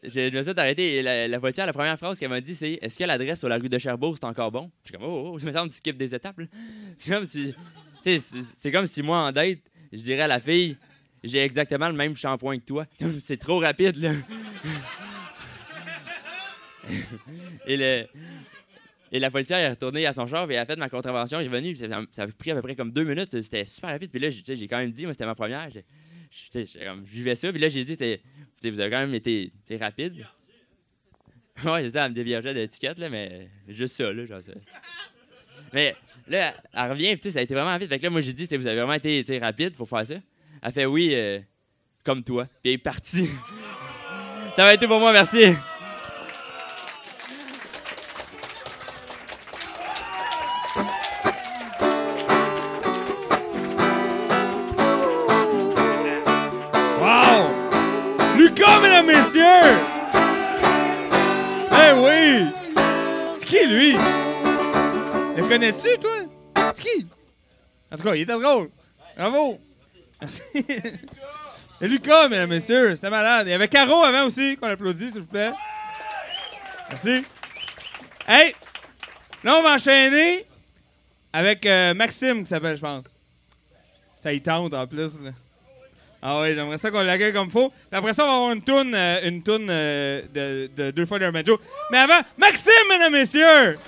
J'ai- 0.04 0.30
Je 0.30 0.36
me 0.36 0.42
suis 0.42 0.52
arrêté 0.56 1.02
la, 1.02 1.28
la 1.28 1.38
voiture, 1.38 1.64
la 1.66 1.72
première 1.72 1.98
phrase 1.98 2.18
qu'elle 2.18 2.28
m'a 2.30 2.40
dit, 2.40 2.54
c'est 2.54 2.78
Est-ce 2.82 2.96
que 2.98 3.04
l'adresse 3.04 3.38
sur 3.38 3.48
la 3.48 3.56
rue 3.58 3.68
de 3.68 3.78
Cherbourg, 3.78 4.16
c'est 4.18 4.26
encore 4.26 4.50
bon? 4.52 4.70
Je 4.84 4.88
suis 4.90 4.98
comme 4.98 5.06
Oh, 5.08 5.32
oh, 5.34 5.38
je 5.38 5.46
me 5.46 5.52
semble 5.52 5.68
que 5.68 5.72
tu 5.72 5.78
skippes 5.78 5.96
des 5.98 6.14
étapes. 6.14 6.36
C'est 6.98 7.10
comme 7.10 7.24
si. 7.24 7.54
C'est- 8.02 8.70
comme 8.72 8.86
si 8.86 9.02
moi, 9.02 9.18
en 9.28 9.32
date, 9.32 9.58
je 9.92 9.98
dirais 10.00 10.22
à 10.22 10.26
la 10.28 10.40
fille 10.40 10.76
J'ai 11.22 11.38
exactement 11.38 11.88
le 11.88 11.94
même 11.94 12.16
shampoing 12.16 12.58
que 12.58 12.64
toi. 12.64 12.86
C'est 13.20 13.38
trop 13.38 13.58
rapide, 13.60 13.96
là. 13.96 14.12
et 17.66 19.18
la 19.20 19.30
policière 19.30 19.58
est 19.58 19.70
retournée 19.70 20.04
à 20.06 20.12
son 20.12 20.26
char 20.26 20.50
et 20.50 20.54
elle 20.54 20.60
a 20.60 20.66
fait 20.66 20.76
ma 20.76 20.88
contravention. 20.88 21.40
Est 21.40 21.48
venu, 21.48 21.74
ça, 21.76 21.86
ça 22.12 22.22
a 22.22 22.26
pris 22.26 22.50
à 22.50 22.54
peu 22.56 22.62
près 22.62 22.74
comme 22.76 22.90
deux 22.92 23.04
minutes. 23.04 23.40
C'était 23.40 23.64
super 23.64 23.90
rapide. 23.90 24.10
Puis 24.10 24.20
là, 24.20 24.28
j'ai 24.30 24.56
j'ai 24.56 24.68
quand 24.68 24.78
même 24.78 24.92
dit, 24.92 25.04
moi, 25.04 25.12
c'était 25.12 25.26
ma 25.26 25.34
première. 25.34 25.68
J'ai- 25.70 25.84
j'ai- 26.30 26.66
j'ai 27.12 27.34
ça. 27.36 27.50
Puis 27.52 27.60
là, 27.60 27.68
j'ai 27.68 27.84
dit, 27.84 27.96
vous 28.70 28.80
avez 28.80 28.90
quand 28.90 29.00
même 29.00 29.14
été 29.14 29.52
rapide. 29.80 30.26
ouais, 31.64 31.82
c'est 31.82 31.90
ça, 31.90 32.04
elle 32.04 32.10
me 32.10 32.14
déviergeait 32.14 32.54
d'étiquette, 32.54 32.98
là, 32.98 33.08
mais 33.08 33.48
juste 33.68 33.94
ça, 33.96 34.12
là, 34.12 34.24
genre 34.24 34.42
ça. 34.42 34.52
Mais 35.72 35.94
là, 36.28 36.54
elle 36.72 36.90
revient, 36.90 37.16
puis 37.16 37.30
ça 37.30 37.40
a 37.40 37.42
été 37.42 37.54
vraiment 37.54 37.70
rapide. 37.70 37.88
Fait 37.88 37.98
que 37.98 38.04
là, 38.04 38.10
moi, 38.10 38.20
j'ai 38.20 38.32
dit, 38.32 38.46
vous 38.46 38.66
avez 38.66 38.76
vraiment 38.76 38.92
été 38.94 39.38
rapide 39.38 39.74
pour 39.74 39.88
faire 39.88 40.06
ça. 40.06 40.14
Elle 40.62 40.72
fait 40.72 40.86
oui, 40.86 41.10
euh, 41.14 41.40
comme 42.04 42.22
toi. 42.22 42.46
Puis 42.62 42.72
elle 42.72 42.72
est 42.72 42.78
partie. 42.78 43.26
ça 44.56 44.64
va 44.64 44.74
être 44.74 44.86
pour 44.86 45.00
moi, 45.00 45.12
merci. 45.12 45.54
Connais-tu, 65.74 66.00
toi? 66.00 66.72
C'est 66.72 66.82
qui? 66.82 67.06
En 67.90 67.96
tout 67.96 68.02
cas, 68.02 68.14
il 68.14 68.22
était 68.22 68.38
drôle. 68.38 68.70
Bravo. 69.16 69.58
Merci. 70.20 70.42
C'est 71.80 71.88
Lucas, 71.88 72.28
mesdames 72.28 72.50
et 72.52 72.54
messieurs. 72.54 72.94
C'était 72.94 73.10
malade. 73.10 73.46
Il 73.46 73.50
y 73.50 73.54
avait 73.54 73.68
Caro 73.68 74.02
avant 74.04 74.24
aussi, 74.26 74.56
qu'on 74.56 74.68
applaudit, 74.68 75.10
s'il 75.10 75.20
vous 75.22 75.26
plaît. 75.26 75.52
Merci. 76.88 77.24
Hey! 78.26 78.54
Là, 79.42 79.56
on 79.58 79.62
va 79.62 79.74
enchaîner 79.74 80.46
avec 81.32 81.66
euh, 81.66 81.94
Maxime, 81.94 82.42
qui 82.42 82.48
s'appelle, 82.48 82.76
je 82.76 82.80
pense. 82.82 83.16
Ça 84.16 84.32
y 84.32 84.40
tente, 84.40 84.72
en 84.72 84.86
plus. 84.86 85.20
là. 85.20 85.30
Ah 86.22 86.40
oui, 86.40 86.54
j'aimerais 86.54 86.78
ça 86.78 86.90
qu'on 86.90 87.02
l'accueille 87.02 87.34
comme 87.34 87.50
faut. 87.50 87.68
Puis 87.68 87.78
après 87.98 88.14
ça, 88.14 88.24
on 88.24 88.28
va 88.28 88.34
avoir 88.34 88.52
une 88.52 88.62
toune, 88.62 88.94
euh, 88.94 89.28
une 89.28 89.42
toune 89.42 89.66
euh, 89.68 90.22
de, 90.32 90.70
de 90.74 90.90
deux 90.90 91.04
fois 91.04 91.18
d'un 91.18 91.30
banjo. 91.32 91.60
Mais 91.90 91.98
avant, 91.98 92.20
Maxime, 92.38 92.72
mesdames 92.88 93.14
et 93.14 93.18
messieurs! 93.18 93.78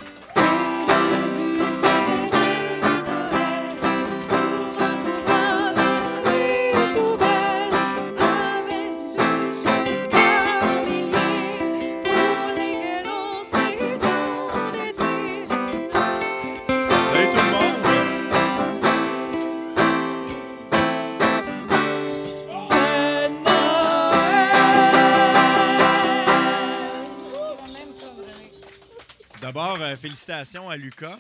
Euh, 29.87 29.97
félicitations 29.97 30.68
à 30.68 30.76
Lucas. 30.76 31.18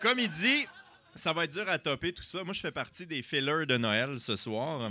Comme 0.00 0.18
il 0.18 0.30
dit, 0.30 0.66
ça 1.14 1.32
va 1.32 1.44
être 1.44 1.52
dur 1.52 1.68
à 1.68 1.78
topper 1.78 2.12
tout 2.12 2.22
ça. 2.22 2.44
Moi, 2.44 2.52
je 2.52 2.60
fais 2.60 2.70
partie 2.70 3.06
des 3.06 3.22
fillers 3.22 3.66
de 3.66 3.76
Noël 3.76 4.20
ce 4.20 4.36
soir. 4.36 4.90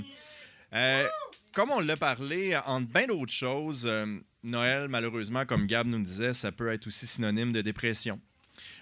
Euh, 0.73 1.07
comme 1.53 1.71
on 1.71 1.79
l'a 1.79 1.97
parlé, 1.97 2.57
entre 2.65 2.87
bien 2.87 3.07
d'autres 3.07 3.31
choses, 3.31 3.85
euh, 3.85 4.19
Noël, 4.43 4.87
malheureusement, 4.87 5.45
comme 5.45 5.67
Gab 5.67 5.85
nous 5.85 6.01
disait, 6.01 6.33
ça 6.33 6.51
peut 6.51 6.71
être 6.71 6.87
aussi 6.87 7.05
synonyme 7.05 7.51
de 7.51 7.61
dépression. 7.61 8.19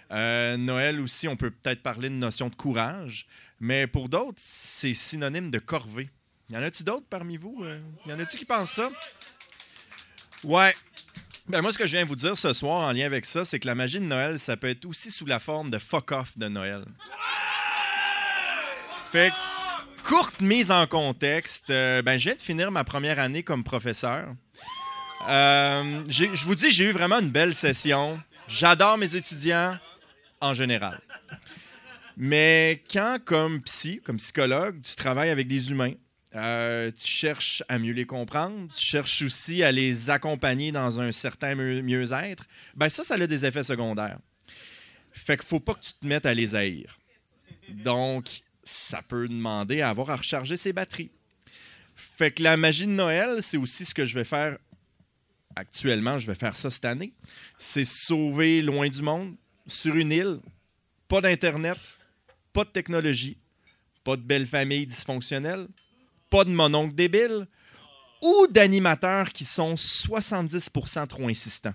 Noël 0.09 0.99
aussi, 0.99 1.27
on 1.27 1.37
peut 1.37 1.51
peut-être 1.51 1.81
parler 1.81 2.09
de 2.09 2.15
notion 2.15 2.49
de 2.49 2.55
courage, 2.55 3.27
mais 3.59 3.87
pour 3.87 4.09
d'autres, 4.09 4.41
c'est 4.41 4.93
synonyme 4.93 5.51
de 5.51 5.59
corvée. 5.59 6.09
Y 6.49 6.57
en 6.57 6.63
a-tu 6.63 6.83
d'autres 6.83 7.07
parmi 7.09 7.37
vous? 7.37 7.63
Y 8.05 8.11
en 8.11 8.19
a-tu 8.19 8.37
qui 8.37 8.43
pensent 8.43 8.71
ça? 8.71 8.91
Ouais. 10.43 10.73
Ben 11.51 11.61
moi, 11.61 11.73
ce 11.73 11.77
que 11.77 11.85
je 11.85 11.97
viens 11.97 12.05
vous 12.05 12.15
dire 12.15 12.37
ce 12.37 12.53
soir 12.53 12.87
en 12.87 12.93
lien 12.93 13.05
avec 13.05 13.25
ça, 13.25 13.43
c'est 13.43 13.59
que 13.59 13.67
la 13.67 13.75
magie 13.75 13.99
de 13.99 14.05
Noël, 14.05 14.39
ça 14.39 14.55
peut 14.55 14.69
être 14.69 14.85
aussi 14.85 15.11
sous 15.11 15.25
la 15.25 15.37
forme 15.37 15.69
de 15.69 15.79
fuck-off 15.79 16.37
de 16.37 16.47
Noël. 16.47 16.85
Fait 19.11 19.31
que, 19.31 20.07
courte 20.07 20.39
mise 20.39 20.71
en 20.71 20.87
contexte, 20.87 21.69
euh, 21.69 22.01
ben, 22.01 22.17
je 22.17 22.29
viens 22.29 22.35
de 22.35 22.41
finir 22.41 22.71
ma 22.71 22.85
première 22.85 23.19
année 23.19 23.43
comme 23.43 23.65
professeur. 23.65 24.29
Euh, 25.27 26.01
je 26.07 26.45
vous 26.45 26.55
dis, 26.55 26.71
j'ai 26.71 26.85
eu 26.85 26.91
vraiment 26.93 27.19
une 27.19 27.31
belle 27.31 27.53
session. 27.53 28.21
J'adore 28.47 28.97
mes 28.97 29.17
étudiants 29.17 29.77
en 30.39 30.53
général. 30.53 31.01
Mais 32.15 32.81
quand, 32.89 33.17
comme 33.25 33.61
psy, 33.63 33.99
comme 34.05 34.17
psychologue, 34.17 34.81
tu 34.81 34.95
travailles 34.95 35.31
avec 35.31 35.49
des 35.49 35.69
humains, 35.69 35.95
euh, 36.35 36.91
tu 36.91 37.07
cherches 37.07 37.63
à 37.67 37.77
mieux 37.77 37.93
les 37.93 38.05
comprendre, 38.05 38.67
tu 38.73 38.83
cherches 38.83 39.21
aussi 39.21 39.63
à 39.63 39.71
les 39.71 40.09
accompagner 40.09 40.71
dans 40.71 40.99
un 40.99 41.11
certain 41.11 41.55
mieux- 41.55 41.81
mieux-être, 41.81 42.45
ben 42.75 42.89
ça, 42.89 43.03
ça 43.03 43.15
a 43.15 43.27
des 43.27 43.45
effets 43.45 43.63
secondaires. 43.63 44.19
Fait 45.11 45.37
qu'il 45.37 45.47
faut 45.47 45.59
pas 45.59 45.73
que 45.73 45.81
tu 45.81 45.93
te 45.93 46.05
mettes 46.05 46.25
à 46.25 46.33
les 46.33 46.55
haïr. 46.55 46.97
Donc, 47.69 48.29
ça 48.63 49.01
peut 49.01 49.27
demander 49.27 49.81
à 49.81 49.89
avoir 49.89 50.09
à 50.09 50.15
recharger 50.15 50.57
ses 50.57 50.71
batteries. 50.71 51.11
Fait 51.95 52.31
que 52.31 52.41
la 52.41 52.57
magie 52.57 52.85
de 52.85 52.91
Noël, 52.91 53.41
c'est 53.41 53.57
aussi 53.57 53.85
ce 53.85 53.93
que 53.93 54.05
je 54.05 54.15
vais 54.15 54.23
faire 54.23 54.57
actuellement. 55.55 56.17
Je 56.17 56.27
vais 56.27 56.35
faire 56.35 56.55
ça 56.55 56.71
cette 56.71 56.85
année. 56.85 57.13
C'est 57.57 57.85
sauver 57.85 58.61
loin 58.61 58.87
du 58.87 59.01
monde, 59.01 59.35
sur 59.67 59.95
une 59.95 60.11
île, 60.11 60.39
pas 61.07 61.21
d'Internet, 61.21 61.77
pas 62.53 62.63
de 62.63 62.69
technologie, 62.69 63.37
pas 64.03 64.15
de 64.15 64.21
belle 64.21 64.47
famille 64.47 64.87
dysfonctionnelle, 64.87 65.67
pas 66.31 66.45
de 66.45 66.49
mononcle 66.49 66.95
débile 66.95 67.45
ou 68.23 68.47
d'animateurs 68.49 69.31
qui 69.31 69.45
sont 69.45 69.75
70% 69.75 71.07
trop 71.07 71.27
insistants. 71.27 71.73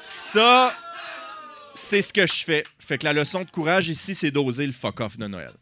Ça, 0.00 0.74
c'est 1.74 2.02
ce 2.02 2.12
que 2.12 2.26
je 2.26 2.44
fais. 2.44 2.64
Fait 2.78 2.98
que 2.98 3.04
la 3.04 3.12
leçon 3.12 3.42
de 3.44 3.50
courage 3.50 3.88
ici, 3.88 4.14
c'est 4.14 4.30
d'oser 4.30 4.66
le 4.66 4.72
fuck-off 4.72 5.16
de 5.16 5.26
Noël. 5.26 5.52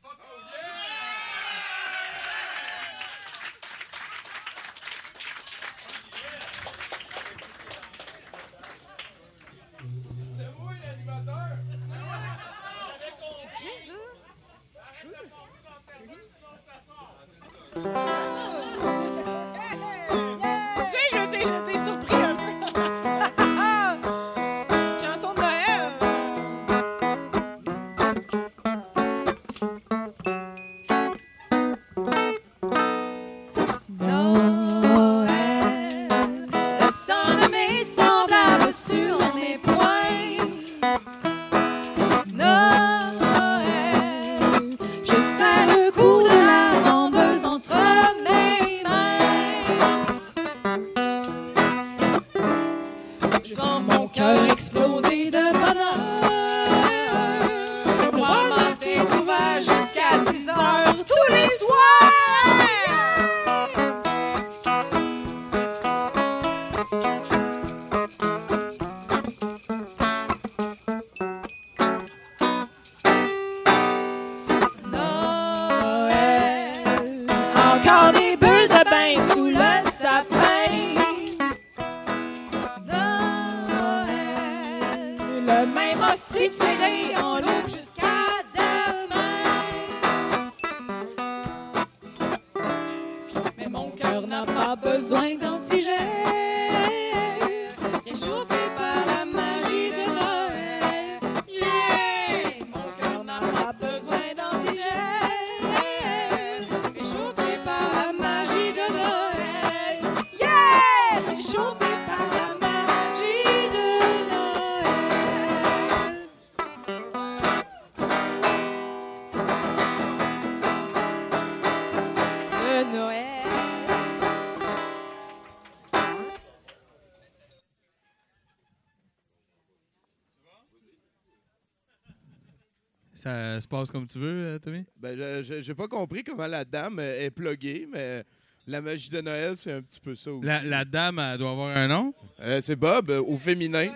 Se 133.68 133.76
passe 133.76 133.90
comme 133.90 134.06
tu 134.06 134.18
veux, 134.18 134.54
euh, 134.54 134.58
Tommy? 134.58 134.84
Ben, 134.96 135.42
j'ai 135.42 135.74
pas 135.74 135.88
compris 135.88 136.24
comment 136.24 136.46
la 136.46 136.64
dame 136.64 136.98
euh, 137.00 137.26
est 137.26 137.30
pluguée, 137.30 137.86
mais 137.92 138.24
La 138.68 138.82
magie 138.82 139.08
de 139.08 139.22
Noël, 139.22 139.56
c'est 139.56 139.72
un 139.72 139.80
petit 139.80 139.98
peu 139.98 140.14
ça 140.14 140.30
aussi. 140.30 140.46
La, 140.46 140.62
la 140.62 140.84
dame, 140.84 141.18
elle 141.18 141.38
doit 141.38 141.52
avoir 141.52 141.74
un 141.74 141.88
nom? 141.88 142.12
Euh, 142.40 142.60
c'est 142.60 142.76
Bob, 142.76 143.10
euh, 143.10 143.22
au 143.22 143.38
féminin. 143.38 143.88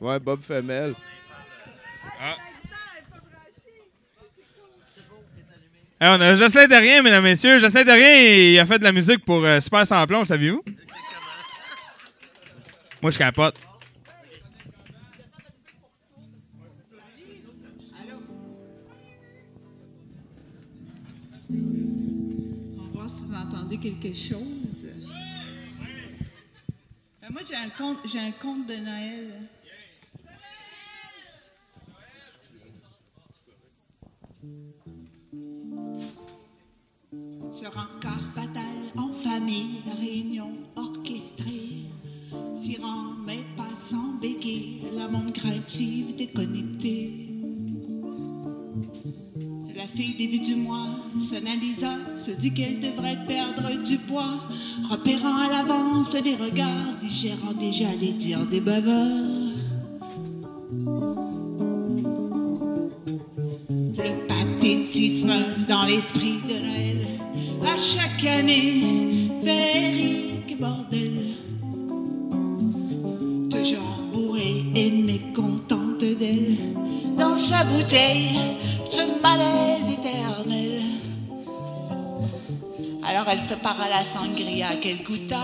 Ouais, 0.00 0.18
Bob 0.18 0.40
Femelle. 0.40 0.94
Hey, 6.00 6.08
on 6.10 6.20
a 6.20 6.34
Jocelyn 6.34 6.66
Terrien, 6.66 7.00
mesdames 7.02 7.24
et 7.24 7.30
messieurs. 7.30 7.60
Jocelyn 7.60 7.84
Terrien, 7.84 8.12
il 8.18 8.58
a 8.58 8.66
fait 8.66 8.80
de 8.80 8.84
la 8.84 8.92
musique 8.92 9.24
pour 9.24 9.44
euh, 9.44 9.60
Super 9.60 9.86
Samplon, 9.86 10.20
le 10.20 10.26
saviez-vous? 10.26 10.64
Moi, 13.00 13.10
je 13.12 13.18
capote. 13.18 13.56
Quelque 23.78 24.14
chose. 24.14 24.84
Euh, 27.22 27.28
moi, 27.30 27.42
j'ai 27.48 27.56
un 27.56 27.70
conte, 27.70 27.98
j'ai 28.04 28.18
un 28.20 28.32
conte 28.32 28.66
de 28.66 28.76
Noël. 28.76 29.30
Ce 37.52 37.64
rencard 37.64 38.20
fatal 38.34 38.62
en 38.96 39.12
famille, 39.12 39.80
réunion 39.98 40.52
orchestrée, 40.76 41.86
s'y 42.54 42.76
rend 42.76 43.14
mais 43.26 43.44
pas 43.56 43.74
sans 43.76 44.18
béquille, 44.20 44.82
la 44.92 45.08
monde 45.08 45.32
créative 45.32 46.16
déconnectée. 46.16 47.25
La 49.76 49.86
fille 49.86 50.14
début 50.14 50.38
du 50.38 50.56
mois 50.56 50.88
s'analysa, 51.20 51.90
se 52.16 52.30
dit 52.30 52.50
qu'elle 52.50 52.80
devrait 52.80 53.18
perdre 53.28 53.82
du 53.84 53.98
poids, 53.98 54.38
repérant 54.88 55.36
à 55.36 55.50
l'avance 55.50 56.14
des 56.14 56.34
regards, 56.34 56.94
digérant 56.98 57.52
déjà 57.52 57.88
les 58.00 58.12
dires 58.12 58.46
des 58.46 58.60
bavards. 58.60 59.52
Le 63.98 64.26
pathétisme 64.26 65.34
dans 65.68 65.84
l'esprit 65.84 66.36
de 66.48 66.54
Noël, 66.54 67.06
à 67.62 67.76
chaque 67.76 68.24
année, 68.24 69.30
féerique 69.44 70.58
bordel. 70.58 71.34
Toujours 73.50 74.02
bourrée 74.10 74.64
et 74.74 74.90
mécontente 74.90 75.98
d'elle, 75.98 76.56
dans 77.18 77.36
sa 77.36 77.62
bouteille, 77.64 78.38
ce 78.88 79.20
malaise 79.20 79.65
Elle 83.28 83.42
prépara 83.42 83.88
la 83.88 84.04
sangria 84.04 84.76
qu'elle 84.76 85.02
goûta, 85.02 85.40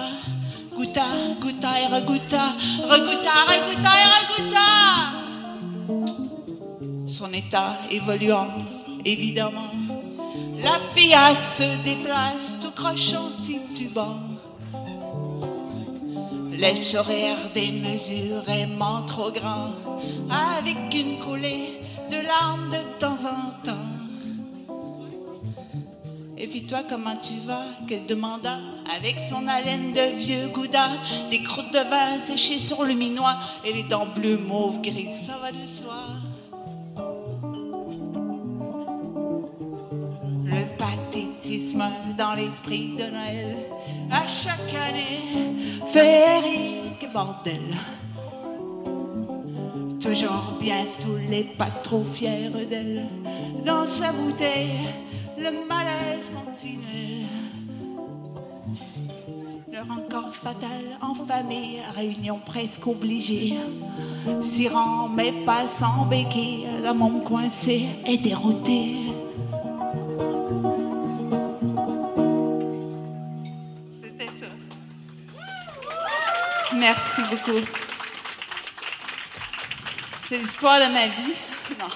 goûta, 0.72 1.04
goûta 1.40 1.80
et 1.80 1.86
regoûta, 1.86 2.54
regoûta, 2.88 3.34
regoûta 3.48 3.90
et 4.02 4.08
regoûta. 4.14 4.68
Son 7.08 7.32
état 7.32 7.78
évoluant, 7.90 8.46
évidemment, 9.04 9.72
la 10.62 10.78
fiasse 10.94 11.58
se 11.58 11.82
déplace 11.82 12.60
tout 12.60 12.70
crochant, 12.70 13.32
titubant. 13.44 14.18
Les 16.52 16.76
sourires 16.76 17.50
démesurément 17.52 19.02
trop 19.02 19.32
grands, 19.32 19.74
avec 20.30 20.94
une 20.94 21.18
coulée 21.18 21.80
de 22.12 22.24
larmes 22.24 22.70
de 22.70 23.00
temps 23.00 23.18
en 23.24 23.66
temps. 23.66 24.01
Et 26.42 26.48
puis 26.48 26.64
toi, 26.64 26.80
comment 26.88 27.14
tu 27.14 27.34
vas? 27.46 27.66
Qu'elle 27.86 28.04
demanda, 28.04 28.58
avec 28.98 29.14
son 29.20 29.46
haleine 29.46 29.92
de 29.92 30.16
vieux 30.16 30.48
gouda, 30.48 30.88
des 31.30 31.40
croûtes 31.44 31.72
de 31.72 31.88
vin 31.88 32.18
séchées 32.18 32.58
sur 32.58 32.82
le 32.82 32.94
minois 32.94 33.36
et 33.64 33.72
les 33.72 33.84
dents 33.84 34.08
bleues, 34.12 34.38
mauve, 34.38 34.82
grises, 34.82 35.26
ça 35.26 35.38
va 35.40 35.52
de 35.52 35.64
soi. 35.64 35.94
Le 40.44 40.76
pathétisme 40.76 41.84
dans 42.18 42.34
l'esprit 42.34 42.96
de 42.96 43.04
Noël, 43.04 43.56
à 44.10 44.26
chaque 44.26 44.74
année, 44.74 45.54
féerique 45.86 47.06
bordel. 47.12 47.76
Toujours 50.00 50.58
bien 50.60 50.84
saoulée, 50.86 51.54
pas 51.56 51.70
trop 51.84 52.02
fière 52.02 52.50
d'elle. 52.68 53.06
Dans 53.64 53.86
sa 53.86 54.10
bouteille, 54.10 54.88
le 55.42 55.66
malaise 55.66 56.30
continuel. 56.30 57.26
Leur 59.72 59.90
encore 59.90 60.34
fatal 60.34 60.98
en 61.00 61.14
famille, 61.14 61.80
réunion 61.94 62.38
presque 62.44 62.86
obligée. 62.86 63.54
S'y 64.42 64.68
rend, 64.68 65.08
mais 65.08 65.32
pas 65.44 65.66
sans 65.66 66.06
béquille, 66.06 66.66
la 66.82 66.92
môme 66.92 67.24
coincée 67.24 67.88
et 68.06 68.18
déroutée. 68.18 68.96
C'était 74.02 74.26
ça. 74.26 74.46
Merci 76.74 77.22
beaucoup. 77.30 77.66
C'est 80.28 80.38
l'histoire 80.38 80.78
de 80.78 80.92
ma 80.92 81.06
vie. 81.08 81.34
Non. 81.80 81.88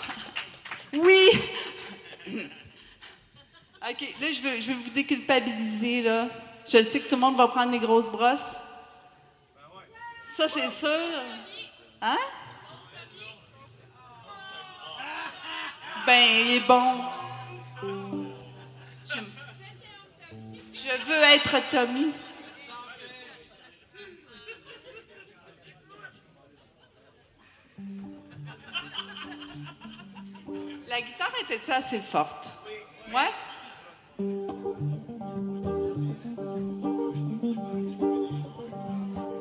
Oui! 1.04 2.50
OK, 3.88 4.16
là, 4.20 4.32
je 4.32 4.42
veux, 4.42 4.60
je 4.60 4.72
vous 4.72 4.90
déculpabiliser, 4.90 6.02
là. 6.02 6.28
Je 6.68 6.82
sais 6.82 6.98
que 6.98 7.08
tout 7.08 7.14
le 7.14 7.20
monde 7.20 7.36
va 7.36 7.46
prendre 7.46 7.70
des 7.70 7.78
grosses 7.78 8.08
brosses. 8.08 8.56
Ça, 10.24 10.48
c'est 10.48 10.70
sûr. 10.70 10.88
Hein? 12.02 12.16
Ben, 16.04 16.20
il 16.20 16.56
est 16.56 16.66
bon. 16.66 17.04
Je, 19.04 19.20
je 20.72 21.04
veux 21.06 21.22
être 21.22 21.70
Tommy. 21.70 22.12
La 30.88 31.00
guitare 31.02 31.32
était-tu 31.40 31.70
assez 31.70 32.00
forte? 32.00 32.50
Ouais? 33.14 33.30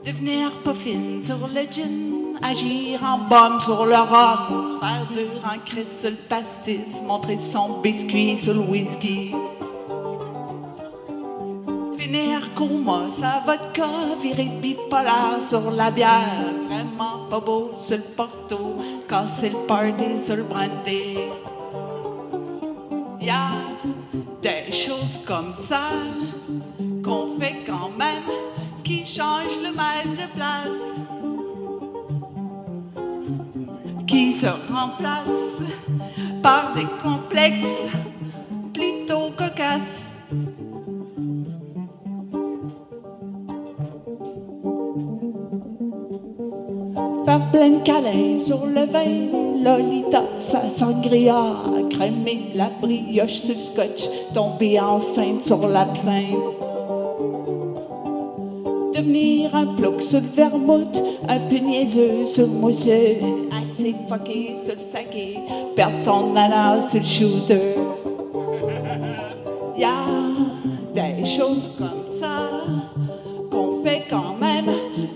Devenir 0.04 0.52
pas 0.66 0.74
fine 0.74 1.24
sur 1.24 1.48
le 1.48 1.62
gin, 1.72 2.36
agir 2.42 3.02
en 3.02 3.20
bombe 3.20 3.62
sur 3.62 3.86
le 3.86 3.96
rhum, 3.96 4.78
faire 4.82 5.08
dur 5.14 5.30
en 5.46 5.58
crise 5.66 6.02
sur 6.02 6.10
le 6.10 6.18
pastis, 6.18 7.02
montrer 7.08 7.38
son 7.38 7.80
biscuit 7.80 8.36
sur 8.38 8.54
le 8.54 8.60
whisky. 8.60 9.34
Finir 11.98 12.54
coma, 12.54 13.10
sa 13.12 13.42
vodka, 13.46 13.88
virer 14.22 14.52
bipolaire 14.62 15.42
sur 15.42 15.72
la 15.72 15.90
bière, 15.90 16.54
vraiment 16.68 17.28
pas 17.30 17.40
beau 17.40 17.72
sur 17.78 17.96
le 17.96 18.04
porto, 18.04 18.76
casser 19.08 19.52
le 19.52 19.66
party 19.68 20.20
sur 20.20 20.36
le 20.36 20.44
brandy. 20.44 21.16
Des 24.46 24.72
choses 24.72 25.20
comme 25.26 25.56
ça 25.56 25.90
qu'on 27.04 27.40
fait 27.40 27.64
quand 27.66 27.90
même 27.98 28.30
qui 28.84 29.04
changent 29.04 29.60
le 29.64 29.74
mal 29.74 30.04
de 30.12 30.28
place, 30.36 31.00
qui 34.06 34.32
se 34.32 34.46
remplacent 34.72 35.64
par 36.44 36.74
des 36.74 36.86
complexes 37.02 37.86
plutôt 38.72 39.32
cocasses. 39.36 40.06
Faire 47.36 47.52
plein 47.52 47.70
de 47.72 48.40
sur 48.40 48.66
le 48.66 48.86
vin, 48.86 49.62
Lolita, 49.62 50.24
sa 50.40 50.70
sangria, 50.70 51.36
crémer 51.90 52.52
la 52.54 52.70
brioche 52.82 53.42
sur 53.42 53.56
le 53.56 53.60
scotch, 53.60 54.10
tomber 54.34 54.80
enceinte 54.80 55.44
sur 55.44 55.68
l'absinthe. 55.68 56.38
Devenir 58.94 59.54
un 59.54 59.66
plouc 59.76 60.02
sur 60.02 60.22
le 60.22 60.28
vermouth, 60.28 61.04
un 61.28 61.40
peu 61.50 61.58
sur 62.26 62.48
le 62.48 62.54
mousseux, 62.54 63.18
assez 63.52 63.94
fucké 64.08 64.56
sur 64.58 64.76
le 64.76 64.82
saké, 64.82 65.38
perdre 65.76 66.00
son 66.06 66.32
nana 66.32 66.82
sur 66.82 67.02
le 67.02 67.06
shooter. 67.06 67.76
Y 69.78 69.84
a 69.84 71.12
des 71.12 71.26
choses 71.26 71.70
comme 71.78 72.06
ça 72.18 72.50
qu'on 73.52 73.84
fait 73.84 74.04
quand 74.10 74.36
même 74.40 74.74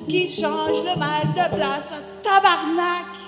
qui 0.09 0.27
changent 0.27 0.83
le 0.83 0.97
mal 0.97 1.27
de 1.35 1.55
place. 1.55 2.03
Tabarnak! 2.23 3.18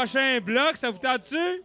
Prochain 0.00 0.40
bloc, 0.40 0.76
ça 0.76 0.90
vous 0.90 0.98
tente-tu? 0.98 1.62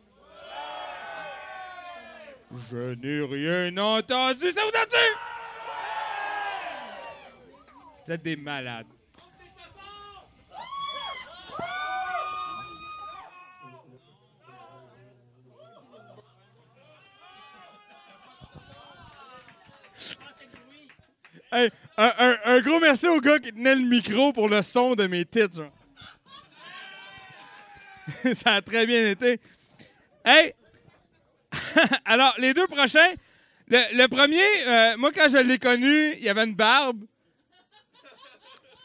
Je 2.69 2.93
n'ai 2.95 3.21
rien 3.23 3.77
entendu, 3.77 4.51
ça 4.51 4.61
vous 4.65 4.71
tente-tu? 4.71 4.97
Vous 8.05 8.11
êtes 8.11 8.23
des 8.23 8.35
malades. 8.35 8.87
Hey, 21.51 21.69
un, 21.95 22.59
gros 22.59 22.81
merci 22.81 23.07
au 23.07 23.21
gars 23.21 23.39
qui 23.39 23.53
tenait 23.53 23.75
le 23.75 23.87
micro 23.87 24.33
pour 24.33 24.49
le 24.49 24.61
son 24.61 24.93
de 24.93 25.07
mes 25.07 25.23
titres. 25.23 25.71
Ça 28.35 28.55
a 28.55 28.61
très 28.61 28.85
bien 28.85 29.09
été. 29.09 29.39
Hey! 30.23 30.53
Alors, 32.05 32.33
les 32.37 32.53
deux 32.53 32.67
prochains. 32.67 33.13
Le, 33.67 34.07
premier, 34.07 34.43
euh, 34.67 34.97
moi, 34.97 35.11
quand 35.11 35.27
je 35.27 35.37
l'ai 35.37 35.57
connu, 35.57 36.15
il 36.19 36.29
avait 36.29 36.43
une 36.43 36.55
barbe. 36.55 37.03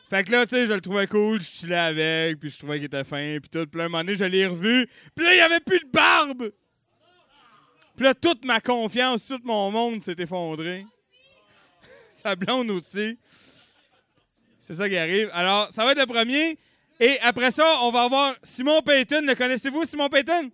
Fait 0.09 0.25
que 0.25 0.33
là, 0.33 0.45
tu 0.45 0.57
sais, 0.57 0.67
je 0.67 0.73
le 0.73 0.81
trouvais 0.81 1.07
cool, 1.07 1.41
je 1.41 1.47
chillais 1.47 1.77
avec, 1.77 2.41
puis 2.41 2.51
je 2.51 2.59
trouvais 2.59 2.77
qu'il 2.77 2.87
était 2.87 3.05
fin, 3.05 3.39
puis 3.41 3.49
tout. 3.49 3.65
Puis 3.67 3.79
là, 3.79 3.85
un 3.85 3.89
moment 3.89 4.03
donné, 4.03 4.17
je 4.17 4.25
l'ai 4.25 4.47
revu, 4.47 4.89
puis 5.15 5.25
là, 5.25 5.35
il 5.35 5.39
y 5.39 5.41
avait 5.41 5.61
plus 5.61 5.79
de 5.79 5.89
barbe! 5.93 6.51
Puis 7.95 8.05
là, 8.05 8.15
toute 8.15 8.45
ma 8.45 8.61
confiance, 8.61 9.27
tout 9.27 9.41
mon 9.45 9.71
monde 9.71 10.03
s'est 10.03 10.17
effondré. 10.19 10.85
Sa 12.13 12.35
blonde 12.35 12.71
aussi. 12.71 13.19
C'est 14.59 14.75
ça 14.75 14.89
qui 14.89 14.97
arrive. 14.97 15.31
Alors, 15.33 15.71
ça 15.71 15.85
va 15.85 15.93
être 15.93 16.01
le 16.01 16.07
premier. 16.07 16.59
Et 17.01 17.19
après 17.21 17.51
ça, 17.51 17.65
on 17.83 17.91
va 17.91 18.03
avoir 18.03 18.35
Simon 18.43 18.83
Payton. 18.83 19.23
Le 19.23 19.35
connaissez-vous, 19.35 19.87
Simon 19.87 20.11
Payton? 20.11 20.51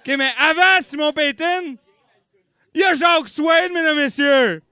OK, 0.00 0.16
mais 0.16 0.30
avant 0.38 0.80
Simon 0.80 1.12
Payton, 1.12 1.76
il 2.72 2.80
y 2.80 2.84
a 2.84 2.94
Jacques 2.94 3.28
Swain, 3.28 3.68
mesdames 3.68 3.98
et 3.98 4.02
messieurs. 4.02 4.62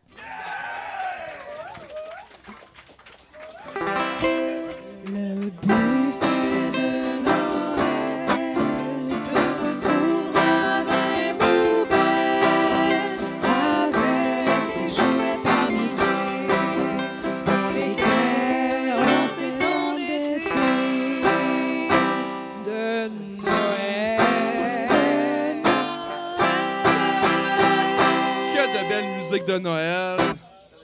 De 29.46 29.58
Noël. 29.58 30.18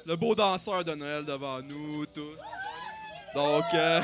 Le 0.06 0.16
beau 0.16 0.34
danseur 0.34 0.84
de 0.84 0.92
Noël 0.92 1.24
devant 1.24 1.60
nous 1.60 2.06
tous. 2.06 2.36
Donc, 3.34 3.64
euh, 3.74 4.00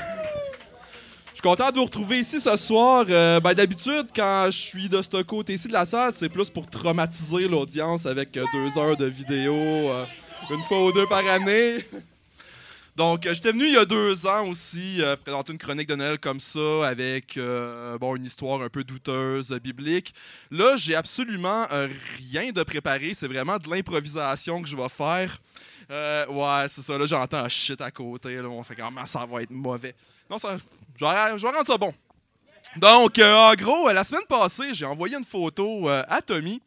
je 1.28 1.34
suis 1.34 1.42
content 1.42 1.70
de 1.70 1.76
vous 1.76 1.84
retrouver 1.84 2.20
ici 2.20 2.40
ce 2.40 2.56
soir. 2.56 3.04
Euh, 3.08 3.38
ben, 3.40 3.54
D'habitude, 3.54 4.06
quand 4.14 4.46
je 4.46 4.58
suis 4.58 4.88
de 4.88 5.00
ce 5.00 5.22
côté-ci 5.22 5.68
de 5.68 5.72
la 5.72 5.86
salle, 5.86 6.12
c'est 6.12 6.28
plus 6.28 6.50
pour 6.50 6.68
traumatiser 6.68 7.46
l'audience 7.46 8.04
avec 8.06 8.36
euh, 8.36 8.44
deux 8.52 8.78
heures 8.80 8.96
de 8.96 9.06
vidéo, 9.06 9.54
une 10.50 10.62
fois 10.62 10.84
ou 10.84 10.92
deux 10.92 11.06
par 11.06 11.26
année. 11.26 11.84
Donc, 12.98 13.26
euh, 13.26 13.32
j'étais 13.32 13.52
venu 13.52 13.66
il 13.66 13.74
y 13.74 13.78
a 13.78 13.84
deux 13.84 14.26
ans 14.26 14.48
aussi 14.48 15.00
euh, 15.00 15.14
présenter 15.14 15.52
une 15.52 15.58
chronique 15.58 15.86
de 15.86 15.94
Noël 15.94 16.18
comme 16.18 16.40
ça, 16.40 16.84
avec 16.84 17.36
euh, 17.36 17.96
bon, 17.96 18.16
une 18.16 18.24
histoire 18.24 18.60
un 18.60 18.68
peu 18.68 18.82
douteuse, 18.82 19.52
biblique. 19.62 20.12
Là, 20.50 20.76
j'ai 20.76 20.96
absolument 20.96 21.68
rien 22.16 22.50
de 22.50 22.60
préparé. 22.64 23.14
C'est 23.14 23.28
vraiment 23.28 23.56
de 23.58 23.70
l'improvisation 23.70 24.60
que 24.60 24.68
je 24.68 24.74
vais 24.74 24.88
faire. 24.88 25.38
Ouais, 26.28 26.66
c'est 26.68 26.82
ça. 26.82 26.98
Là, 26.98 27.06
j'entends 27.06 27.38
un 27.38 27.48
shit 27.48 27.80
à 27.80 27.92
côté. 27.92 28.34
Là, 28.34 28.48
on 28.48 28.64
fait 28.64 28.74
comment 28.74 29.06
ça 29.06 29.24
va 29.24 29.42
être 29.42 29.52
mauvais. 29.52 29.94
Non, 30.28 30.38
ça, 30.38 30.58
je 30.98 31.04
vais, 31.04 31.38
je 31.38 31.42
vais 31.46 31.52
rendre 31.52 31.66
ça 31.66 31.78
bon. 31.78 31.94
Donc, 32.76 33.16
en 33.20 33.54
gros, 33.54 33.88
la 33.92 34.02
semaine 34.02 34.26
passée, 34.28 34.74
j'ai 34.74 34.86
envoyé 34.86 35.14
une 35.14 35.24
photo 35.24 35.88
à 35.88 36.20
Tommy. 36.20 36.60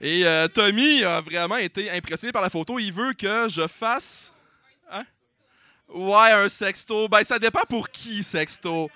Et 0.00 0.24
Tommy 0.54 1.02
a 1.02 1.20
vraiment 1.20 1.56
été 1.56 1.90
impressionné 1.90 2.30
par 2.30 2.42
la 2.42 2.50
photo. 2.50 2.78
Il 2.78 2.92
veut 2.92 3.14
que 3.14 3.48
je 3.48 3.66
fasse. 3.66 4.32
Ouais, 5.94 6.32
un 6.32 6.48
sexto. 6.48 7.08
Ben, 7.08 7.22
ça 7.22 7.38
dépend 7.38 7.62
pour 7.68 7.90
qui, 7.90 8.22
sexto. 8.22 8.90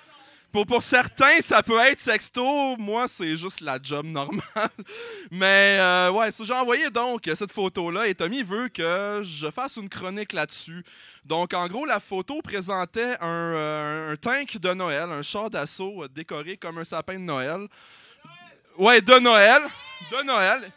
Pour, 0.51 0.65
pour 0.65 0.83
certains, 0.83 1.41
ça 1.41 1.63
peut 1.63 1.79
être 1.81 2.01
sexto. 2.01 2.77
Moi, 2.79 3.07
c'est 3.09 3.37
juste 3.37 3.61
la 3.61 3.79
job 3.83 4.07
normale. 4.07 4.41
Mais 5.31 5.77
euh, 5.79 6.11
ouais, 6.11 6.31
j'ai 6.41 6.53
envoyé 6.55 6.89
donc 6.89 7.29
cette 7.35 7.53
photo-là 7.53 8.07
et 8.07 8.15
Tommy 8.15 8.43
veut 8.43 8.69
que 8.69 9.21
je 9.23 9.51
fasse 9.51 9.77
une 9.77 9.91
chronique 9.91 10.33
là-dessus. 10.33 10.83
Donc, 11.25 11.53
en 11.53 11.67
gros, 11.67 11.85
la 11.85 12.01
photo 12.01 12.41
présentait 12.41 13.17
un, 13.21 13.27
euh, 13.55 14.17
tank 14.17 14.57
de 14.57 14.73
Noël, 14.73 15.11
un 15.11 15.23
char 15.23 15.51
d'assaut 15.51 16.09
décoré 16.09 16.57
comme 16.57 16.79
un 16.79 16.85
sapin 16.85 17.15
de 17.15 17.25
Noël. 17.25 17.67
Ouais, 18.79 19.03
de 19.03 19.19
Noël. 19.19 19.63
De 20.11 20.25
Noël. 20.25 20.73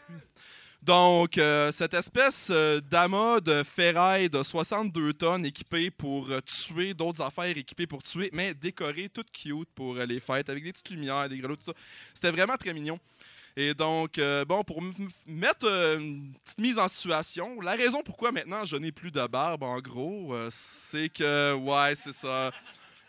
Donc, 0.82 1.38
euh, 1.38 1.74
cette 1.74 1.94
espèce 1.94 2.48
euh, 2.52 2.80
d'amas 2.80 3.42
de 3.42 3.64
ferraille 3.64 4.30
de 4.30 4.42
62 4.42 5.12
tonnes 5.14 5.46
équipé 5.46 5.92
pour 5.92 6.30
euh, 6.30 6.40
tuer, 6.40 6.94
d'autres 6.94 7.22
affaires 7.22 7.58
équipées 7.58 7.86
pour 7.86 8.02
tuer, 8.02 8.30
mais 8.32 8.54
décoré, 8.54 9.10
tout 9.10 9.26
cute 9.34 9.70
pour 9.76 9.96
les 9.96 10.22
fêtes, 10.22 10.50
avec 10.50 10.64
des 10.64 10.72
petites 10.72 10.90
lumières, 10.90 11.28
des 11.28 11.38
grelots, 11.38 11.58
tout 11.58 11.66
ça. 11.66 11.74
C'était 12.14 12.32
vraiment 12.32 12.56
très 12.56 12.74
mignon. 12.74 12.98
Et 13.58 13.74
donc, 13.74 14.22
bon, 14.48 14.64
pour 14.64 14.82
mettre 15.26 15.66
une 16.00 16.32
petite 16.32 16.60
mise 16.60 16.80
en 16.80 16.88
situation, 16.88 17.60
la 17.60 17.74
raison 17.74 18.02
pourquoi 18.04 18.32
maintenant 18.32 18.64
je 18.64 18.78
n'ai 18.78 18.94
plus 18.94 19.12
de 19.12 19.26
barbe, 19.28 19.64
en 19.64 19.80
gros, 19.80 20.34
c'est 20.50 21.10
que, 21.10 21.56
ouais, 21.56 21.94
c'est 21.96 22.14
ça. 22.14 22.52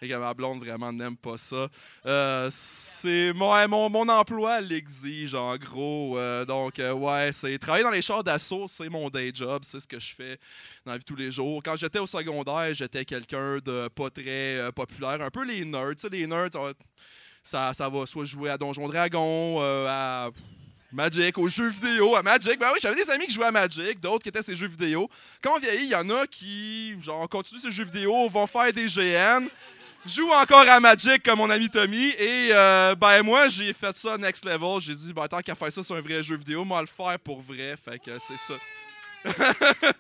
Et 0.03 0.17
ma 0.17 0.33
blonde 0.33 0.65
vraiment 0.65 0.91
n'aime 0.93 1.17
pas 1.17 1.37
ça. 1.37 1.69
Euh, 2.07 2.49
c'est 2.51 3.35
mon, 3.35 3.69
mon, 3.69 3.91
mon 3.91 4.09
emploi 4.09 4.61
l'exige, 4.63 5.35
en 5.35 5.57
gros. 5.57 6.17
Euh, 6.17 6.47
donc, 6.47 6.79
euh, 6.79 6.93
ouais, 6.93 7.31
c'est 7.35 7.59
travailler 7.59 7.85
dans 7.85 7.91
les 7.91 8.01
chars 8.01 8.25
d'assaut, 8.25 8.67
c'est 8.67 8.89
mon 8.89 9.11
day 9.11 9.31
job, 9.35 9.63
c'est 9.63 9.79
ce 9.79 9.87
que 9.87 10.01
je 10.01 10.15
fais 10.15 10.39
dans 10.87 10.93
la 10.93 10.99
vie 10.99 11.05
de 11.05 11.05
tous 11.05 11.17
les 11.17 11.31
jours. 11.31 11.63
Quand 11.63 11.77
j'étais 11.77 11.99
au 11.99 12.07
secondaire, 12.07 12.73
j'étais 12.73 13.05
quelqu'un 13.05 13.59
de 13.63 13.89
pas 13.89 14.09
très 14.09 14.73
populaire, 14.75 15.21
un 15.21 15.31
peu 15.31 15.45
les 15.45 15.67
nerds. 15.67 15.97
Tu 15.97 16.01
sais, 16.01 16.09
les 16.09 16.27
nerds, 16.27 16.49
ça 17.43 17.73
ça, 17.75 17.89
va 17.89 18.07
soit 18.07 18.25
jouer 18.25 18.49
à 18.49 18.57
Donjon 18.57 18.89
Dragon, 18.89 19.61
à 19.61 20.31
Magic, 20.93 21.39
aux 21.39 21.49
jeux 21.49 21.69
vidéo, 21.69 22.17
à 22.17 22.23
Magic. 22.23 22.59
Ben 22.59 22.71
oui, 22.73 22.81
j'avais 22.83 22.97
des 22.97 23.11
amis 23.11 23.27
qui 23.27 23.35
jouaient 23.35 23.47
à 23.47 23.53
Magic, 23.53 24.01
d'autres 24.01 24.23
qui 24.23 24.29
étaient 24.29 24.43
ces 24.43 24.57
jeux 24.57 24.67
vidéo. 24.67 25.09
Quand 25.43 25.57
on 25.57 25.59
vieillit, 25.61 25.85
il 25.85 25.91
y 25.91 25.95
en 25.95 26.09
a 26.11 26.27
qui, 26.27 27.01
genre, 27.01 27.29
continuent 27.29 27.61
ces 27.61 27.71
jeux 27.71 27.85
vidéo, 27.85 28.29
vont 28.29 28.47
faire 28.47 28.73
des 28.73 28.87
GN, 28.87 29.47
jouent 30.07 30.33
encore 30.33 30.69
à 30.69 30.81
Magic 30.81 31.23
comme 31.23 31.39
mon 31.39 31.51
ami 31.51 31.69
Tommy. 31.69 32.09
Et 32.19 32.51
euh, 32.53 32.95
ben 32.95 33.23
moi, 33.23 33.49
j'ai 33.49 33.73
fait 33.73 33.95
ça 33.97 34.17
next 34.19 34.45
level. 34.45 34.81
J'ai 34.81 34.95
dit, 34.95 35.13
ben 35.13 35.27
tant 35.29 35.41
qu'à 35.41 35.55
faire 35.55 35.73
ça 35.73 35.83
sur 35.83 35.95
un 35.97 36.01
vrai 36.01 36.23
jeu 36.23 36.37
vidéo, 36.37 36.65
moi 36.65 36.81
le 36.81 36.87
faire 36.87 37.19
pour 37.19 37.41
vrai. 37.41 37.77
Fait 37.83 37.99
que 37.99 38.13
c'est 38.19 38.39
ça. 38.39 38.55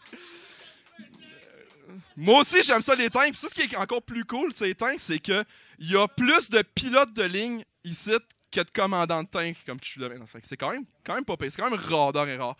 Moi 2.16 2.40
aussi, 2.40 2.62
j'aime 2.62 2.82
ça 2.82 2.94
les 2.94 3.09
tanks. 3.09 3.30
Puis 3.30 3.38
ça, 3.38 3.48
ce 3.48 3.55
qui 3.55 3.62
est 3.62 3.76
encore 3.76 4.03
plus 4.03 4.24
cool, 4.24 4.53
ces 4.53 4.74
tanks, 4.74 5.01
c'est 5.01 5.18
que 5.18 5.44
il 5.78 5.90
y 5.90 5.96
a 5.96 6.07
plus 6.07 6.51
de 6.51 6.61
pilotes 6.62 7.14
de 7.14 7.22
ligne 7.22 7.64
ici 7.82 8.12
que 8.51 8.61
de 8.61 8.70
commandants 8.70 9.22
de 9.22 9.28
tank 9.28 9.57
comme 9.64 9.78
je 9.82 9.88
suis 9.88 10.01
là 10.01 10.09
c'est 10.42 10.57
quand 10.57 10.72
même, 10.72 10.84
quand 11.05 11.14
même 11.14 11.24
pas. 11.24 11.34
C'est 11.40 11.57
quand 11.57 11.70
même 11.70 11.78
rare 11.78 12.12
d'or 12.12 12.28
et 12.28 12.36
rare. 12.36 12.57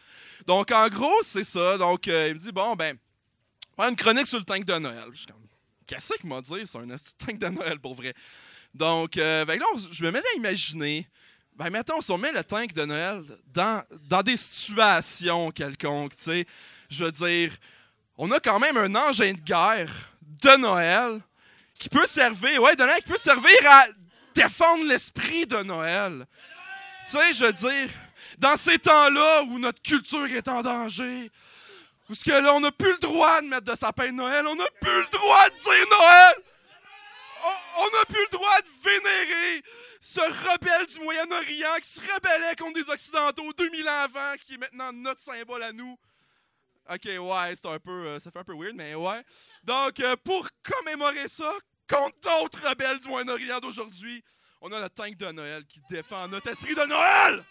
Donc, 0.47 0.71
en 0.71 0.89
gros, 0.89 1.23
c'est 1.23 1.45
ça. 1.45 1.77
Donc, 1.77 2.09
euh, 2.09 2.29
il 2.29 2.35
me 2.35 2.39
dit, 2.39 2.53
bon, 2.53 2.75
ben, 2.75 2.97
faire 3.77 3.89
une 3.89 3.97
chronique 3.97 4.27
sur 4.27 4.39
le 4.39 4.45
tank 4.45 4.65
de 4.65 4.79
Noël. 4.79 5.09
Je 5.13 5.19
suis 5.19 5.27
comme, 5.27 5.40
qu'est-ce 5.91 6.25
m'a 6.25 6.41
dit 6.41 6.67
sur 6.67 6.81
un 6.81 6.87
tank 7.19 7.39
de 7.39 7.49
Noël 7.49 7.81
pour 7.81 7.95
vrai? 7.95 8.15
Donc, 8.73 9.17
euh, 9.17 9.45
ben 9.45 9.59
là, 9.59 9.67
je 9.91 10.05
me 10.05 10.13
mets 10.13 10.21
à 10.21 10.37
imaginer, 10.37 11.09
ben, 11.57 11.69
mettons, 11.71 12.01
si 12.01 12.13
on 12.13 12.19
met 12.19 12.31
le 12.31 12.45
tank 12.45 12.73
de 12.73 12.85
Noël 12.85 13.25
dans, 13.49 13.83
dans 14.09 14.23
des 14.23 14.37
situations 14.37 15.51
quelconques, 15.51 16.17
tu 16.17 16.23
sais, 16.23 16.47
je 16.89 17.05
veux 17.05 17.11
dire, 17.11 17.53
on 18.17 18.31
a 18.31 18.39
quand 18.39 18.61
même 18.61 18.77
un 18.77 18.95
engin 18.95 19.33
de 19.33 19.41
guerre 19.41 19.93
de 20.23 20.57
Noël 20.57 21.21
qui 21.77 21.89
peut 21.89 22.07
servir, 22.07 22.63
ouais, 22.63 22.77
de 22.77 22.85
Noël, 22.85 23.03
qui 23.03 23.11
peut 23.11 23.19
servir 23.19 23.51
à 23.67 23.87
défendre 24.35 24.85
l'esprit 24.87 25.47
de 25.47 25.59
Noël. 25.59 26.25
Tu 27.05 27.13
sais, 27.13 27.33
je 27.33 27.45
veux 27.47 27.53
dire, 27.53 27.89
dans 28.39 28.57
ces 28.57 28.79
temps-là 28.79 29.43
où 29.49 29.59
notre 29.59 29.83
culture 29.83 30.27
est 30.27 30.47
en 30.47 30.63
danger, 30.63 31.31
où 32.11 32.15
ce 32.15 32.25
que 32.25 32.31
là, 32.33 32.53
on 32.55 32.61
n'a 32.61 32.73
plus 32.73 32.91
le 32.93 32.99
droit 32.99 33.41
de 33.41 33.47
mettre 33.47 33.71
de 33.73 33.77
sapin 33.77 34.07
de 34.09 34.13
Noël, 34.13 34.47
on 34.47 34.57
n'a 34.57 34.67
plus 34.81 35.01
le 35.01 35.09
droit 35.11 35.49
de 35.49 35.55
dire 35.55 35.87
Noël! 35.91 36.45
On- 37.79 37.91
n'a 37.97 38.05
plus 38.05 38.21
le 38.21 38.29
droit 38.37 38.61
de 38.61 38.69
vénérer 38.85 39.63
ce 40.01 40.21
rebelle 40.21 40.87
du 40.87 41.01
Moyen-Orient 41.01 41.77
qui 41.83 41.89
se 41.89 42.01
rebellait 42.01 42.55
contre 42.57 42.75
des 42.75 42.91
Occidentaux 42.91 43.53
2000 43.55 43.89
ans 43.89 44.01
avant, 44.03 44.35
qui 44.45 44.55
est 44.55 44.59
maintenant 44.59 44.93
notre 44.93 45.21
symbole 45.21 45.63
à 45.63 45.73
nous. 45.73 45.99
Ok, 46.91 47.05
ouais, 47.07 47.55
un 47.65 47.79
peu. 47.79 48.07
euh, 48.09 48.19
ça 48.21 48.31
fait 48.31 48.41
un 48.41 48.45
peu 48.45 48.55
weird, 48.55 48.75
mais 48.75 48.95
ouais. 48.95 49.25
Donc, 49.65 50.01
euh, 50.01 50.17
pour 50.17 50.47
commémorer 50.63 51.29
ça, 51.29 51.51
contre 51.89 52.17
d'autres 52.21 52.69
rebelles 52.69 52.99
du 52.99 53.09
Moyen-Orient 53.09 53.61
d'aujourd'hui, 53.61 54.23
on 54.61 54.71
a 54.73 54.81
le 54.81 54.91
tank 54.91 55.17
de 55.17 55.33
Noël 55.33 55.65
qui 55.67 55.81
défend 55.89 56.29
notre 56.29 56.49
esprit 56.49 56.75
de 56.75 56.83
Noël! 56.85 57.45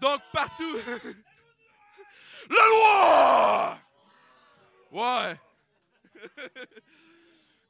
Donc, 0.00 0.20
partout. 0.32 0.76
La 2.50 2.66
loi! 2.66 3.78
Ouais. 4.90 5.40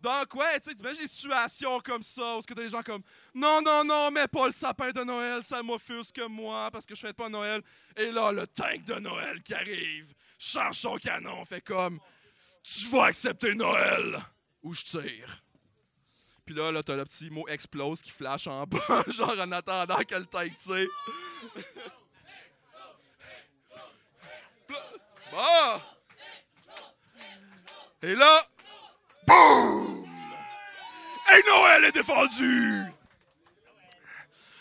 Donc, 0.01 0.35
ouais, 0.35 0.61
tu 0.61 0.71
sais, 0.71 0.77
t'imagines 0.77 1.03
des 1.03 1.09
situations 1.09 1.81
comme 1.81 2.03
ça 2.03 2.37
où 2.37 2.43
ce 2.43 2.47
que 2.47 2.55
t'as 2.55 2.63
des 2.63 2.69
gens 2.69 2.83
comme 2.83 3.03
Non, 3.35 3.61
non, 3.61 3.83
non, 3.85 4.13
mets 4.13 4.29
pas 4.29 4.47
le 4.47 4.53
sapin 4.53 4.91
de 4.91 5.03
Noël, 5.03 5.43
ça 5.43 5.61
m'offusque 5.63 6.21
moi 6.31 6.71
parce 6.71 6.87
que 6.87 6.95
je 6.95 7.01
fête 7.01 7.17
pas 7.17 7.29
Noël. 7.29 7.63
Et 7.97 8.13
là, 8.13 8.31
le 8.31 8.47
tank 8.47 8.85
de 8.85 8.95
Noël 8.95 9.43
qui 9.43 9.55
arrive, 9.55 10.15
charge 10.39 10.79
son 10.79 10.97
canon, 10.99 11.45
fait 11.45 11.61
comme 11.61 11.99
Tu 12.63 12.87
vas 12.87 13.07
accepter 13.07 13.57
Noël 13.57 14.19
ou 14.63 14.73
je 14.73 14.85
tire. 14.85 15.43
Puis 16.47 16.55
là, 16.55 16.71
là, 16.71 16.83
t'as 16.85 16.95
le 16.95 17.05
petit 17.05 17.29
mot 17.29 17.49
explose 17.49 18.01
qui 18.01 18.11
flash 18.11 18.47
en 18.47 18.65
bas, 18.67 19.05
genre 19.09 19.39
en 19.39 19.51
attendant 19.51 19.99
que 19.99 20.15
le 20.15 20.27
tank 20.27 20.57
tire. 20.59 20.89
Et 28.03 28.15
là, 28.15 28.49
boum! 29.27 30.07
Et 31.37 31.47
Noël 31.47 31.85
est 31.85 31.93
défendu! 31.93 32.85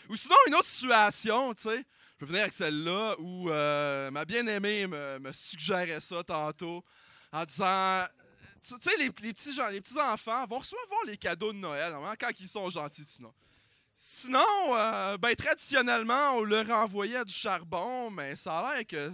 Ou 0.09 0.15
sinon, 0.15 0.35
une 0.47 0.55
autre 0.55 0.65
situation, 0.65 1.53
tu 1.53 1.63
sais, 1.63 1.77
je 1.77 2.17
peux 2.19 2.25
venir 2.25 2.41
avec 2.41 2.53
celle-là 2.53 3.15
où 3.19 3.49
euh, 3.49 4.09
ma 4.09 4.25
bien-aimée 4.25 4.87
me, 4.87 5.19
me 5.19 5.31
suggérait 5.33 5.99
ça 5.99 6.23
tantôt 6.23 6.83
en 7.31 7.43
disant, 7.43 8.05
tu 8.63 8.75
sais, 8.79 8.97
les, 8.97 9.05
les 9.05 9.33
petits 9.33 9.57
les 9.71 9.81
petits 9.81 9.99
enfants 9.99 10.45
vont 10.45 10.59
recevoir 10.59 11.03
les 11.05 11.17
cadeaux 11.17 11.53
de 11.53 11.57
Noël 11.57 11.91
normalement, 11.91 12.15
quand 12.19 12.31
ils 12.39 12.47
sont 12.47 12.69
gentils, 12.69 13.05
sinon. 13.05 13.33
Sinon, 13.95 14.45
euh, 14.75 15.17
ben, 15.17 15.35
traditionnellement, 15.35 16.33
on 16.35 16.43
leur 16.43 16.69
envoyait 16.71 17.25
du 17.25 17.33
charbon, 17.33 18.11
mais 18.11 18.35
ça 18.35 18.59
a 18.59 18.75
l'air 18.75 18.87
que 18.87 19.11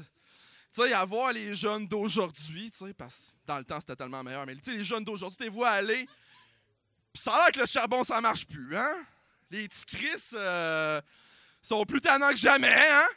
tu 0.73 0.81
sais, 0.81 0.93
avoir 0.93 1.31
les 1.31 1.55
jeunes 1.55 1.87
d'aujourd'hui, 1.87 2.71
tu 2.71 2.85
sais, 2.85 2.93
parce 2.93 3.27
que 3.27 3.31
dans 3.45 3.57
le 3.57 3.63
temps, 3.63 3.79
c'était 3.79 3.95
tellement 3.95 4.23
meilleur, 4.23 4.45
mais 4.45 4.55
les 4.65 4.83
jeunes 4.83 5.03
d'aujourd'hui, 5.03 5.37
tu 5.37 5.43
les 5.43 5.49
vois 5.49 5.69
aller, 5.69 6.07
puis 7.13 7.21
ça 7.21 7.33
a 7.33 7.37
l'air 7.37 7.51
que 7.51 7.59
le 7.59 7.65
charbon, 7.67 8.03
ça 8.03 8.19
marche 8.19 8.47
plus, 8.47 8.75
hein? 8.75 9.05
Les 9.51 9.67
petits 9.67 9.85
Chris 9.85 10.31
euh, 10.33 10.99
sont 11.61 11.85
plus 11.85 12.01
tannants 12.01 12.31
que 12.31 12.37
jamais, 12.37 12.73
hein? 12.73 13.07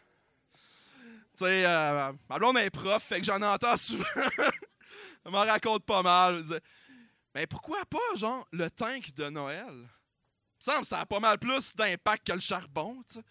Tu 1.32 1.44
sais, 1.44 1.64
euh, 1.66 2.12
ma 2.28 2.38
blonde 2.38 2.58
est 2.58 2.70
prof, 2.70 3.02
fait 3.02 3.20
que 3.20 3.26
j'en 3.26 3.40
entends 3.40 3.76
souvent. 3.76 4.04
Elle 5.24 5.32
m'en 5.32 5.44
raconte 5.44 5.84
pas 5.84 6.02
mal. 6.02 6.42
Mais 7.34 7.46
pourquoi 7.46 7.84
pas, 7.86 8.16
genre, 8.16 8.46
le 8.52 8.70
tank 8.70 9.14
de 9.14 9.28
Noël? 9.30 9.66
Il 9.68 9.80
me 9.80 10.60
semble 10.60 10.80
que 10.82 10.86
ça 10.86 11.00
a 11.00 11.06
pas 11.06 11.20
mal 11.20 11.38
plus 11.38 11.74
d'impact 11.74 12.26
que 12.26 12.32
le 12.32 12.40
charbon, 12.40 13.02
tu 13.08 13.18
sais. 13.18 13.24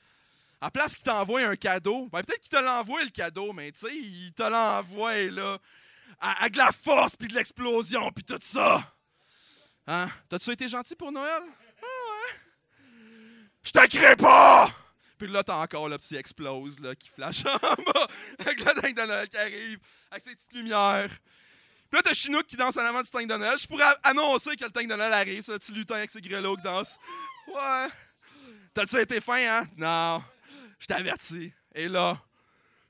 À 0.62 0.72
place 0.72 0.96
qu'il 0.96 1.04
t'envoie 1.04 1.42
un 1.42 1.56
cadeau, 1.56 2.08
ben 2.12 2.24
peut-être 2.24 2.42
qu'il 2.42 2.50
te 2.50 2.64
l'envoie 2.64 3.04
le 3.04 3.10
cadeau, 3.10 3.54
mais 3.54 3.72
tu 3.72 3.80
sais, 3.80 3.96
il 3.96 4.34
te 4.34 4.44
l'envoie 4.44 5.24
là, 5.30 5.60
avec 6.20 6.54
de 6.54 6.58
la 6.58 6.72
force 6.72 7.16
puis 7.16 7.28
de 7.28 7.36
l'explosion 7.36 8.12
puis 8.12 8.24
tout 8.24 8.40
ça. 8.42 8.96
Hein? 9.88 10.10
T'as-tu 10.30 10.52
été 10.52 10.68
gentil 10.68 10.96
pour 10.96 11.12
Noël? 11.12 11.44
Ah 11.46 11.86
ouais. 11.86 12.40
Je 13.64 13.72
t'inquiète 13.72 14.20
pas! 14.20 14.70
Puis 15.18 15.28
là, 15.28 15.44
t'as 15.44 15.58
encore 15.58 15.88
le 15.88 15.98
petit 15.98 16.16
explose 16.16 16.80
là, 16.80 16.96
qui 16.96 17.08
flash 17.10 17.46
en 17.46 17.58
bas, 17.58 18.08
avec 18.40 18.60
le 18.60 18.82
tank 18.82 18.96
de 18.96 19.02
Noël 19.02 19.30
qui 19.30 19.38
arrive, 19.38 19.80
avec 20.12 20.24
ses 20.24 20.36
petites 20.36 20.54
lumières. 20.54 21.10
Puis 21.90 21.98
là, 21.98 22.02
t'as 22.04 22.14
Chinook 22.14 22.46
qui 22.46 22.58
danse 22.58 22.78
en 22.78 22.82
avant 22.82 23.02
du 23.02 23.10
tank 23.10 23.28
de 23.28 23.36
Noël. 23.36 23.58
Je 23.58 23.68
pourrais 23.68 23.86
annoncer 24.04 24.56
que 24.56 24.66
le 24.66 24.72
tank 24.72 24.88
de 24.88 24.96
Noël 24.96 25.14
arrive, 25.14 25.44
c'est 25.44 25.54
le 25.54 25.60
petit 25.60 25.72
lutin 25.72 25.96
avec 25.96 26.10
ses 26.10 26.22
grelots 26.22 26.58
qui 26.58 26.64
danse. 26.64 26.98
Ouais. 27.48 27.88
T'as-tu 28.74 29.00
été 29.00 29.22
fin, 29.22 29.40
hein? 29.40 29.68
Non. 29.78 30.24
Je 30.80 30.88
t'avertis. 30.88 31.54
Et 31.74 31.88
là, 31.88 32.18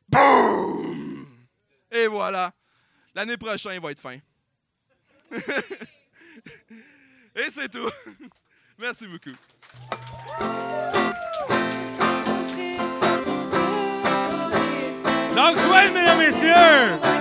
BOUM! 0.10 1.28
Et 1.92 2.08
voilà. 2.08 2.52
L'année 3.14 3.38
prochaine, 3.38 3.74
il 3.76 3.82
va 3.82 3.92
être 3.92 4.00
fin. 4.00 4.18
Et 7.36 7.50
c'est 7.52 7.70
tout. 7.70 7.90
Merci 8.78 9.08
beaucoup. 9.08 9.32
Donc, 15.36 15.58
Joël, 15.58 15.92
mesdames, 15.94 16.20
messieurs! 16.20 17.15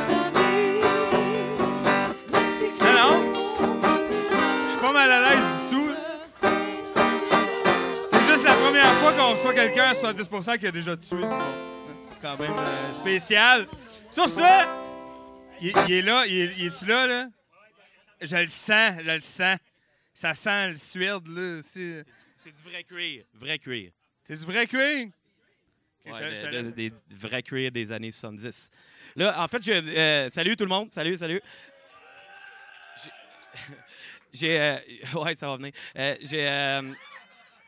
Qu'on 9.25 9.33
reçoit 9.33 9.55
quelqu'un 9.55 9.85
à 9.85 9.93
70% 9.95 10.59
qui 10.59 10.67
a 10.67 10.71
déjà 10.71 10.97
tué. 10.97 11.23
C'est 12.11 12.21
quand 12.21 12.39
même 12.39 12.53
euh, 12.59 12.93
spécial. 12.93 13.67
Sur 14.11 14.29
ce, 14.29 14.41
il, 15.63 15.73
il 15.89 15.93
est 15.95 16.03
là, 16.03 16.27
il 16.27 16.41
est, 16.41 16.55
il 16.59 16.67
est-tu 16.67 16.85
là, 16.85 17.07
là? 17.07 17.29
Je 18.21 18.37
le 18.37 18.49
sens, 18.49 18.95
je 19.03 19.11
le 19.11 19.21
sens. 19.23 19.59
Ça 20.13 20.35
sent 20.35 20.69
le 20.69 20.75
suède, 20.75 21.27
là. 21.27 21.61
C'est, 21.63 22.05
du 22.45 22.63
vrai 22.71 22.85
cuir. 22.85 23.25
Vrai 23.35 23.59
cuir. 23.59 23.91
c'est 24.23 24.39
du 24.39 24.45
vrai 24.45 24.67
cuir? 24.67 25.09
Ouais, 26.07 26.13
je- 26.13 26.35
je 26.35 26.71
des 26.71 26.93
vrais 27.11 27.43
cuirs 27.43 27.73
des 27.73 27.91
années 27.93 28.11
70. 28.11 28.71
Là, 29.17 29.43
en 29.43 29.49
fait, 29.49 29.63
je, 29.65 29.73
euh, 29.73 30.29
salut 30.29 30.55
tout 30.55 30.65
le 30.65 30.71
monde. 30.71 30.93
Salut, 30.93 31.17
salut. 31.17 31.41
J'ai- 34.35 34.61
euh, 34.61 34.79
ouais, 35.15 35.35
ça 35.35 35.49
va 35.49 35.57
venir. 35.57 35.73
J'ai. 36.21 36.81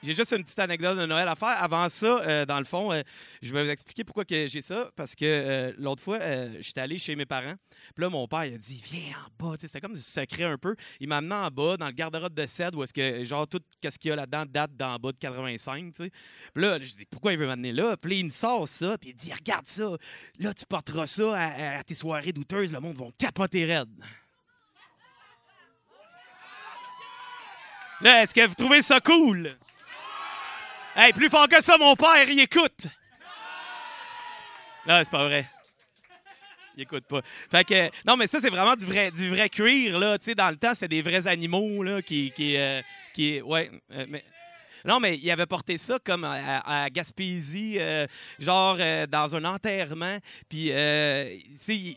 J'ai 0.06 0.12
juste 0.12 0.30
une 0.30 0.44
petite 0.44 0.60
anecdote 0.60 0.96
de 0.98 1.04
Noël 1.04 1.26
à 1.26 1.34
faire. 1.34 1.60
Avant 1.60 1.88
ça, 1.88 2.06
euh, 2.06 2.46
dans 2.46 2.60
le 2.60 2.64
fond, 2.64 2.92
euh, 2.92 3.02
je 3.42 3.52
vais 3.52 3.64
vous 3.64 3.70
expliquer 3.70 4.04
pourquoi 4.04 4.22
j'ai 4.28 4.60
ça. 4.60 4.88
Parce 4.94 5.16
que 5.16 5.24
euh, 5.24 5.72
l'autre 5.78 6.00
fois, 6.00 6.20
j'étais 6.60 6.80
allé 6.80 6.96
chez 6.96 7.16
mes 7.16 7.26
parents. 7.26 7.56
Puis 7.92 8.02
là, 8.02 8.08
mon 8.08 8.28
père, 8.28 8.44
il 8.44 8.54
a 8.54 8.58
dit 8.58 8.80
Viens 8.84 9.16
en 9.16 9.44
bas. 9.50 9.56
C'était 9.58 9.80
comme 9.80 9.94
du 9.94 10.00
secret 10.00 10.44
un 10.44 10.58
peu. 10.58 10.76
Il 11.00 11.08
m'a 11.08 11.16
amené 11.16 11.34
en 11.34 11.48
bas, 11.48 11.76
dans 11.76 11.86
le 11.86 11.92
garde-robe 11.92 12.34
de 12.34 12.46
cèdre, 12.46 12.78
où 12.78 12.84
est-ce 12.84 12.94
que, 12.94 13.24
genre, 13.24 13.48
tout 13.48 13.60
ce 13.82 13.98
qu'il 13.98 14.10
y 14.10 14.12
a 14.12 14.16
là-dedans 14.16 14.44
date 14.46 14.76
d'en 14.76 14.96
bas 14.96 15.10
de 15.10 15.18
85. 15.18 15.92
Tu 15.92 16.04
sais. 16.04 16.10
Puis 16.54 16.62
là, 16.62 16.78
je 16.78 16.92
dis 16.92 17.06
Pourquoi 17.10 17.32
il 17.32 17.38
veut 17.38 17.48
m'amener 17.48 17.72
là? 17.72 17.96
Puis 17.96 18.12
là, 18.12 18.16
il 18.18 18.24
me 18.26 18.30
sort 18.30 18.68
ça. 18.68 18.96
Puis 18.98 19.10
il 19.10 19.16
dit 19.16 19.32
Regarde 19.32 19.66
ça. 19.66 19.90
Là, 20.38 20.54
tu 20.54 20.66
porteras 20.66 21.08
ça 21.08 21.36
à, 21.36 21.78
à 21.78 21.82
tes 21.82 21.96
soirées 21.96 22.32
douteuses. 22.32 22.72
Le 22.72 22.78
monde 22.78 22.96
va 22.96 23.06
capoter 23.18 23.64
raide. 23.64 23.88
Là, 28.02 28.22
est-ce 28.22 28.32
que 28.32 28.46
vous 28.46 28.54
trouvez 28.54 28.82
ça 28.82 29.00
cool? 29.00 29.56
Hey, 30.98 31.12
plus 31.12 31.28
fort 31.28 31.46
que 31.46 31.62
ça, 31.62 31.76
mon 31.76 31.94
père, 31.94 32.26
il 32.26 32.40
écoute. 32.40 32.86
Non, 34.86 34.98
c'est 35.04 35.10
pas 35.10 35.26
vrai. 35.26 35.46
Il 36.74 36.84
écoute 36.84 37.04
pas. 37.04 37.20
Fait 37.50 37.64
que, 37.64 37.90
non, 38.06 38.16
mais 38.16 38.26
ça, 38.26 38.40
c'est 38.40 38.48
vraiment 38.48 38.74
du 38.76 38.86
vrai, 38.86 39.10
du 39.10 39.28
vrai 39.28 39.50
cuir, 39.50 39.98
là. 39.98 40.16
Tu 40.16 40.24
sais, 40.24 40.34
dans 40.34 40.48
le 40.48 40.56
temps, 40.56 40.72
c'était 40.72 40.88
des 40.88 41.02
vrais 41.02 41.26
animaux, 41.26 41.82
là, 41.82 42.00
qui, 42.00 42.32
qui, 42.32 42.56
euh, 42.56 42.80
qui 43.12 43.42
ouais, 43.42 43.70
euh, 43.92 44.06
non, 44.86 44.98
mais 44.98 45.18
il 45.18 45.30
avait 45.30 45.44
porté 45.44 45.76
ça 45.76 45.98
comme 46.02 46.24
à, 46.24 46.88
Gaspésie, 46.88 47.76
euh, 47.78 48.06
genre 48.38 48.78
dans 49.06 49.36
un 49.36 49.44
enterrement. 49.44 50.16
Puis, 50.48 50.70
euh, 50.72 51.36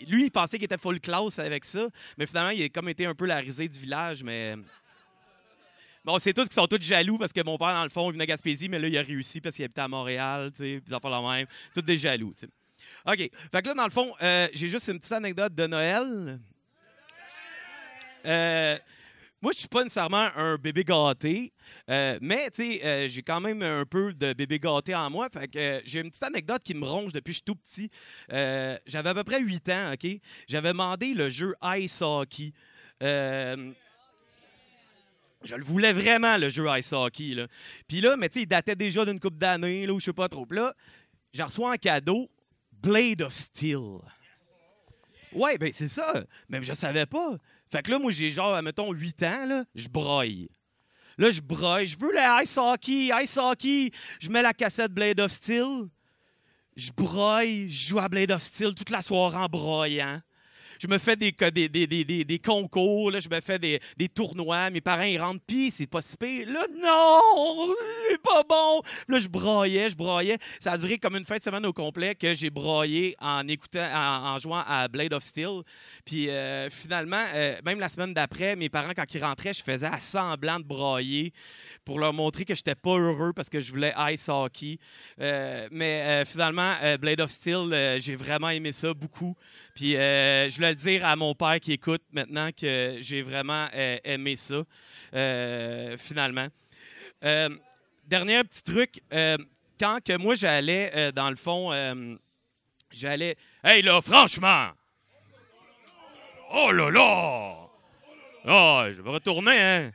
lui, 0.07 0.25
il 0.25 0.31
pensait 0.31 0.57
qu'il 0.57 0.65
était 0.65 0.77
full 0.77 0.99
class 0.99 1.39
avec 1.39 1.63
ça, 1.63 1.87
mais 2.17 2.25
finalement, 2.25 2.49
il 2.49 2.63
a 2.63 2.67
comme 2.67 2.89
été 2.89 3.05
un 3.05 3.15
peu 3.15 3.27
la 3.27 3.37
risée 3.37 3.69
du 3.69 3.79
village, 3.79 4.23
mais... 4.23 4.55
Bon, 6.05 6.17
c'est 6.17 6.33
tous 6.33 6.47
qui 6.47 6.55
sont 6.55 6.67
tous 6.67 6.81
jaloux 6.81 7.17
parce 7.17 7.33
que 7.33 7.43
mon 7.43 7.57
père, 7.57 7.73
dans 7.73 7.83
le 7.83 7.89
fond, 7.89 8.09
il 8.09 8.13
venait 8.13 8.25
de 8.25 8.29
Gaspésie, 8.29 8.69
mais 8.69 8.79
là, 8.79 8.87
il 8.87 8.97
a 8.97 9.01
réussi 9.01 9.41
parce 9.41 9.55
qu'il 9.55 9.65
habitait 9.65 9.81
à 9.81 9.87
Montréal, 9.87 10.51
tu 10.55 10.63
sais, 10.63 10.81
puis 10.83 10.93
affaires 10.93 11.11
la 11.11 11.21
même. 11.21 11.45
Tous 11.73 11.81
des 11.81 11.97
jaloux, 11.97 12.33
tu 12.33 12.45
sais. 12.45 12.49
OK. 13.05 13.17
Fait 13.17 13.61
que 13.61 13.67
là, 13.67 13.73
dans 13.73 13.83
le 13.83 13.91
fond, 13.91 14.13
euh, 14.21 14.47
j'ai 14.53 14.69
juste 14.69 14.87
une 14.87 14.99
petite 14.99 15.11
anecdote 15.11 15.53
de 15.53 15.67
Noël. 15.67 16.39
Euh, 18.25 18.77
moi, 19.41 19.51
je 19.53 19.59
suis 19.59 19.67
pas 19.67 19.83
nécessairement 19.83 20.29
un 20.35 20.55
bébé 20.55 20.83
gâté, 20.83 21.53
euh, 21.89 22.17
mais 22.21 22.49
tu 22.51 22.79
sais, 22.79 23.09
j'ai 23.09 23.21
quand 23.21 23.39
même 23.39 23.61
un 23.61 23.85
peu 23.85 24.13
de 24.13 24.33
bébé 24.33 24.59
gâté 24.59 24.93
en 24.95 25.09
moi. 25.09 25.29
Fait 25.31 25.47
que 25.47 25.81
j'ai 25.85 25.99
une 26.01 26.09
petite 26.09 26.23
anecdote 26.23 26.61
qui 26.63 26.73
me 26.73 26.85
ronge 26.85 27.13
depuis 27.13 27.31
que 27.31 27.33
je 27.33 27.37
suis 27.37 27.43
tout 27.43 27.55
petit. 27.55 27.89
J'avais 28.85 29.09
à 29.09 29.13
peu 29.13 29.23
près 29.23 29.41
8 29.41 29.69
ans, 29.69 29.93
OK? 29.93 30.07
J'avais 30.47 30.69
demandé 30.69 31.13
le 31.13 31.29
jeu 31.29 31.55
Ice 31.77 32.01
Hockey. 32.01 32.53
Je 35.43 35.55
le 35.55 35.63
voulais 35.63 35.93
vraiment, 35.93 36.37
le 36.37 36.49
jeu 36.49 36.65
Ice 36.77 36.91
Hockey. 36.91 37.33
Là. 37.33 37.47
Puis 37.87 38.01
là, 38.01 38.17
mais 38.17 38.29
tu 38.29 38.35
sais, 38.35 38.43
il 38.43 38.47
datait 38.47 38.75
déjà 38.75 39.05
d'une 39.05 39.19
couple 39.19 39.37
d'années, 39.37 39.89
ou 39.89 39.99
je 39.99 40.05
sais 40.05 40.13
pas 40.13 40.27
trop. 40.27 40.45
Là, 40.49 40.73
j'ai 41.33 41.43
reçu 41.43 41.61
en 41.61 41.75
cadeau 41.75 42.27
Blade 42.73 43.21
of 43.21 43.33
Steel. 43.33 43.99
Ouais, 45.31 45.57
ben 45.57 45.71
c'est 45.71 45.87
ça. 45.87 46.25
Même 46.49 46.63
je 46.63 46.73
savais 46.73 47.05
pas. 47.05 47.37
Fait 47.71 47.83
que 47.83 47.91
là, 47.91 47.99
moi, 47.99 48.11
j'ai 48.11 48.29
genre, 48.29 48.61
mettons, 48.61 48.91
8 48.91 49.23
ans, 49.23 49.45
là, 49.45 49.63
je 49.75 49.87
broille. 49.87 50.49
Là, 51.17 51.29
je 51.29 51.41
broille. 51.41 51.85
Je 51.85 51.97
veux 51.97 52.11
le 52.11 52.43
Ice 52.43 52.57
Hockey, 52.57 53.09
Ice 53.21 53.37
Hockey. 53.37 53.91
Je 54.19 54.29
mets 54.29 54.41
la 54.41 54.53
cassette 54.53 54.91
Blade 54.91 55.19
of 55.19 55.31
Steel. 55.31 55.87
je 56.75 56.91
broille, 56.91 57.69
je 57.69 57.89
joue 57.89 57.99
à 57.99 58.09
Blade 58.09 58.31
of 58.31 58.41
Steel 58.41 58.73
toute 58.73 58.89
la 58.89 59.01
soirée 59.01 59.37
en 59.37 59.47
broyant. 59.47 60.21
Je 60.80 60.88
me 60.88 60.97
fais 60.97 61.15
des, 61.17 61.32
des, 61.32 61.67
des, 61.67 61.88
des, 62.05 62.23
des- 62.23 62.39
concours, 62.39 63.11
là, 63.11 63.19
je 63.19 63.27
me 63.27 63.41
fais 63.41 63.59
des, 63.59 63.80
des 63.97 64.07
tournois. 64.07 64.69
Mes 64.69 64.80
parents, 64.80 65.03
ils 65.03 65.19
rentrent, 65.19 65.43
pis 65.45 65.71
c'est 65.71 65.88
pas 65.88 66.01
si 66.01 66.15
pire. 66.15 66.47
Là, 66.49 66.65
non, 66.82 67.75
c'est 68.09 68.21
pas 68.21 68.43
bon. 68.47 68.82
Là, 69.09 69.17
je 69.17 69.27
broyais, 69.27 69.89
je 69.89 69.95
broyais. 69.95 70.38
Ça 70.59 70.71
a 70.71 70.77
duré 70.77 70.97
comme 70.97 71.17
une 71.17 71.25
fin 71.25 71.38
de 71.38 71.43
semaine 71.43 71.65
au 71.65 71.73
complet 71.73 72.15
que 72.15 72.34
j'ai 72.34 72.49
broyé 72.49 73.15
en 73.19 73.45
écoutant, 73.47 73.88
en, 73.93 74.38
jouant 74.39 74.63
à 74.65 74.88
Blade 74.88 75.11
of 75.13 75.23
Steel. 75.23 75.63
Puis 76.05 76.30
euh, 76.30 76.69
finalement, 76.69 77.23
euh, 77.34 77.57
même 77.65 77.80
la 77.80 77.89
semaine 77.89 78.13
d'après, 78.13 78.55
mes 78.55 78.69
parents, 78.69 78.93
quand 78.95 79.13
ils 79.13 79.23
rentraient, 79.23 79.53
je 79.53 79.63
faisais 79.63 79.88
à 79.88 79.99
semblant 79.99 80.59
de 80.59 80.65
broyer 80.65 81.34
pour 81.84 81.99
leur 81.99 82.13
montrer 82.13 82.45
que 82.45 82.55
j'étais 82.55 82.75
pas 82.75 82.97
heureux 82.97 83.34
parce 83.34 83.49
que 83.49 83.59
je 83.59 83.69
voulais 83.71 83.93
ice 84.11 84.30
hockey. 84.30 84.77
Euh, 85.19 85.67
mais 85.71 86.23
finalement, 86.25 86.75
Blade 87.01 87.19
of 87.19 87.32
Steel, 87.32 87.97
j'ai 87.99 88.15
vraiment 88.15 88.49
aimé 88.49 88.71
ça 88.71 88.93
beaucoup. 88.93 89.36
Puis 89.80 89.95
euh, 89.95 90.49
je 90.49 90.55
voulais 90.57 90.71
le 90.71 90.75
dire 90.75 91.05
à 91.05 91.15
mon 91.15 91.34
père 91.34 91.57
qui 91.61 91.71
écoute 91.71 92.01
maintenant 92.11 92.49
que 92.51 92.97
j'ai 92.99 93.21
vraiment 93.21 93.69
euh, 93.73 93.97
aimé 94.03 94.36
ça, 94.36 94.61
euh, 95.13 95.95
finalement. 95.95 96.49
Dernier 98.05 98.43
petit 98.43 98.61
truc, 98.61 99.01
quand 99.80 100.03
que 100.03 100.17
moi 100.17 100.36
j'allais, 100.36 101.13
dans 101.13 101.30
le 101.30 101.38
fond, 101.38 101.71
j'allais. 102.91 103.38
Hey 103.63 103.82
là, 103.82 104.01
franchement! 104.01 104.71
Oh 106.51 106.71
là 106.73 106.89
là! 106.91 107.69
Ah, 108.43 108.88
je 108.91 109.01
vais 109.01 109.11
retourner, 109.11 109.61
hein? 109.61 109.91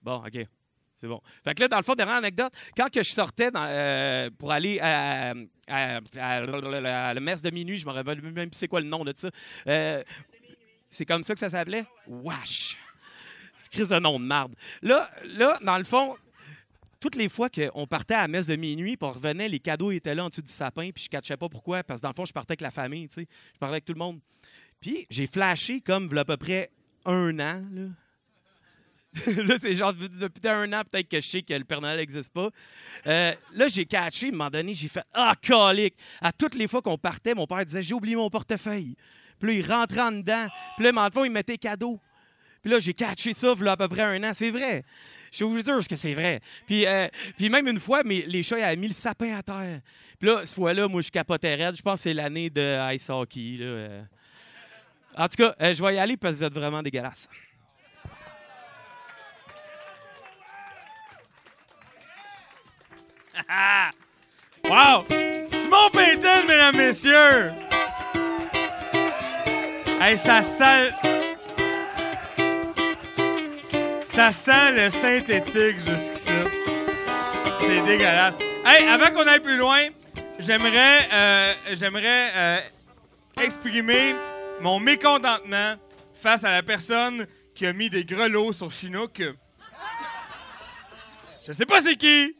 Bon, 0.00 0.24
OK. 0.24 0.46
C'est 1.02 1.08
bon. 1.08 1.20
Fait 1.42 1.52
que 1.52 1.62
là, 1.62 1.66
dans 1.66 1.78
le 1.78 1.82
fond, 1.82 1.96
dernière 1.96 2.14
anecdote, 2.18 2.52
quand 2.76 2.88
que 2.88 3.02
je 3.02 3.10
sortais 3.10 3.50
euh, 3.56 4.30
pour 4.38 4.52
aller 4.52 4.78
à, 4.78 5.34
à- 5.66 7.14
messe 7.18 7.42
de 7.42 7.50
minuit, 7.50 7.76
je 7.76 7.84
me 7.84 7.90
rappelle 7.90 8.22
même 8.22 8.48
plus 8.48 8.56
c'est 8.56 8.68
quoi 8.68 8.80
le 8.80 8.86
nom 8.86 9.02
de 9.04 9.12
ça. 9.16 9.28
Euh, 9.66 10.04
c'est 10.88 11.04
comme 11.04 11.24
ça 11.24 11.34
que 11.34 11.40
ça 11.40 11.50
s'appelait? 11.50 11.84
C'est 13.64 13.72
crise 13.72 13.88
de 13.88 13.98
nom 13.98 14.20
de 14.20 14.24
marde. 14.24 14.54
Là, 14.80 15.10
là, 15.24 15.58
dans 15.64 15.76
le 15.76 15.82
fond, 15.82 16.14
toutes 17.00 17.16
les 17.16 17.28
fois 17.28 17.48
qu'on 17.50 17.84
partait 17.88 18.14
à 18.14 18.20
la 18.22 18.28
messe 18.28 18.46
de 18.46 18.54
minuit, 18.54 18.96
puis 18.96 19.08
on 19.08 19.10
revenait, 19.10 19.48
les 19.48 19.58
cadeaux 19.58 19.90
étaient 19.90 20.14
là 20.14 20.24
en 20.24 20.28
dessous 20.28 20.42
du 20.42 20.52
sapin, 20.52 20.90
puis 20.94 21.02
je 21.02 21.08
ne 21.08 21.18
catchais 21.18 21.36
pas 21.36 21.48
pourquoi, 21.48 21.82
parce 21.82 21.98
que 22.00 22.04
dans 22.04 22.10
le 22.10 22.14
fond, 22.14 22.24
je 22.26 22.32
partais 22.32 22.52
avec 22.52 22.60
la 22.60 22.70
famille, 22.70 23.08
tu 23.08 23.14
sais. 23.14 23.28
Je 23.54 23.58
parlais 23.58 23.74
avec 23.74 23.84
tout 23.86 23.92
le 23.94 23.98
monde. 23.98 24.20
Puis 24.80 25.04
j'ai 25.10 25.26
flashé 25.26 25.80
comme 25.80 26.16
à 26.16 26.24
peu 26.24 26.36
près 26.36 26.70
un 27.06 27.40
an, 27.40 27.60
là. 27.72 27.86
là, 29.26 29.56
c'est 29.60 29.74
genre 29.74 29.92
depuis 29.92 30.48
un 30.48 30.72
an, 30.72 30.82
peut-être 30.90 31.08
que 31.08 31.20
je 31.20 31.26
sais 31.26 31.42
que 31.42 31.52
le 31.52 31.64
Père 31.64 31.80
n'existe 31.80 32.32
pas. 32.32 32.48
Euh, 33.06 33.32
là, 33.54 33.68
j'ai 33.68 33.84
catché, 33.84 34.26
à 34.26 34.28
un 34.30 34.32
moment 34.32 34.50
donné, 34.50 34.72
j'ai 34.72 34.88
fait 34.88 35.04
Ah, 35.12 35.34
calique! 35.40 35.94
À 36.20 36.32
toutes 36.32 36.54
les 36.54 36.66
fois 36.66 36.80
qu'on 36.80 36.96
partait, 36.96 37.34
mon 37.34 37.46
père 37.46 37.64
disait 37.64 37.82
J'ai 37.82 37.94
oublié 37.94 38.16
mon 38.16 38.30
portefeuille. 38.30 38.96
Puis 39.38 39.48
là, 39.48 39.54
il 39.58 39.70
rentrait 39.70 40.00
en 40.00 40.12
dedans. 40.12 40.46
Puis 40.76 40.84
là, 40.84 40.92
dans 40.92 41.04
le 41.04 41.10
fond, 41.10 41.24
il 41.24 41.30
mettait 41.30 41.58
cadeau. 41.58 42.00
Puis 42.62 42.70
là, 42.70 42.78
j'ai 42.78 42.94
catché 42.94 43.32
ça, 43.32 43.52
là, 43.60 43.72
à 43.72 43.76
peu 43.76 43.88
près 43.88 44.02
un 44.02 44.22
an. 44.22 44.32
C'est 44.34 44.50
vrai. 44.50 44.84
Je 45.32 45.44
vous 45.44 45.58
jure 45.62 45.86
que 45.86 45.96
c'est 45.96 46.14
vrai. 46.14 46.40
Puis, 46.66 46.86
euh, 46.86 47.08
puis 47.36 47.50
même 47.50 47.66
une 47.66 47.80
fois, 47.80 48.02
mais 48.04 48.24
les 48.26 48.42
chats, 48.42 48.64
avaient 48.64 48.76
mis 48.76 48.88
le 48.88 48.94
sapin 48.94 49.36
à 49.36 49.42
terre. 49.42 49.80
Puis 50.18 50.28
là, 50.28 50.40
cette 50.44 50.54
fois-là, 50.54 50.88
moi, 50.88 51.02
je 51.02 51.10
capotais 51.10 51.54
raide. 51.54 51.74
Je 51.76 51.82
pense 51.82 52.00
que 52.00 52.02
c'est 52.04 52.14
l'année 52.14 52.48
de 52.50 52.94
Ice 52.94 53.10
Hockey. 53.10 53.56
Là. 53.58 53.64
euh. 53.64 54.02
En 55.16 55.28
tout 55.28 55.36
cas, 55.36 55.72
je 55.72 55.82
vais 55.82 55.96
y 55.96 55.98
aller 55.98 56.16
parce 56.16 56.34
que 56.34 56.38
vous 56.38 56.44
êtes 56.44 56.54
vraiment 56.54 56.82
dégueulasse. 56.82 57.28
Wow! 64.64 65.04
Simon 65.08 65.90
Payton, 65.92 66.46
mesdames, 66.46 66.76
messieurs! 66.76 67.52
Hey, 70.00 70.16
ça 70.16 70.40
sent... 70.42 70.92
Ça 74.04 74.30
sent 74.30 74.72
le 74.72 74.90
synthétique 74.90 75.80
jusqu'ici. 75.80 76.30
C'est 77.60 77.82
dégueulasse. 77.86 78.36
Hey, 78.64 78.86
avant 78.86 79.10
qu'on 79.10 79.26
aille 79.26 79.40
plus 79.40 79.56
loin, 79.56 79.88
j'aimerais 80.38 81.08
euh, 81.12 81.54
j'aimerais 81.72 82.30
euh, 82.34 82.60
exprimer 83.40 84.14
mon 84.60 84.78
mécontentement 84.78 85.76
face 86.14 86.44
à 86.44 86.52
la 86.52 86.62
personne 86.62 87.26
qui 87.54 87.66
a 87.66 87.72
mis 87.72 87.90
des 87.90 88.04
grelots 88.04 88.52
sur 88.52 88.70
Chinook. 88.70 89.22
Je 91.46 91.52
sais 91.52 91.66
pas 91.66 91.80
c'est 91.80 91.96
qui, 91.96 92.36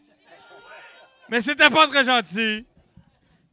mais 1.32 1.40
c'était 1.40 1.70
pas 1.70 1.88
très 1.88 2.04
gentil. 2.04 2.66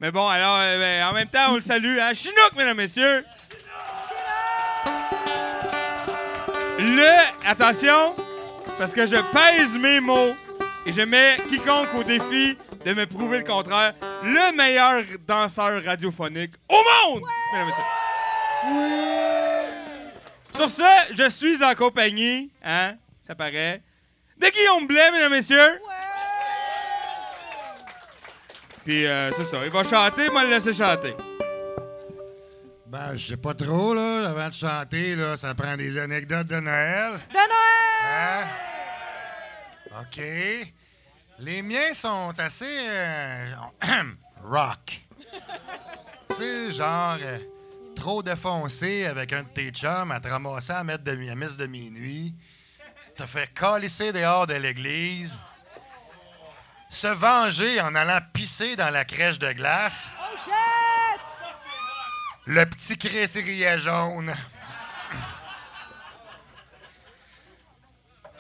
Mais 0.01 0.11
bon, 0.11 0.27
alors, 0.27 0.57
euh, 0.59 0.77
ben, 0.77 1.07
en 1.07 1.13
même 1.13 1.29
temps, 1.29 1.51
on 1.51 1.55
le 1.55 1.61
salue. 1.61 1.97
Hein? 1.97 2.13
Chinook, 2.13 2.51
mesdames, 2.57 2.75
messieurs! 2.75 3.23
Le, 6.77 7.47
attention, 7.47 8.15
parce 8.77 8.93
que 8.93 9.05
je 9.05 9.15
pèse 9.31 9.77
mes 9.77 10.01
mots 10.01 10.33
et 10.85 10.91
je 10.91 11.01
mets 11.03 11.37
quiconque 11.47 11.93
au 11.97 12.03
défi 12.03 12.57
de 12.83 12.93
me 12.93 13.05
prouver 13.05 13.37
le 13.39 13.43
contraire, 13.45 13.93
le 14.23 14.53
meilleur 14.53 15.03
danseur 15.25 15.81
radiophonique 15.81 16.55
au 16.67 16.75
monde, 16.75 17.23
mesdames, 17.53 17.67
messieurs. 17.67 17.83
Sur 20.53 20.69
ce, 20.69 21.13
je 21.15 21.29
suis 21.29 21.63
en 21.63 21.75
compagnie, 21.75 22.51
hein, 22.61 22.95
ça 23.23 23.35
paraît, 23.35 23.81
de 24.37 24.47
Guillaume 24.47 24.85
Blais, 24.85 25.11
mesdames, 25.11 25.31
messieurs. 25.31 25.79
Puis 28.89 29.05
euh, 29.05 29.29
c'est 29.37 29.43
ça, 29.43 29.63
il 29.63 29.71
va 29.71 29.83
chanter, 29.83 30.31
moi 30.31 30.43
le 30.45 30.49
laisser 30.49 30.73
chanter. 30.73 31.15
Ben, 32.87 33.15
je 33.15 33.27
sais 33.27 33.37
pas 33.37 33.53
trop, 33.53 33.93
là. 33.93 34.29
Avant 34.29 34.49
de 34.49 34.53
chanter, 34.55 35.15
là, 35.15 35.37
ça 35.37 35.53
prend 35.53 35.77
des 35.77 35.95
anecdotes 35.99 36.47
de 36.47 36.59
Noël. 36.59 37.19
De 37.29 37.35
Noël! 37.35 38.47
Hein? 39.93 40.01
OK. 40.01 40.19
Les 41.37 41.61
miens 41.61 41.93
sont 41.93 42.33
assez. 42.39 42.65
euh, 42.89 43.53
rock. 44.43 45.01
tu 46.29 46.35
sais, 46.35 46.71
genre. 46.71 47.17
euh, 47.21 47.37
trop 47.95 48.23
défoncé 48.23 49.05
avec 49.05 49.33
un 49.33 49.43
de 49.43 49.49
tes 49.49 49.69
chums 49.69 50.11
à 50.11 50.19
te 50.19 50.29
ramasser 50.29 50.73
à 50.73 50.83
mettre 50.83 51.03
de 51.03 51.11
la 51.11 51.35
messe 51.35 51.57
de 51.57 51.67
minuit. 51.67 52.33
Te 53.15 53.27
fait 53.27 53.53
calisser 53.53 54.11
dehors 54.11 54.47
de 54.47 54.55
l'église. 54.55 55.37
Se 56.89 57.07
venger 57.07 57.79
en 57.81 57.93
allant 57.95 58.19
pisser 58.33 58.75
dans 58.75 58.89
la 58.89 59.05
crèche 59.05 59.39
de 59.39 59.51
glace. 59.53 60.11
Oh 60.19 60.37
shit! 60.37 61.21
Le 62.45 62.65
petit 62.65 62.97
cresserier 62.97 63.77
jaune. 63.77 64.33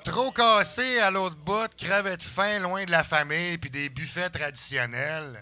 Trop 0.03 0.31
cassé 0.31 0.99
à 0.99 1.11
l'autre 1.11 1.35
bout, 1.35 1.69
crevé 1.77 2.17
de 2.17 2.23
faim 2.23 2.57
loin 2.59 2.83
de 2.85 2.91
la 2.91 3.03
famille 3.03 3.59
puis 3.59 3.69
des 3.69 3.89
buffets 3.89 4.31
traditionnels. 4.31 5.39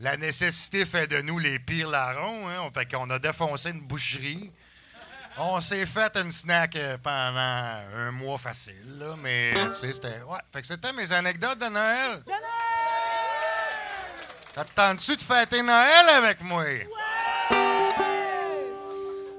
La 0.00 0.16
nécessité 0.16 0.86
fait 0.86 1.06
de 1.06 1.20
nous 1.20 1.38
les 1.38 1.58
pires 1.58 1.90
larrons. 1.90 2.48
Hein? 2.48 2.60
On 2.62 2.70
fait 2.70 2.90
qu'on 2.90 3.10
a 3.10 3.18
défoncé 3.18 3.70
une 3.70 3.80
boucherie. 3.80 4.50
On 5.40 5.60
s'est 5.60 5.86
fait 5.86 6.16
une 6.16 6.32
snack 6.32 6.74
euh, 6.74 6.98
pendant 6.98 7.96
un 7.96 8.10
mois 8.10 8.38
facile, 8.38 8.98
là, 8.98 9.14
mais 9.22 9.54
tu 9.54 9.60
sais, 9.74 9.92
c'était. 9.92 10.20
Ouais, 10.22 10.38
fait 10.52 10.62
que 10.62 10.66
c'était 10.66 10.92
mes 10.92 11.12
anecdotes 11.12 11.58
de 11.58 11.66
Noël. 11.66 12.22
De 12.24 12.30
Noël! 12.30 12.42
Ça 14.52 14.64
te 14.64 14.72
tente-tu 14.72 15.14
de 15.14 15.20
fêter 15.20 15.62
Noël 15.62 16.08
avec 16.16 16.40
moi? 16.42 16.64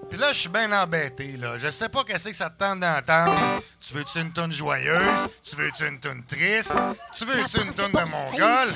Puis 0.09 0.17
là, 0.17 0.31
je 0.31 0.39
suis 0.39 0.49
bien 0.49 0.71
embêté, 0.71 1.35
là. 1.35 1.57
Je 1.57 1.69
sais 1.69 1.89
pas 1.89 2.05
qu'est-ce 2.05 2.29
que 2.29 2.35
ça 2.35 2.49
te 2.49 2.57
tente 2.57 2.79
d'entendre. 2.79 3.61
Tu 3.81 3.93
veux-tu 3.93 4.21
une 4.21 4.31
toune 4.31 4.53
joyeuse? 4.53 5.29
Tu 5.43 5.57
veux-tu 5.57 5.85
une 5.85 5.99
toune 5.99 6.23
triste? 6.23 6.73
Tu 7.13 7.25
veux-tu 7.25 7.57
une 7.57 7.73
toune 7.73 7.91
de 7.91 8.09
mongol? 8.09 8.69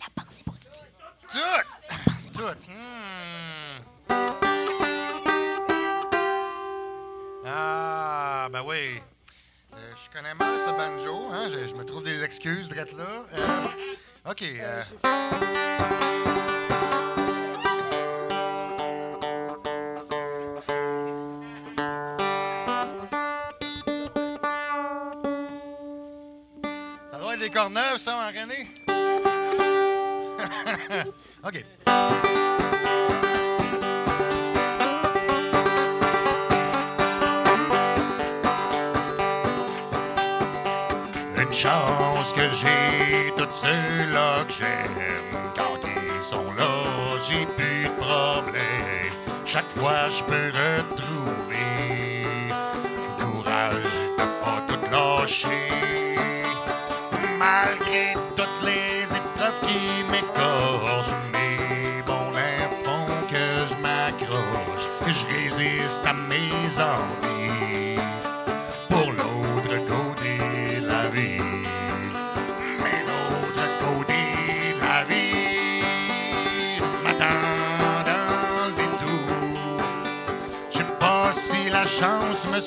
La 0.00 0.22
pensée 0.22 0.42
positive. 0.44 0.70
Tout! 1.30 2.32
Tout! 2.32 2.70
Hmm. 4.08 4.49
Ah, 7.52 8.48
ben 8.52 8.62
oui. 8.64 9.00
Euh, 9.74 9.76
je 9.96 10.16
connais 10.16 10.34
mal 10.34 10.58
ce 10.60 10.70
banjo, 10.70 11.28
hein? 11.32 11.48
Je, 11.50 11.66
je 11.68 11.74
me 11.74 11.84
trouve 11.84 12.02
des 12.02 12.22
excuses 12.22 12.68
d'être 12.68 12.96
là. 12.96 13.24
Euh, 13.34 14.30
OK. 14.30 14.42
euh, 14.42 14.82
Ça 27.12 27.18
doit 27.18 27.34
être 27.34 27.40
des 27.40 27.50
corneuves, 27.50 27.98
ça, 27.98 28.16
en 28.16 28.26
René? 28.28 28.68
OK. 31.44 31.64
Chance 41.60 42.32
que 42.32 42.48
j'ai 42.60 43.32
tous 43.36 43.52
ceux-là 43.52 44.44
que 44.46 44.52
j'aime 44.54 45.00
quand 45.54 45.80
ils 45.84 46.22
sont 46.22 46.50
là, 46.56 46.72
j'ai 47.28 47.44
plus 47.44 47.84
de 47.84 47.90
problème. 48.00 49.12
Chaque 49.44 49.68
fois, 49.68 50.08
je 50.08 50.24
peux 50.24 50.50
retrouver 50.64 52.24
courage 53.18 53.74
de 54.18 54.26
pas 54.42 54.60
tout 54.68 54.90
lâcher. 54.90 55.89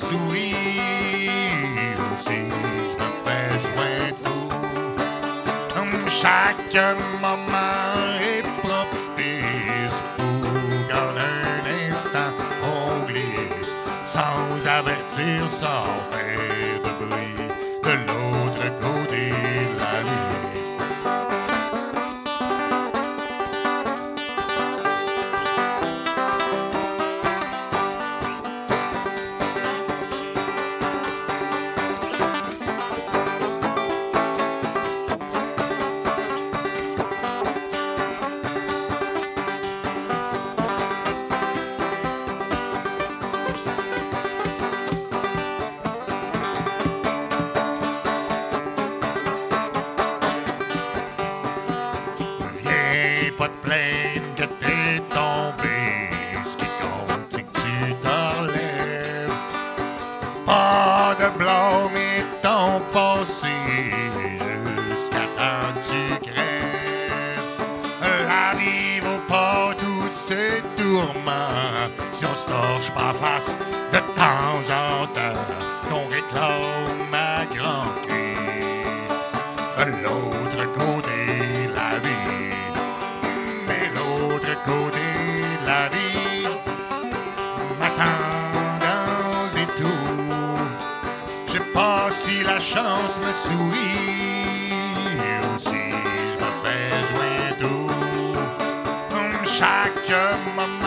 Ou 0.01 0.33
si 2.19 2.49
je 2.89 2.97
me 2.97 3.09
fais 3.25 3.49
jouer 3.61 4.13
tout. 4.23 4.49
Chaque 6.09 6.75
moment 7.21 8.17
est 8.19 8.43
propice 8.61 10.01
pour 10.15 10.95
un 10.95 11.63
instant 11.89 12.33
on 12.63 13.05
glisse 13.05 13.99
sans 14.05 14.67
avertir, 14.67 15.49
sans 15.49 16.01
faire 16.11 16.72
chance 92.63 93.19
me 93.19 93.33
sourit 93.33 94.71
ou 95.43 95.59
si 95.59 95.83
je 96.29 96.35
me 96.43 96.49
fais 96.63 96.89
jouer 97.09 97.57
tout. 97.59 97.91
Hum, 99.11 99.45
Chaque 99.45 100.09
moment 100.55 100.82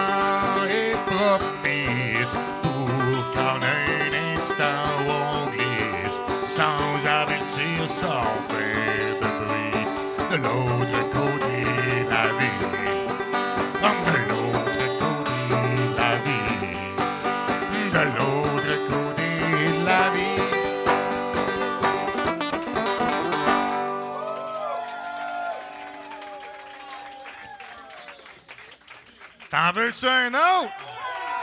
veux-tu 29.76 30.06
un 30.06 30.28
autre? 30.28 30.72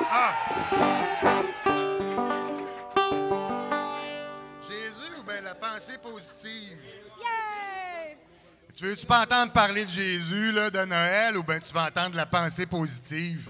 Ah! 0.10 0.34
Jésus 4.68 5.20
ou 5.20 5.24
bien 5.24 5.42
la 5.42 5.54
pensée 5.54 5.98
positive? 6.02 6.78
Tu 8.76 8.86
veux-tu 8.86 9.06
pas 9.06 9.22
entendre 9.22 9.52
parler 9.52 9.86
de 9.86 9.90
Jésus, 9.92 10.52
là, 10.52 10.72
de 10.72 10.84
Noël, 10.84 11.38
ou 11.38 11.44
bien 11.44 11.60
tu 11.60 11.72
vas 11.74 11.86
entendre 11.86 12.16
la 12.16 12.26
pensée 12.26 12.66
positive? 12.66 13.48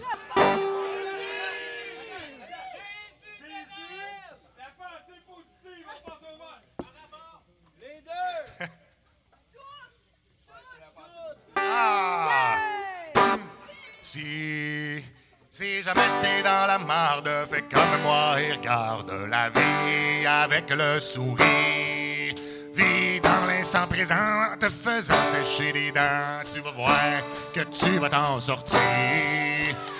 Si, 14.13 15.81
jamais 15.81 16.01
t'es 16.21 16.43
dans 16.43 16.67
la 16.67 16.77
marde, 16.77 17.27
fais 17.49 17.63
comme 17.63 18.01
moi 18.03 18.39
et 18.39 18.53
regarde 18.53 19.11
la 19.27 19.49
vie 19.49 20.27
avec 20.27 20.69
le 20.69 20.99
sourire. 20.99 22.35
Vis 22.75 23.19
dans 23.23 23.47
l'instant 23.47 23.87
présent 23.87 24.13
en 24.53 24.55
te 24.55 24.69
faisant 24.69 25.15
sécher 25.31 25.73
les 25.73 25.91
dents. 25.91 26.43
Tu 26.53 26.61
vas 26.61 26.69
voir 26.71 27.23
que 27.55 27.61
tu 27.61 27.97
vas 27.97 28.09
t'en 28.09 28.39
sortir. 28.39 28.79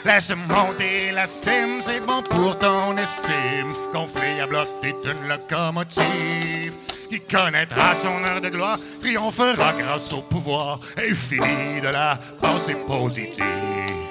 Laisse 0.05 0.31
monter 0.47 1.11
la 1.11 1.25
stime, 1.25 1.81
c'est 1.81 2.01
bon 2.01 2.21
pour 2.21 2.59
ton 2.59 2.95
estime. 2.97 3.73
Gonflé 3.91 4.41
à 4.41 4.45
bloc, 4.45 4.67
t'es 4.83 4.93
une 5.05 5.27
locomotive. 5.27 6.75
Qui 7.09 7.19
connaîtra 7.19 7.95
son 7.95 8.23
heure 8.25 8.41
de 8.41 8.49
gloire, 8.49 8.77
triomphera 8.99 9.73
grâce 9.73 10.13
au 10.13 10.21
pouvoir 10.21 10.79
infini 10.97 11.81
de 11.81 11.87
la 11.87 12.19
pensée 12.39 12.75
positive. 12.75 14.02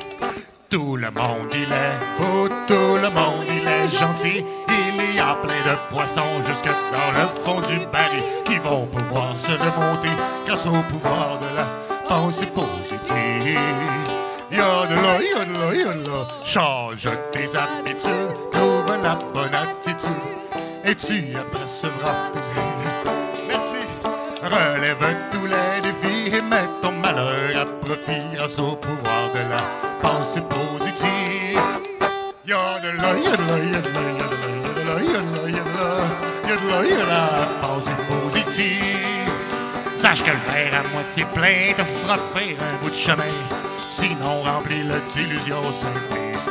Tout 0.72 0.96
le 0.96 1.10
monde 1.10 1.52
il 1.52 1.70
est 1.70 2.18
beau, 2.18 2.48
tout 2.66 2.96
le 2.96 3.10
monde 3.10 3.44
il 3.46 3.68
est 3.68 3.88
gentil. 3.88 4.42
Il 4.70 5.14
y 5.14 5.20
a 5.20 5.34
plein 5.34 5.60
de 5.70 5.76
poissons 5.90 6.40
jusque 6.46 6.64
dans 6.64 7.12
le 7.12 7.28
fond 7.44 7.60
du 7.60 7.84
baril 7.92 8.22
qui 8.46 8.56
vont 8.56 8.86
pouvoir 8.86 9.36
se 9.36 9.52
remonter 9.52 10.08
grâce 10.46 10.64
au 10.64 10.82
pouvoir 10.90 11.38
de 11.40 11.54
la 11.54 11.66
pensée 12.08 12.46
positive. 12.46 13.58
Y'a 14.50 14.86
de 14.86 14.94
là, 14.94 15.20
y'a 15.20 15.44
de 15.44 15.52
là, 15.52 15.74
y'a 15.74 15.92
de 15.92 16.06
là. 16.06 16.26
Change 16.42 17.06
tes 17.32 17.50
habitudes, 17.54 18.32
trouve 18.50 18.96
la 19.02 19.18
bonne 19.34 19.54
attitude 19.54 20.08
et 20.86 20.94
tu 20.94 21.36
apercevras 21.36 22.30
tes. 22.32 23.46
Merci. 23.46 23.84
Relève 24.42 25.16
tous 25.32 25.44
les 25.44 25.82
défis 25.82 26.34
et 26.34 26.40
mets 26.40 26.66
ton 26.80 26.92
malheur 26.92 27.60
à 27.60 27.66
profit 27.84 28.22
grâce 28.32 28.58
au 28.58 28.74
pouvoir 28.74 29.30
de 29.34 29.50
la 29.50 29.91
c'est 30.24 30.46
positif. 30.48 31.58
Yodela, 32.46 33.14
yodela, 33.16 33.56
yodela, 33.72 34.02
yodela, 34.20 34.94
yodela, 35.12 35.48
yodela, 35.48 35.88
yodela, 36.48 36.78
yodela, 36.88 37.22
pensée 37.60 37.96
positive. 38.08 39.32
Sache 39.96 40.22
que 40.22 40.30
le 40.30 40.52
verre 40.52 40.80
à 40.80 40.92
moitié 40.92 41.24
plein 41.32 41.72
te 41.76 41.84
fera 41.84 42.18
faire 42.18 42.56
un 42.60 42.82
bout 42.82 42.90
de 42.90 42.94
chemin. 42.94 43.36
Sinon, 43.88 44.42
remplis-le 44.42 45.00
d'illusions 45.12 45.72
simplistes. 45.72 46.50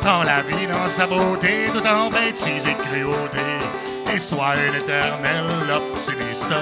Prends 0.00 0.22
la 0.22 0.42
vie 0.42 0.66
dans 0.66 0.88
sa 0.88 1.06
beauté, 1.06 1.70
tout 1.72 1.86
en 1.86 2.10
bêtise 2.10 2.66
et 2.66 2.74
cruauté. 2.74 3.48
Et 4.14 4.18
sois 4.18 4.54
un 4.54 4.74
éternel 4.74 5.44
optimiste. 5.74 6.54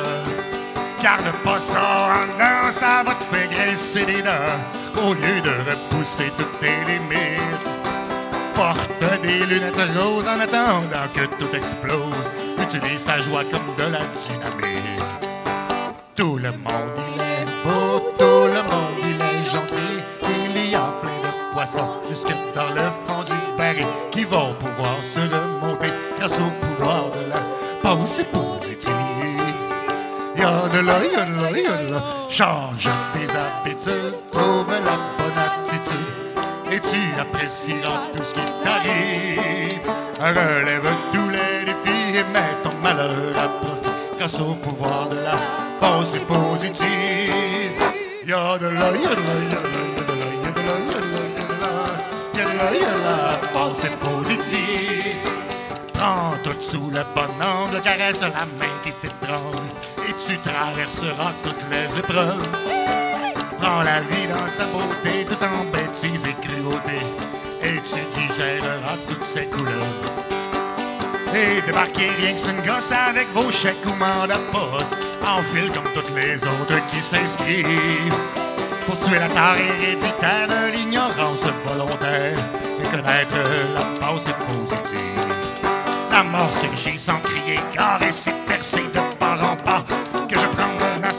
Garde 1.03 1.33
pas 1.43 1.59
ça 1.59 2.09
en 2.11 2.27
dedans, 2.27 2.71
ça 2.71 3.03
va 3.05 3.15
te 3.15 3.25
faire 3.25 3.49
graisser 3.49 4.05
les 4.05 4.23
dents. 4.23 5.03
Au 5.05 5.15
lieu 5.15 5.41
de 5.43 5.51
repousser 5.69 6.31
toutes 6.39 6.61
tes 6.61 6.79
limites. 6.87 7.67
Porte 8.55 9.23
des 9.23 9.45
lunettes 9.47 9.99
roses 9.99 10.29
en 10.29 10.39
attendant 10.39 11.09
que 11.13 11.27
tout 11.39 11.55
explose. 11.57 12.25
Utilise 12.61 13.05
ta 13.05 13.21
joie 13.21 13.45
comme 13.51 13.75
de 13.77 13.93
la 13.93 14.05
dynamite. 14.17 15.03
Tout 16.15 16.39
le 16.39 16.53
monde 16.53 16.99
il 17.17 17.23
est 17.23 17.65
beau, 17.65 18.13
tout 18.19 18.47
le 18.47 18.63
monde 18.71 18.99
il 19.03 19.21
est 19.21 19.33
poissons 21.53 21.91
jusque 22.09 22.33
dans 22.55 22.71
le 22.71 22.89
fond 23.07 23.23
du 23.25 23.57
baril 23.57 23.87
qui 24.11 24.25
vont 24.25 24.55
pouvoir 24.55 24.97
se 25.05 25.21
Change 32.33 32.89
tes 33.13 33.29
habitudes, 33.37 34.17
trouve 34.31 34.71
la 34.71 34.97
bonne 35.19 35.37
attitude 35.37 36.33
et 36.73 36.81
tu 36.81 37.21
apprécieras 37.21 38.07
tout 38.17 38.25
ce 38.25 38.33
qui 38.33 38.41
t'arrive. 38.65 39.83
Relève 40.19 40.89
tous 41.13 41.29
les 41.29 41.67
défis 41.67 42.17
et 42.17 42.25
mets 42.33 42.57
ton 42.65 42.75
malheur 42.83 43.37
à 43.37 43.49
profit 43.61 43.91
grâce 44.17 44.41
au 44.41 44.55
pouvoir 44.55 45.11
de 45.11 45.17
la 45.17 45.37
pensée 45.79 46.21
positive. 46.21 46.87
Y'a 48.27 48.57
de 48.57 48.67
la, 48.67 48.73
y'a 48.73 49.13
de 49.13 49.25
la, 49.29 49.37
y'a 49.53 49.61
de 49.61 50.15
la, 50.17 50.29
y'a 50.43 50.53
de 50.53 50.63
la, 50.63 50.77
y'a 50.81 51.01
de 51.01 51.13
y'a 52.33 52.45
de 52.45 52.49
y'a 52.49 52.71
de 52.71 52.79
y'a 52.81 53.37
de 53.43 53.49
pensée 53.53 53.91
positive. 54.01 55.17
Prends 55.93 56.33
tout 56.43 56.63
sous 56.63 56.91
la 56.91 57.05
bonne 57.15 57.43
onde, 57.43 57.83
caresse 57.83 58.23
la 58.23 58.47
main 58.47 58.73
qui 58.83 58.93
t'ébranle 59.03 59.69
tu 60.27 60.39
traverseras 60.39 61.33
toutes 61.43 61.65
les 61.71 61.99
épreuves. 61.99 62.49
Prends 63.59 63.83
la 63.83 64.01
vie 64.01 64.27
dans 64.29 64.49
sa 64.49 64.65
beauté, 64.67 65.27
tout 65.29 65.43
en 65.45 65.65
bêtises 65.65 66.25
et 66.27 66.35
cruauté, 66.47 66.99
et 67.63 67.81
tu 67.83 68.01
digéreras 68.15 68.97
toutes 69.09 69.25
ses 69.25 69.47
couleurs. 69.47 70.03
Et 71.35 71.63
débarquez 71.63 72.11
rien 72.19 72.35
que 72.35 72.67
gosse 72.67 72.93
avec 72.93 73.29
vos 73.33 73.51
chèques 73.51 73.87
ou 73.87 73.95
mandat 73.95 74.41
poste, 74.51 74.97
en 75.27 75.43
file 75.43 75.71
comme 75.73 75.91
toutes 75.95 76.15
les 76.15 76.43
autres 76.45 76.87
qui 76.89 77.01
s'inscrivent. 77.01 78.15
Pour 78.87 78.99
tuer 78.99 79.19
la 79.19 79.29
tare 79.29 79.57
héréditaire 79.57 80.49
de 80.49 80.73
l'ignorance 80.77 81.45
volontaire 81.65 82.39
et 82.81 82.89
connaître 82.89 83.37
la 83.75 84.07
pensée 84.07 84.35
positive. 84.47 85.13
La 86.11 86.23
mort 86.23 86.53
surgit 86.53 86.99
sans 86.99 87.19
crier, 87.21 87.61
car 87.73 88.03
et 88.03 88.13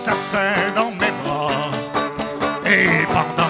prends 0.05 0.11
mon 0.11 0.17
assassin 0.17 0.71
dans 0.75 0.91
mes 0.91 1.11
bras. 1.23 1.71
Et 2.65 3.05
pendant 3.07 3.42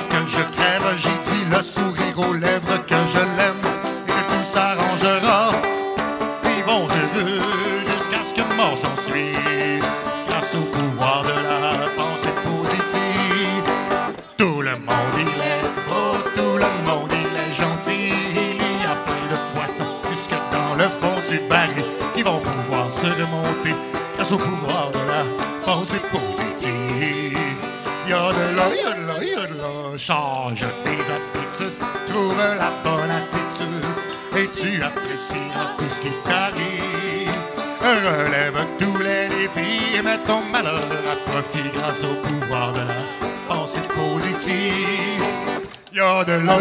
là, 45.93 46.01
y'a 46.01 46.23
de 46.25 46.31
là, 46.33 46.57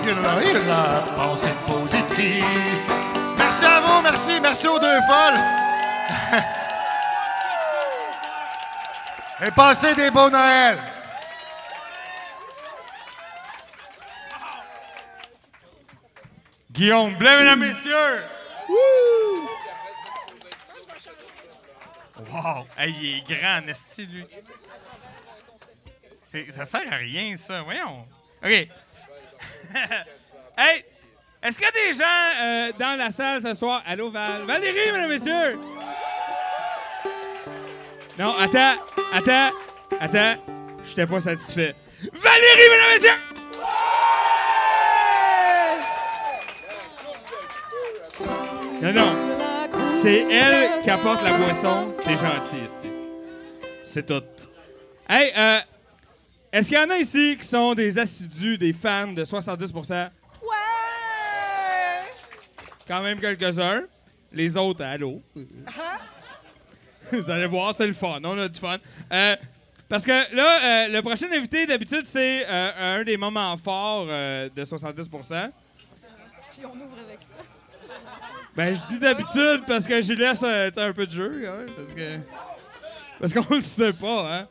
y'a 0.00 0.52
de 0.52 0.68
la 0.68 1.04
pensée 1.16 1.54
positive. 1.66 2.44
Merci 3.36 3.64
à 3.64 3.80
vous, 3.80 4.02
merci, 4.02 4.40
merci 4.40 4.68
aux 4.68 4.78
deux 4.78 5.00
folles. 5.08 5.40
Et 9.42 9.50
passez 9.52 9.94
des 9.94 10.10
beaux 10.10 10.28
Noëls. 10.30 10.78
Guillaume 16.70 17.14
Blais, 17.16 17.38
mesdames, 17.38 17.60
messieurs! 17.60 18.22
Wow! 22.30 22.66
Hey, 22.76 22.94
il 23.00 23.18
est 23.18 23.22
grand, 23.22 23.60
Nesty, 23.62 24.06
lui. 24.06 24.26
Ça 26.50 26.64
sert 26.64 26.92
à 26.92 26.96
rien, 26.96 27.34
ça. 27.34 27.62
Voyons. 27.62 28.06
OK. 28.44 28.50
hey! 30.56 30.84
Est-ce 31.42 31.58
qu'il 31.58 31.66
y 31.66 31.68
a 31.68 31.72
des 31.72 31.98
gens 31.98 32.04
euh, 32.40 32.72
dans 32.78 32.96
la 32.96 33.10
salle 33.10 33.42
ce 33.42 33.54
soir? 33.54 33.82
Allô, 33.84 34.10
Val? 34.10 34.42
Valérie, 34.42 34.92
mesdames, 34.92 35.08
messieurs! 35.08 35.58
Non, 38.16 38.34
attends, 38.38 38.74
attends, 39.12 39.50
attends. 39.98 40.36
J'étais 40.84 41.06
pas 41.06 41.20
satisfait. 41.20 41.74
Valérie, 42.12 42.68
mesdames, 42.70 42.92
messieurs! 42.94 43.18
Non, 48.82 48.92
non. 48.92 49.90
C'est 49.90 50.26
elle 50.30 50.80
qui 50.82 50.90
apporte 50.90 51.24
la 51.24 51.38
boisson. 51.38 51.92
T'es 52.04 52.16
gentil. 52.16 52.66
C'est 53.84 54.06
tout. 54.06 54.22
Hey, 55.08 55.32
euh, 55.36 55.58
est-ce 56.52 56.68
qu'il 56.68 56.78
y 56.78 56.80
en 56.80 56.90
a 56.90 56.98
ici 56.98 57.36
qui 57.38 57.46
sont 57.46 57.74
des 57.74 57.98
assidus, 57.98 58.58
des 58.58 58.72
fans 58.72 59.12
de 59.12 59.24
70% 59.24 59.92
Ouais! 59.92 60.10
Quand 62.86 63.02
même 63.02 63.20
quelques-uns. 63.20 63.82
Les 64.32 64.56
autres, 64.56 64.84
allô? 64.84 65.20
Vous 67.12 67.30
allez 67.30 67.46
voir, 67.46 67.74
c'est 67.74 67.86
le 67.86 67.92
fun. 67.92 68.20
On 68.22 68.38
a 68.38 68.48
du 68.48 68.58
fun. 68.58 68.78
Euh, 69.12 69.36
parce 69.90 70.04
que 70.04 70.36
là, 70.36 70.84
euh, 70.84 70.88
le 70.88 71.02
prochain 71.02 71.26
invité, 71.32 71.66
d'habitude, 71.66 72.02
c'est 72.04 72.46
euh, 72.48 72.98
un 73.00 73.02
des 73.02 73.16
moments 73.16 73.56
forts 73.56 74.06
euh, 74.08 74.48
de 74.54 74.64
70% 74.64 75.50
Puis 76.52 76.64
on 76.64 76.76
ouvre 76.76 76.96
avec 77.04 77.20
ça. 77.20 77.42
Ben, 78.54 78.72
je 78.72 78.92
dis 78.92 79.00
d'habitude 79.00 79.62
parce 79.66 79.88
que 79.88 80.00
j'y 80.00 80.14
laisse 80.14 80.44
un 80.44 80.92
peu 80.92 81.06
de 81.06 81.10
jeu, 81.10 81.40
même, 81.40 81.74
parce 81.76 81.92
que. 81.92 82.18
Parce 83.18 83.34
qu'on 83.34 83.54
le 83.56 83.60
sait 83.60 83.92
pas, 83.92 84.32
hein. 84.32 84.48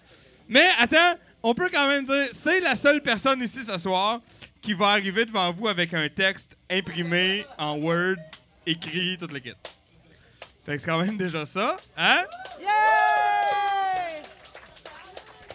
Mais 0.49 0.67
attends, 0.77 1.17
on 1.43 1.53
peut 1.53 1.69
quand 1.71 1.87
même 1.87 2.03
dire, 2.03 2.27
c'est 2.31 2.59
la 2.59 2.75
seule 2.75 3.01
personne 3.01 3.41
ici 3.41 3.63
ce 3.63 3.77
soir 3.77 4.19
qui 4.61 4.73
va 4.73 4.89
arriver 4.89 5.25
devant 5.25 5.51
vous 5.51 5.67
avec 5.67 5.93
un 5.93 6.09
texte 6.09 6.57
imprimé 6.69 7.45
en 7.57 7.75
Word, 7.75 8.17
écrit, 8.65 9.17
toute 9.17 9.31
le 9.31 9.39
kit. 9.39 9.53
Fait 10.65 10.75
que 10.75 10.81
c'est 10.81 10.89
quand 10.89 10.99
même 10.99 11.17
déjà 11.17 11.45
ça, 11.45 11.77
hein? 11.97 12.23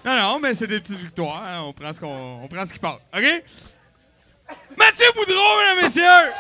Non, 0.05 0.15
non, 0.17 0.39
mais 0.39 0.55
c'est 0.55 0.67
des 0.67 0.81
petites 0.81 0.99
victoires, 0.99 1.45
hein. 1.47 1.63
On 1.63 1.73
prend 1.73 1.93
ce 1.93 2.01
qu'on. 2.01 2.43
On 2.43 2.49
prend 2.49 2.67
ce 2.67 2.75
qui 2.75 2.79
passe, 2.79 2.99
OK? 3.17 3.43
Mathieu 4.77 5.07
Boudreau, 5.15 5.59
mesdames, 5.59 5.85
messieurs! 5.85 6.31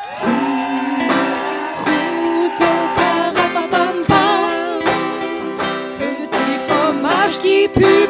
Petit 5.98 6.58
fromage 6.68 7.38
qui 7.40 7.68
pue 7.68 8.06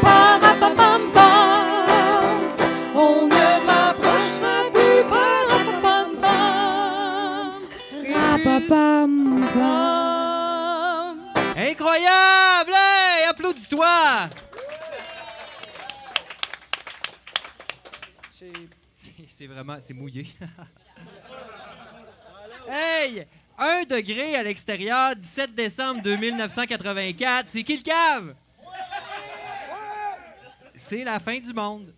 c'est 19.37 19.47
vraiment... 19.47 19.79
C'est 19.83 19.95
mouillé. 19.95 20.27
hey! 22.69 23.27
1 23.57 23.85
degré 23.85 24.35
à 24.35 24.43
l'extérieur, 24.43 25.15
17 25.15 25.55
décembre 25.55 26.03
2984. 26.03 27.49
C'est 27.49 27.63
qui 27.63 27.77
le 27.77 27.83
cave? 27.83 28.35
C'est 30.75 31.05
la 31.05 31.21
fin 31.21 31.39
du 31.39 31.53
monde. 31.53 31.95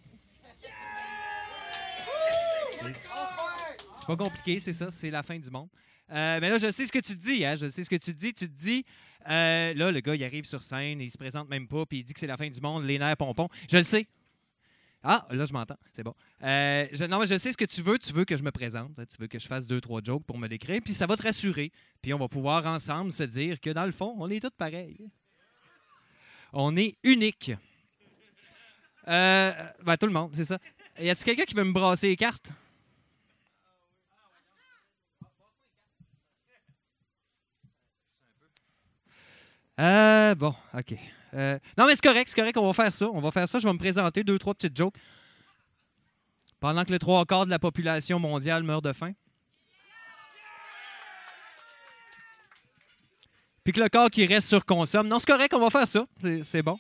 C'est 3.97 4.07
pas 4.07 4.17
compliqué, 4.17 4.59
c'est 4.59 4.73
ça, 4.73 4.91
c'est 4.91 5.11
la 5.11 5.23
fin 5.23 5.39
du 5.39 5.51
monde. 5.51 5.69
Euh, 6.11 6.39
mais 6.41 6.51
là, 6.51 6.59
je 6.59 6.71
sais 6.71 6.87
ce 6.87 6.93
que 6.93 6.99
tu 6.99 7.17
dis, 7.17 7.45
hein? 7.45 7.57
Je 7.57 7.69
sais 7.69 7.83
ce 7.83 7.91
que 7.91 7.97
tu 7.97 8.13
dis. 8.13 8.33
Tu 8.33 8.49
te 8.49 8.53
dis, 8.53 8.85
euh, 9.29 9.75
là, 9.75 9.91
le 9.91 10.01
gars, 10.01 10.15
il 10.15 10.23
arrive 10.23 10.45
sur 10.45 10.63
scène, 10.63 11.01
il 11.01 11.11
se 11.11 11.19
présente 11.19 11.49
même 11.49 11.67
pas, 11.67 11.85
puis 11.87 11.99
il 11.99 12.05
dit 12.05 12.13
que 12.13 12.21
c'est 12.21 12.27
la 12.27 12.37
fin 12.37 12.49
du 12.49 12.61
monde, 12.61 12.85
les 12.85 12.99
nerfs 12.99 13.17
pompons. 13.17 13.49
Je 13.69 13.79
le 13.79 13.85
sais. 13.85 14.07
Ah, 15.09 15.25
là, 15.31 15.45
je 15.45 15.53
m'entends. 15.53 15.77
C'est 15.93 16.03
bon. 16.03 16.15
Euh, 16.43 16.89
non, 17.09 17.21
mais 17.21 17.29
je 17.29 17.39
sais 17.39 17.53
ce 17.53 17.57
que 17.57 17.65
tu 17.65 17.81
veux. 17.81 17.97
Tu 17.97 18.13
veux 18.13 18.25
que 18.25 18.37
je 18.37 18.43
me 18.43 18.51
présente. 18.51 18.91
hein, 18.99 19.05
Tu 19.07 19.17
veux 19.21 19.29
que 19.29 19.39
je 19.39 19.47
fasse 19.47 19.69
deux, 19.69 19.81
trois 19.81 20.01
jokes 20.03 20.25
pour 20.25 20.37
me 20.37 20.49
décrire. 20.49 20.81
Puis 20.83 20.95
ça 20.95 21.07
va 21.07 21.17
te 21.17 21.23
rassurer. 21.23 21.71
Puis 22.03 22.13
on 22.13 22.19
va 22.19 22.27
pouvoir 22.27 22.67
ensemble 22.67 23.13
se 23.13 23.23
dire 23.23 23.61
que 23.61 23.71
dans 23.71 23.87
le 23.87 23.93
fond, 23.93 24.17
on 24.19 24.29
est 24.29 24.41
tous 24.41 24.51
pareils. 24.51 25.09
On 26.53 26.77
est 26.77 26.97
unique. 27.05 27.53
Euh, 29.07 29.53
ben, 29.85 29.97
tout 29.97 30.07
le 30.07 30.13
monde, 30.13 30.33
c'est 30.35 30.45
ça. 30.45 30.59
Y 30.99 31.11
a-t-il 31.11 31.25
quelqu'un 31.25 31.45
qui 31.45 31.55
veut 31.55 31.63
me 31.63 31.73
brasser 31.73 32.09
les 32.09 32.17
cartes? 32.17 32.51
Euh, 39.79 40.35
bon, 40.35 40.55
OK. 40.75 40.95
Euh, 41.37 41.59
non, 41.77 41.87
mais 41.87 41.95
c'est 41.95 42.03
correct, 42.03 42.29
c'est 42.29 42.41
correct, 42.41 42.57
on 42.57 42.67
va 42.67 42.73
faire 42.73 42.93
ça. 42.93 43.07
On 43.13 43.21
va 43.21 43.31
faire 43.31 43.49
ça. 43.49 43.59
Je 43.59 43.67
vais 43.67 43.73
me 43.73 43.79
présenter, 43.79 44.25
deux, 44.25 44.39
trois 44.39 44.55
petites 44.55 44.77
jokes. 44.77 44.95
Pendant 46.61 46.85
que 46.85 46.93
les 46.93 46.99
trois 46.99 47.25
quarts 47.27 47.45
de 47.45 47.51
la 47.51 47.59
population 47.59 48.19
mondiale 48.19 48.63
meurt 48.63 48.83
de 48.83 48.93
faim. 48.93 49.13
Puis 53.63 53.73
que 53.73 53.81
le 53.81 53.89
corps 53.89 54.11
qui 54.11 54.25
reste 54.25 54.49
surconsomme. 54.49 55.09
Non, 55.09 55.19
c'est 55.19 55.27
correct, 55.27 55.53
on 55.55 55.61
va 55.61 55.71
faire 55.71 55.89
ça. 55.89 56.07
C'est- 56.45 56.63
bon. 56.63 56.79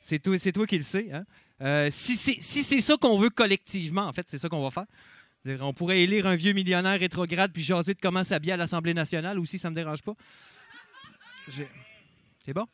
C'est 0.00 0.18
toi, 0.18 0.66
qui 0.66 0.76
le 0.76 0.84
sais. 0.84 1.10
Hein? 1.12 1.24
Euh, 1.62 1.88
si 1.90 2.16
c'est 2.16 2.80
ça 2.80 2.96
qu'on 2.96 3.18
veut 3.18 3.30
collectivement, 3.30 4.02
en 4.02 4.12
fait, 4.12 4.28
c'est 4.28 4.38
ça 4.38 4.48
qu'on 4.48 4.62
va 4.62 4.70
faire. 4.70 4.86
On 5.60 5.72
pourrait 5.72 6.00
élire 6.00 6.26
un 6.26 6.34
vieux 6.34 6.52
millionnaire 6.52 6.98
rétrograde 6.98 7.52
puis 7.52 7.62
jaser 7.62 7.94
de 7.94 8.00
comment 8.00 8.24
s'habiller 8.24 8.54
à 8.54 8.56
l'Assemblée 8.56 8.92
nationale 8.94 9.38
aussi, 9.38 9.58
ça 9.58 9.70
me 9.70 9.76
dérange 9.76 10.02
pas. 10.02 10.14
C'est 11.48 12.52
bon? 12.52 12.66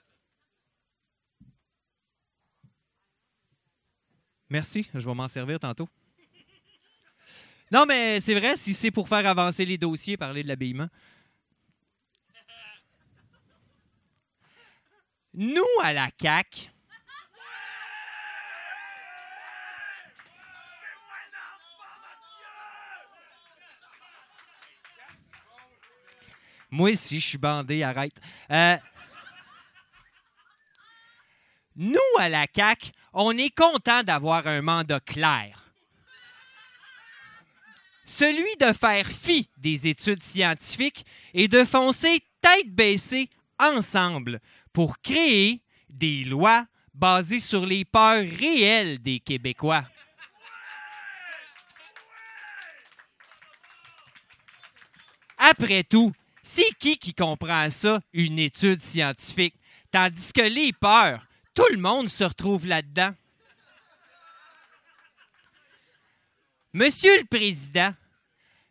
Merci, 4.53 4.87
je 4.93 5.01
vais 5.01 5.15
m'en 5.15 5.29
servir 5.29 5.59
tantôt. 5.59 5.89
Non, 7.71 7.87
mais 7.89 8.21
c'est 8.21 8.35
vrai, 8.35 8.55
si 8.59 8.75
c'est 8.75 8.91
pour 8.91 9.09
faire 9.09 9.27
avancer 9.27 9.65
les 9.65 9.79
dossiers, 9.79 10.19
parler 10.19 10.43
de 10.43 10.49
l'habillement. 10.49 10.89
Nous, 15.33 15.65
à 15.83 15.95
la 15.95 16.11
CAQ, 16.21 16.69
Moi 26.71 26.91
aussi, 26.91 27.21
je 27.21 27.27
suis 27.27 27.39
bandé, 27.39 27.83
arrête. 27.83 28.19
Euh, 28.51 28.77
nous, 31.77 31.99
à 32.19 32.29
la 32.29 32.47
CAQ, 32.55 32.93
on 33.13 33.37
est 33.37 33.55
content 33.55 34.03
d'avoir 34.03 34.47
un 34.47 34.63
mandat 34.63 35.01
clair. 35.01 35.59
Celui 38.05 38.57
de 38.57 38.73
faire 38.73 39.07
fi 39.07 39.49
des 39.57 39.87
études 39.87 40.23
scientifiques 40.23 41.05
et 41.33 41.49
de 41.49 41.65
foncer 41.65 42.23
tête 42.41 42.69
baissée 42.69 43.31
ensemble 43.59 44.41
pour 44.73 44.99
créer 45.01 45.63
des 45.89 46.25
lois 46.25 46.67
basées 46.95 47.41
sur 47.41 47.65
les 47.65 47.85
peurs 47.85 48.25
réelles 48.39 49.01
des 49.01 49.21
Québécois. 49.21 49.85
Après 55.39 55.85
tout, 55.85 56.13
c'est 56.43 56.77
qui 56.79 56.97
qui 56.97 57.15
comprend 57.15 57.71
ça, 57.71 58.01
une 58.13 58.39
étude 58.39 58.81
scientifique? 58.81 59.55
Tandis 59.91 60.33
que 60.33 60.43
les 60.43 60.73
peurs, 60.73 61.27
tout 61.55 61.67
le 61.71 61.79
monde 61.79 62.09
se 62.09 62.25
retrouve 62.25 62.67
là-dedans. 62.67 63.15
Monsieur 66.73 67.19
le 67.19 67.27
Président, 67.27 67.95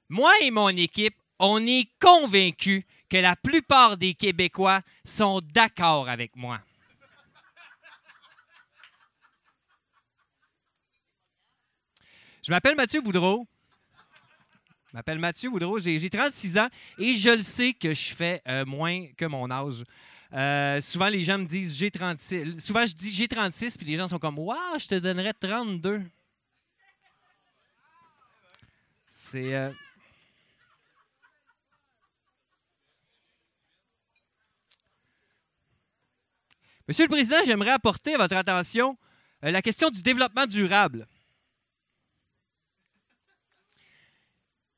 moi 0.10 0.32
et 0.42 0.50
mon 0.50 0.70
équipe, 0.70 1.16
on 1.38 1.66
est 1.66 1.88
convaincus 2.00 2.84
que 3.10 3.18
la 3.18 3.36
plupart 3.36 3.98
des 3.98 4.14
Québécois 4.14 4.82
sont 5.06 5.42
d'accord 5.54 6.10
avec 6.10 6.36
moi. 6.36 6.60
Je 12.44 12.52
m'appelle 12.52 12.76
Mathieu 12.76 13.02
Boudreau. 13.02 13.48
Je 14.92 14.98
m'appelle 14.98 15.20
Mathieu 15.20 15.50
Boudreau, 15.50 15.80
j'ai 15.80 16.00
j'ai 16.00 16.10
36 16.10 16.58
ans 16.58 16.68
et 16.98 17.16
je 17.16 17.30
le 17.30 17.44
sais 17.44 17.74
que 17.74 17.94
je 17.94 18.14
fais 18.14 18.42
euh, 18.48 18.66
moins 18.66 19.08
que 19.16 19.26
mon 19.26 19.50
âge. 19.52 19.84
Euh, 20.34 20.80
souvent, 20.80 21.08
les 21.10 21.24
gens 21.24 21.38
me 21.38 21.46
disent 21.46 21.76
j'ai 21.76 21.92
36. 21.92 22.62
Souvent, 22.62 22.86
je 22.86 22.94
dis 22.96 23.12
j'ai 23.12 23.28
36, 23.28 23.78
puis 23.78 23.86
les 23.86 23.98
gens 23.98 24.08
sont 24.08 24.20
comme 24.20 24.40
Waouh, 24.40 24.80
je 24.80 24.88
te 24.88 24.96
donnerais 24.96 25.34
32. 25.34 26.02
C'est. 29.10 29.54
euh, 29.54 29.72
Monsieur 36.88 37.06
le 37.06 37.10
Président, 37.10 37.38
j'aimerais 37.46 37.72
apporter 37.72 38.16
à 38.16 38.18
votre 38.18 38.36
attention 38.36 38.98
euh, 39.44 39.52
la 39.52 39.62
question 39.62 39.90
du 39.90 40.02
développement 40.02 40.46
durable. 40.46 41.08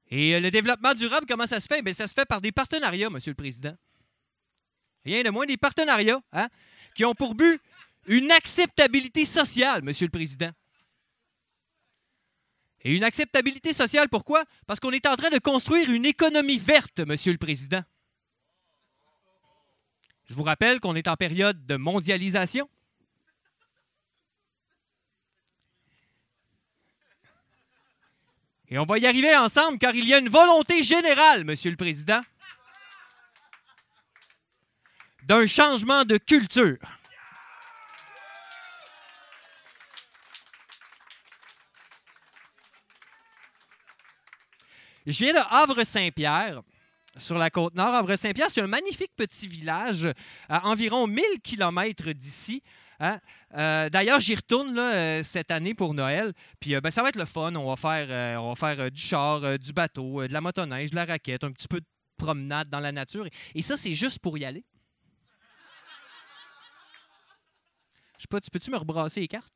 Et 0.10 0.40
le 0.40 0.52
développement 0.52 0.94
durable, 0.94 1.26
comment 1.28 1.48
ça 1.48 1.60
se 1.60 1.66
fait? 1.66 1.82
Bien, 1.82 1.94
ça 1.94 2.08
se 2.08 2.14
fait 2.14 2.26
par 2.26 2.40
des 2.40 2.52
partenariats, 2.52 3.10
Monsieur 3.10 3.32
le 3.32 3.36
Président. 3.36 3.76
Rien 5.06 5.24
de 5.24 5.30
moins 5.30 5.46
des 5.46 5.58
partenariats 5.58 6.22
hein, 6.32 6.48
qui 6.96 7.04
ont 7.06 7.14
pour 7.14 7.36
but 7.36 7.60
une 8.08 8.32
acceptabilité 8.32 9.26
sociale, 9.26 9.82
Monsieur 9.84 10.08
le 10.08 10.12
Président. 10.12 10.52
Et 12.82 12.96
une 12.96 13.04
acceptabilité 13.04 13.72
sociale, 13.72 14.10
pourquoi? 14.10 14.44
Parce 14.68 14.80
qu'on 14.80 14.92
est 14.92 15.06
en 15.08 15.16
train 15.16 15.30
de 15.30 15.40
construire 15.40 15.90
une 15.90 16.06
économie 16.06 16.58
verte, 16.58 17.00
Monsieur 17.00 17.32
le 17.32 17.38
Président. 17.38 17.82
Je 20.26 20.36
vous 20.36 20.44
rappelle 20.44 20.80
qu'on 20.80 20.96
est 20.96 21.08
en 21.08 21.16
période 21.16 21.66
de 21.66 21.76
mondialisation. 21.76 22.70
Et 28.70 28.80
on 28.80 28.86
va 28.86 28.98
y 28.98 29.06
arriver 29.06 29.36
ensemble 29.36 29.78
car 29.78 29.94
il 29.94 30.08
y 30.08 30.14
a 30.14 30.18
une 30.18 30.30
volonté 30.30 30.82
générale, 30.82 31.44
Monsieur 31.44 31.70
le 31.70 31.78
Président, 31.78 32.22
d'un 35.28 35.46
changement 35.48 36.04
de 36.06 36.18
culture. 36.18 36.78
Je 45.06 45.24
viens 45.24 45.34
de 45.34 45.40
Havre-Saint-Pierre, 45.50 46.62
sur 47.18 47.38
la 47.38 47.50
côte 47.50 47.76
nord. 47.76 47.94
Havre-Saint-Pierre, 47.94 48.50
c'est 48.50 48.62
un 48.62 48.68
magnifique 48.68 49.12
petit 49.16 49.48
village 49.48 50.08
à 50.48 50.68
environ 50.68 51.08
1000 51.08 51.24
km 51.44 52.12
d'ici. 52.14 52.64
hein. 53.00 53.20
Euh, 53.56 53.90
D'ailleurs, 53.90 54.20
j'y 54.20 54.36
retourne 54.36 54.78
euh, 54.80 55.22
cette 55.24 55.52
année 55.52 55.74
pour 55.74 55.94
Noël. 55.94 56.34
Puis 56.60 56.74
euh, 56.74 56.82
ben, 56.82 56.90
ça 56.90 57.04
va 57.04 57.10
être 57.10 57.18
le 57.18 57.26
fun. 57.26 57.54
On 57.56 57.70
va 57.70 57.76
faire, 57.76 58.08
euh, 58.10 58.36
on 58.38 58.54
va 58.54 58.56
faire 58.56 58.86
euh, 58.86 58.90
du 58.90 59.02
char, 59.02 59.44
euh, 59.44 59.58
du 59.58 59.74
bateau, 59.74 60.22
euh, 60.22 60.28
de 60.28 60.34
la 60.34 60.42
motoneige, 60.42 60.92
de 60.92 60.96
la 60.96 61.06
raquette, 61.06 61.44
un 61.44 61.52
petit 61.52 61.68
peu 61.68 61.82
de 61.82 61.86
promenade 62.18 62.70
dans 62.70 62.80
la 62.80 62.92
nature. 62.94 63.28
Et 63.54 63.62
ça, 63.62 63.76
c'est 63.78 63.94
juste 63.94 64.20
pour 64.20 64.38
y 64.38 64.46
aller. 64.46 64.64
Tu 68.28 68.50
peux-tu 68.52 68.72
me 68.72 68.78
rebrasser 68.78 69.22
les 69.22 69.28
cartes? 69.28 69.54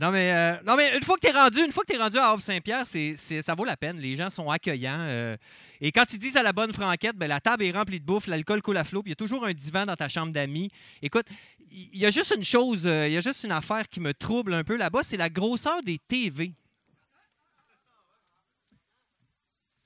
Non 0.00 0.12
mais, 0.12 0.30
euh, 0.32 0.54
non, 0.64 0.76
mais 0.76 0.96
une 0.96 1.02
fois 1.02 1.16
que 1.16 1.22
tu 1.22 1.26
es 1.26 1.32
rendu, 1.36 1.58
une 1.58 1.72
fois 1.72 1.82
que 1.82 1.92
tu 1.92 1.98
rendu 1.98 2.18
à 2.18 2.30
Havre-Saint-Pierre, 2.30 2.86
c'est, 2.86 3.16
ça 3.16 3.54
vaut 3.56 3.64
la 3.64 3.76
peine. 3.76 3.98
Les 3.98 4.14
gens 4.14 4.30
sont 4.30 4.48
accueillants. 4.48 5.00
euh, 5.00 5.36
et 5.80 5.90
quand 5.90 6.04
ils 6.12 6.20
disent 6.20 6.36
à 6.36 6.44
la 6.44 6.52
bonne 6.52 6.72
franquette, 6.72 7.16
ben, 7.16 7.26
la 7.26 7.40
table 7.40 7.64
est 7.64 7.72
remplie 7.72 7.98
de 7.98 8.04
bouffe, 8.04 8.28
l'alcool 8.28 8.62
coule 8.62 8.76
à 8.76 8.84
flot, 8.84 9.02
puis 9.02 9.08
il 9.10 9.12
y 9.12 9.14
a 9.14 9.16
toujours 9.16 9.44
un 9.44 9.52
divan 9.52 9.86
dans 9.86 9.96
ta 9.96 10.08
chambre 10.08 10.32
d'amis. 10.32 10.70
Écoute, 11.02 11.26
il 11.72 11.96
y, 11.96 11.98
y 11.98 12.06
a 12.06 12.12
juste 12.12 12.32
une 12.36 12.44
chose, 12.44 12.86
euh, 12.86 13.08
il 13.08 13.14
y 13.14 13.16
a 13.16 13.20
juste 13.20 13.42
une 13.42 13.50
affaire 13.50 13.88
qui 13.88 13.98
me 13.98 14.14
trouble 14.14 14.54
un 14.54 14.62
peu 14.62 14.76
là-bas, 14.76 15.02
c'est 15.02 15.16
la 15.16 15.30
grosseur 15.30 15.82
des 15.82 15.98
TV. 15.98 16.54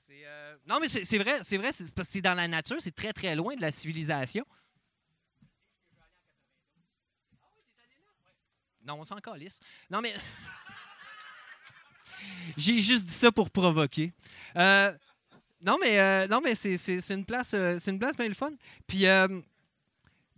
C'est, 0.07 0.25
euh, 0.27 0.52
Non, 0.65 0.79
mais 0.79 0.87
c'est, 0.87 1.17
vrai, 1.17 1.39
c'est 1.41 1.57
vrai, 1.57 1.73
c'est 1.73 1.93
parce 1.93 2.07
que 2.07 2.13
c'est 2.13 2.21
dans 2.21 2.35
la 2.35 2.47
nature, 2.47 2.77
c'est 2.79 2.95
très 2.95 3.11
très 3.11 3.35
loin 3.35 3.55
de 3.55 3.61
la 3.61 3.71
civilisation. 3.71 4.45
Non, 8.85 8.95
on 8.99 9.05
s'en 9.05 9.17
calisse. 9.17 9.59
Non, 9.89 10.01
mais. 10.01 10.13
J'ai 12.57 12.79
juste 12.79 13.05
dit 13.05 13.13
ça 13.13 13.31
pour 13.31 13.49
provoquer. 13.49 14.13
Euh, 14.55 14.93
non, 15.65 15.77
mais, 15.81 15.99
euh, 15.99 16.27
mais 16.43 16.55
c'est, 16.55 16.75
une 17.09 17.25
place, 17.25 17.53
euh, 17.53 17.77
c'est 17.79 17.91
une 17.91 17.99
place 17.99 18.17
le 18.17 18.33
fun. 18.33 18.51
Puis, 18.85 19.05
euh, 19.07 19.27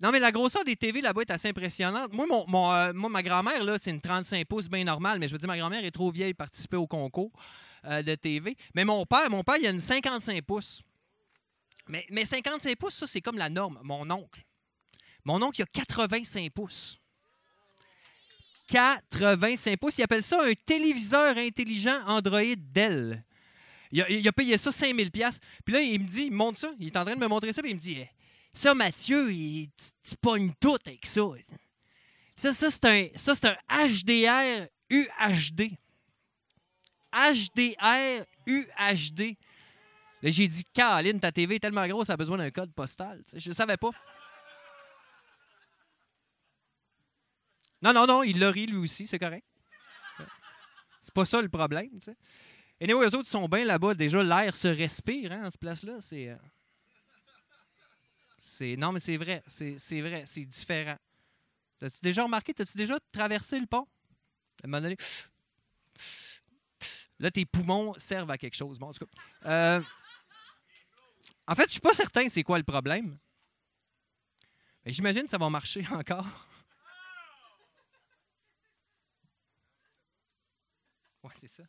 non, 0.02 0.11
mais 0.11 0.19
la 0.19 0.31
grosseur 0.31 0.64
des 0.64 0.76
TV 0.76 1.02
là-bas 1.02 1.22
est 1.22 1.31
assez 1.31 1.49
impressionnante. 1.49 2.14
Moi, 2.14 2.26
mon, 2.27 2.45
mon, 2.47 2.93
moi 2.93 3.10
ma 3.10 3.23
grand-mère, 3.23 3.64
là, 3.64 3.77
c'est 3.77 3.91
une 3.91 4.02
35 4.02 4.45
pouces 4.47 4.69
bien 4.69 4.84
normale, 4.84 5.19
mais 5.19 5.27
je 5.27 5.34
veux 5.34 5.39
dire, 5.39 5.47
ma 5.47 5.57
grand-mère 5.57 5.84
est 5.84 5.91
trop 5.91 6.11
vieille 6.11 6.34
pour 6.34 6.45
participer 6.45 6.77
au 6.77 6.88
concours 6.88 7.31
euh, 7.85 8.01
de 8.01 8.15
TV. 8.15 8.55
Mais 8.73 8.83
mon 8.85 9.05
père, 9.05 9.29
mon 9.29 9.43
père, 9.43 9.57
il 9.57 9.67
a 9.67 9.69
une 9.69 9.79
55 9.79 10.41
pouces. 10.43 10.81
Mais, 11.87 12.05
mais 12.09 12.25
55 12.25 12.77
pouces, 12.77 12.95
ça, 12.95 13.07
c'est 13.07 13.21
comme 13.21 13.37
la 13.37 13.49
norme. 13.49 13.79
Mon 13.83 14.09
oncle. 14.09 14.43
Mon 15.23 15.41
oncle, 15.41 15.59
il 15.59 15.63
a 15.63 15.67
85 15.67 16.51
pouces. 16.51 16.99
85 18.67 19.77
pouces. 19.79 19.97
Ils 19.97 20.03
appellent 20.03 20.23
ça 20.23 20.41
un 20.43 20.53
téléviseur 20.53 21.37
intelligent 21.37 21.99
Android 22.07 22.55
Dell. 22.57 23.23
Il 23.91 24.01
a, 24.01 24.09
il 24.09 24.33
payé 24.33 24.57
ça 24.57 24.71
5000 24.71 25.11
pièces. 25.11 25.39
Puis 25.63 25.73
là, 25.73 25.81
il 25.81 26.01
me 26.01 26.07
dit, 26.07 26.23
il 26.23 26.31
montre 26.31 26.59
ça. 26.59 26.71
Il 26.79 26.87
est 26.87 26.97
en 26.97 27.05
train 27.05 27.15
de 27.15 27.19
me 27.19 27.27
montrer 27.27 27.53
ça. 27.53 27.61
Puis 27.61 27.71
il 27.71 27.75
me 27.75 27.79
dit, 27.79 27.97
Eh, 27.99 28.09
ça, 28.51 28.73
Mathieu, 28.73 29.31
il- 29.31 29.69
tu 30.03 30.15
pognes 30.19 30.51
tout 30.59 30.77
avec 30.85 31.05
ça. 31.05 31.21
Ça, 32.35 32.51
ça 32.51 32.69
c'est 32.71 32.85
un, 32.85 33.07
ça, 33.15 33.35
c'est 33.35 33.47
un 33.47 33.57
HDR 33.69 34.67
UHD. 34.89 35.71
HDR 37.15 38.25
UHD. 38.45 39.37
Là, 40.21 40.31
j'ai 40.31 40.47
dit, 40.47 40.65
Caroline, 40.73 41.19
ta 41.19 41.31
TV 41.31 41.55
est 41.55 41.59
tellement 41.59 41.87
grosse, 41.87 42.07
ça 42.07 42.13
a 42.13 42.17
besoin 42.17 42.37
d'un 42.37 42.51
code 42.51 42.73
postal. 42.73 43.23
Je 43.35 43.49
ne 43.49 43.53
savais 43.53 43.77
pas. 43.77 43.91
Non, 47.81 47.93
non, 47.93 48.07
non, 48.07 48.23
il 48.23 48.39
l'a 48.39 48.49
ri 48.49 48.65
lui 48.65 48.77
aussi, 48.77 49.05
c'est 49.05 49.19
correct. 49.19 49.45
C'est 51.01 51.13
pas 51.13 51.25
ça 51.25 51.41
le 51.41 51.49
problème. 51.49 51.99
Et 52.79 52.85
anyway, 52.85 53.05
eux 53.05 53.15
autres, 53.15 53.29
sont 53.29 53.47
bien 53.47 53.63
là-bas. 53.63 53.93
Déjà, 53.93 54.23
l'air 54.23 54.55
se 54.55 54.67
respire, 54.67 55.31
hein, 55.31 55.43
à 55.43 55.51
ce 55.51 55.57
place-là. 55.57 56.01
C'est. 56.01 56.29
euh, 56.29 56.35
c'est... 58.39 58.75
Non, 58.75 58.91
mais 58.91 58.99
c'est 58.99 59.17
vrai. 59.17 59.43
C'est, 59.45 59.77
c'est 59.77 60.01
vrai. 60.01 60.23
C'est 60.25 60.45
différent. 60.45 60.97
T'as-tu 61.77 61.99
déjà 62.01 62.23
remarqué? 62.23 62.53
T'as-tu 62.55 62.75
déjà 62.75 62.97
traversé 63.11 63.59
le 63.59 63.67
pont? 63.67 63.87
À 64.63 64.65
un 64.65 64.67
moment 64.67 64.81
donné, 64.81 64.97
Là, 67.19 67.31
tes 67.31 67.45
poumons 67.45 67.93
servent 67.97 68.31
à 68.31 68.37
quelque 68.37 68.55
chose. 68.55 68.77
Bon, 68.77 68.89
en 68.89 68.91
tout 68.91 69.07
euh, 69.45 69.81
En 71.47 71.55
fait, 71.55 71.65
je 71.65 71.71
suis 71.71 71.79
pas 71.79 71.93
certain 71.93 72.27
c'est 72.27 72.43
quoi 72.43 72.57
le 72.57 72.63
problème. 72.63 73.17
Mais 74.85 74.91
j'imagine 74.91 75.23
que 75.23 75.29
ça 75.29 75.37
va 75.37 75.49
marcher 75.49 75.85
encore. 75.91 76.27
Ouais, 81.23 81.33
c'est 81.39 81.47
ça. 81.47 81.63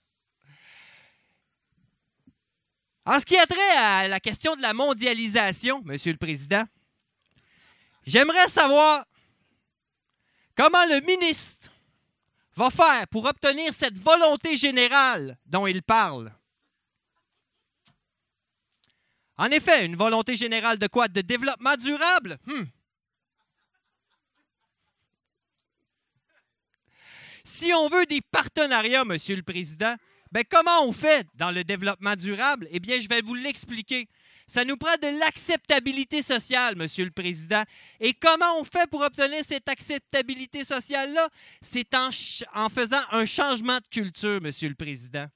En 3.07 3.21
ce 3.21 3.25
qui 3.25 3.39
a 3.39 3.47
trait 3.47 3.77
à 3.77 4.09
la 4.09 4.19
question 4.19 4.57
de 4.57 4.63
la 4.63 4.75
mondialisation, 4.75 5.81
Monsieur 5.85 6.11
le 6.11 6.19
Président, 6.19 6.65
j'aimerais 8.05 8.49
savoir 8.49 9.07
comment 10.57 10.85
le 10.87 11.01
ministre 11.07 11.71
va 12.57 12.71
faire 12.71 13.07
pour 13.09 13.27
obtenir 13.27 13.73
cette 13.73 13.99
volonté 13.99 14.57
générale 14.57 15.39
dont 15.47 15.67
il 15.67 15.83
parle. 15.83 16.33
En 19.39 19.51
effet, 19.51 19.85
une 19.85 19.97
volonté 19.97 20.35
générale 20.35 20.79
de 20.79 20.87
quoi? 20.87 21.09
De 21.09 21.21
développement 21.21 21.77
durable? 21.77 22.39
Hmm. 22.47 22.65
Si 27.45 27.73
on 27.75 27.89
veut 27.89 28.07
des 28.07 28.23
partenariats, 28.23 29.05
Monsieur 29.05 29.37
le 29.37 29.43
Président, 29.43 29.95
ben 30.33 30.43
comment 30.51 30.85
on 30.85 30.93
fait 30.93 31.27
dans 31.35 31.51
le 31.51 31.63
développement 31.63 32.17
durable? 32.17 32.67
Eh 32.71 32.81
bien, 32.81 33.01
je 33.01 33.09
vais 33.09 33.21
vous 33.21 33.35
l'expliquer. 33.35 34.09
Ça 34.47 34.65
nous 34.65 34.77
prend 34.77 34.95
de 35.03 35.19
l'acceptabilité 35.19 36.23
sociale, 36.23 36.77
Monsieur 36.77 37.05
le 37.05 37.11
Président. 37.11 37.65
Et 37.99 38.15
comment 38.15 38.61
on 38.61 38.65
fait 38.65 38.89
pour 38.89 39.01
obtenir 39.01 39.43
cette 39.45 39.69
acceptabilité 39.69 40.63
sociale-là? 40.63 41.29
C'est 41.61 41.93
en, 41.95 42.11
en 42.55 42.69
faisant 42.69 43.03
un 43.11 43.25
changement 43.25 43.79
de 43.79 43.87
culture, 43.91 44.41
Monsieur 44.41 44.69
le 44.69 44.77
Président. 44.77 45.27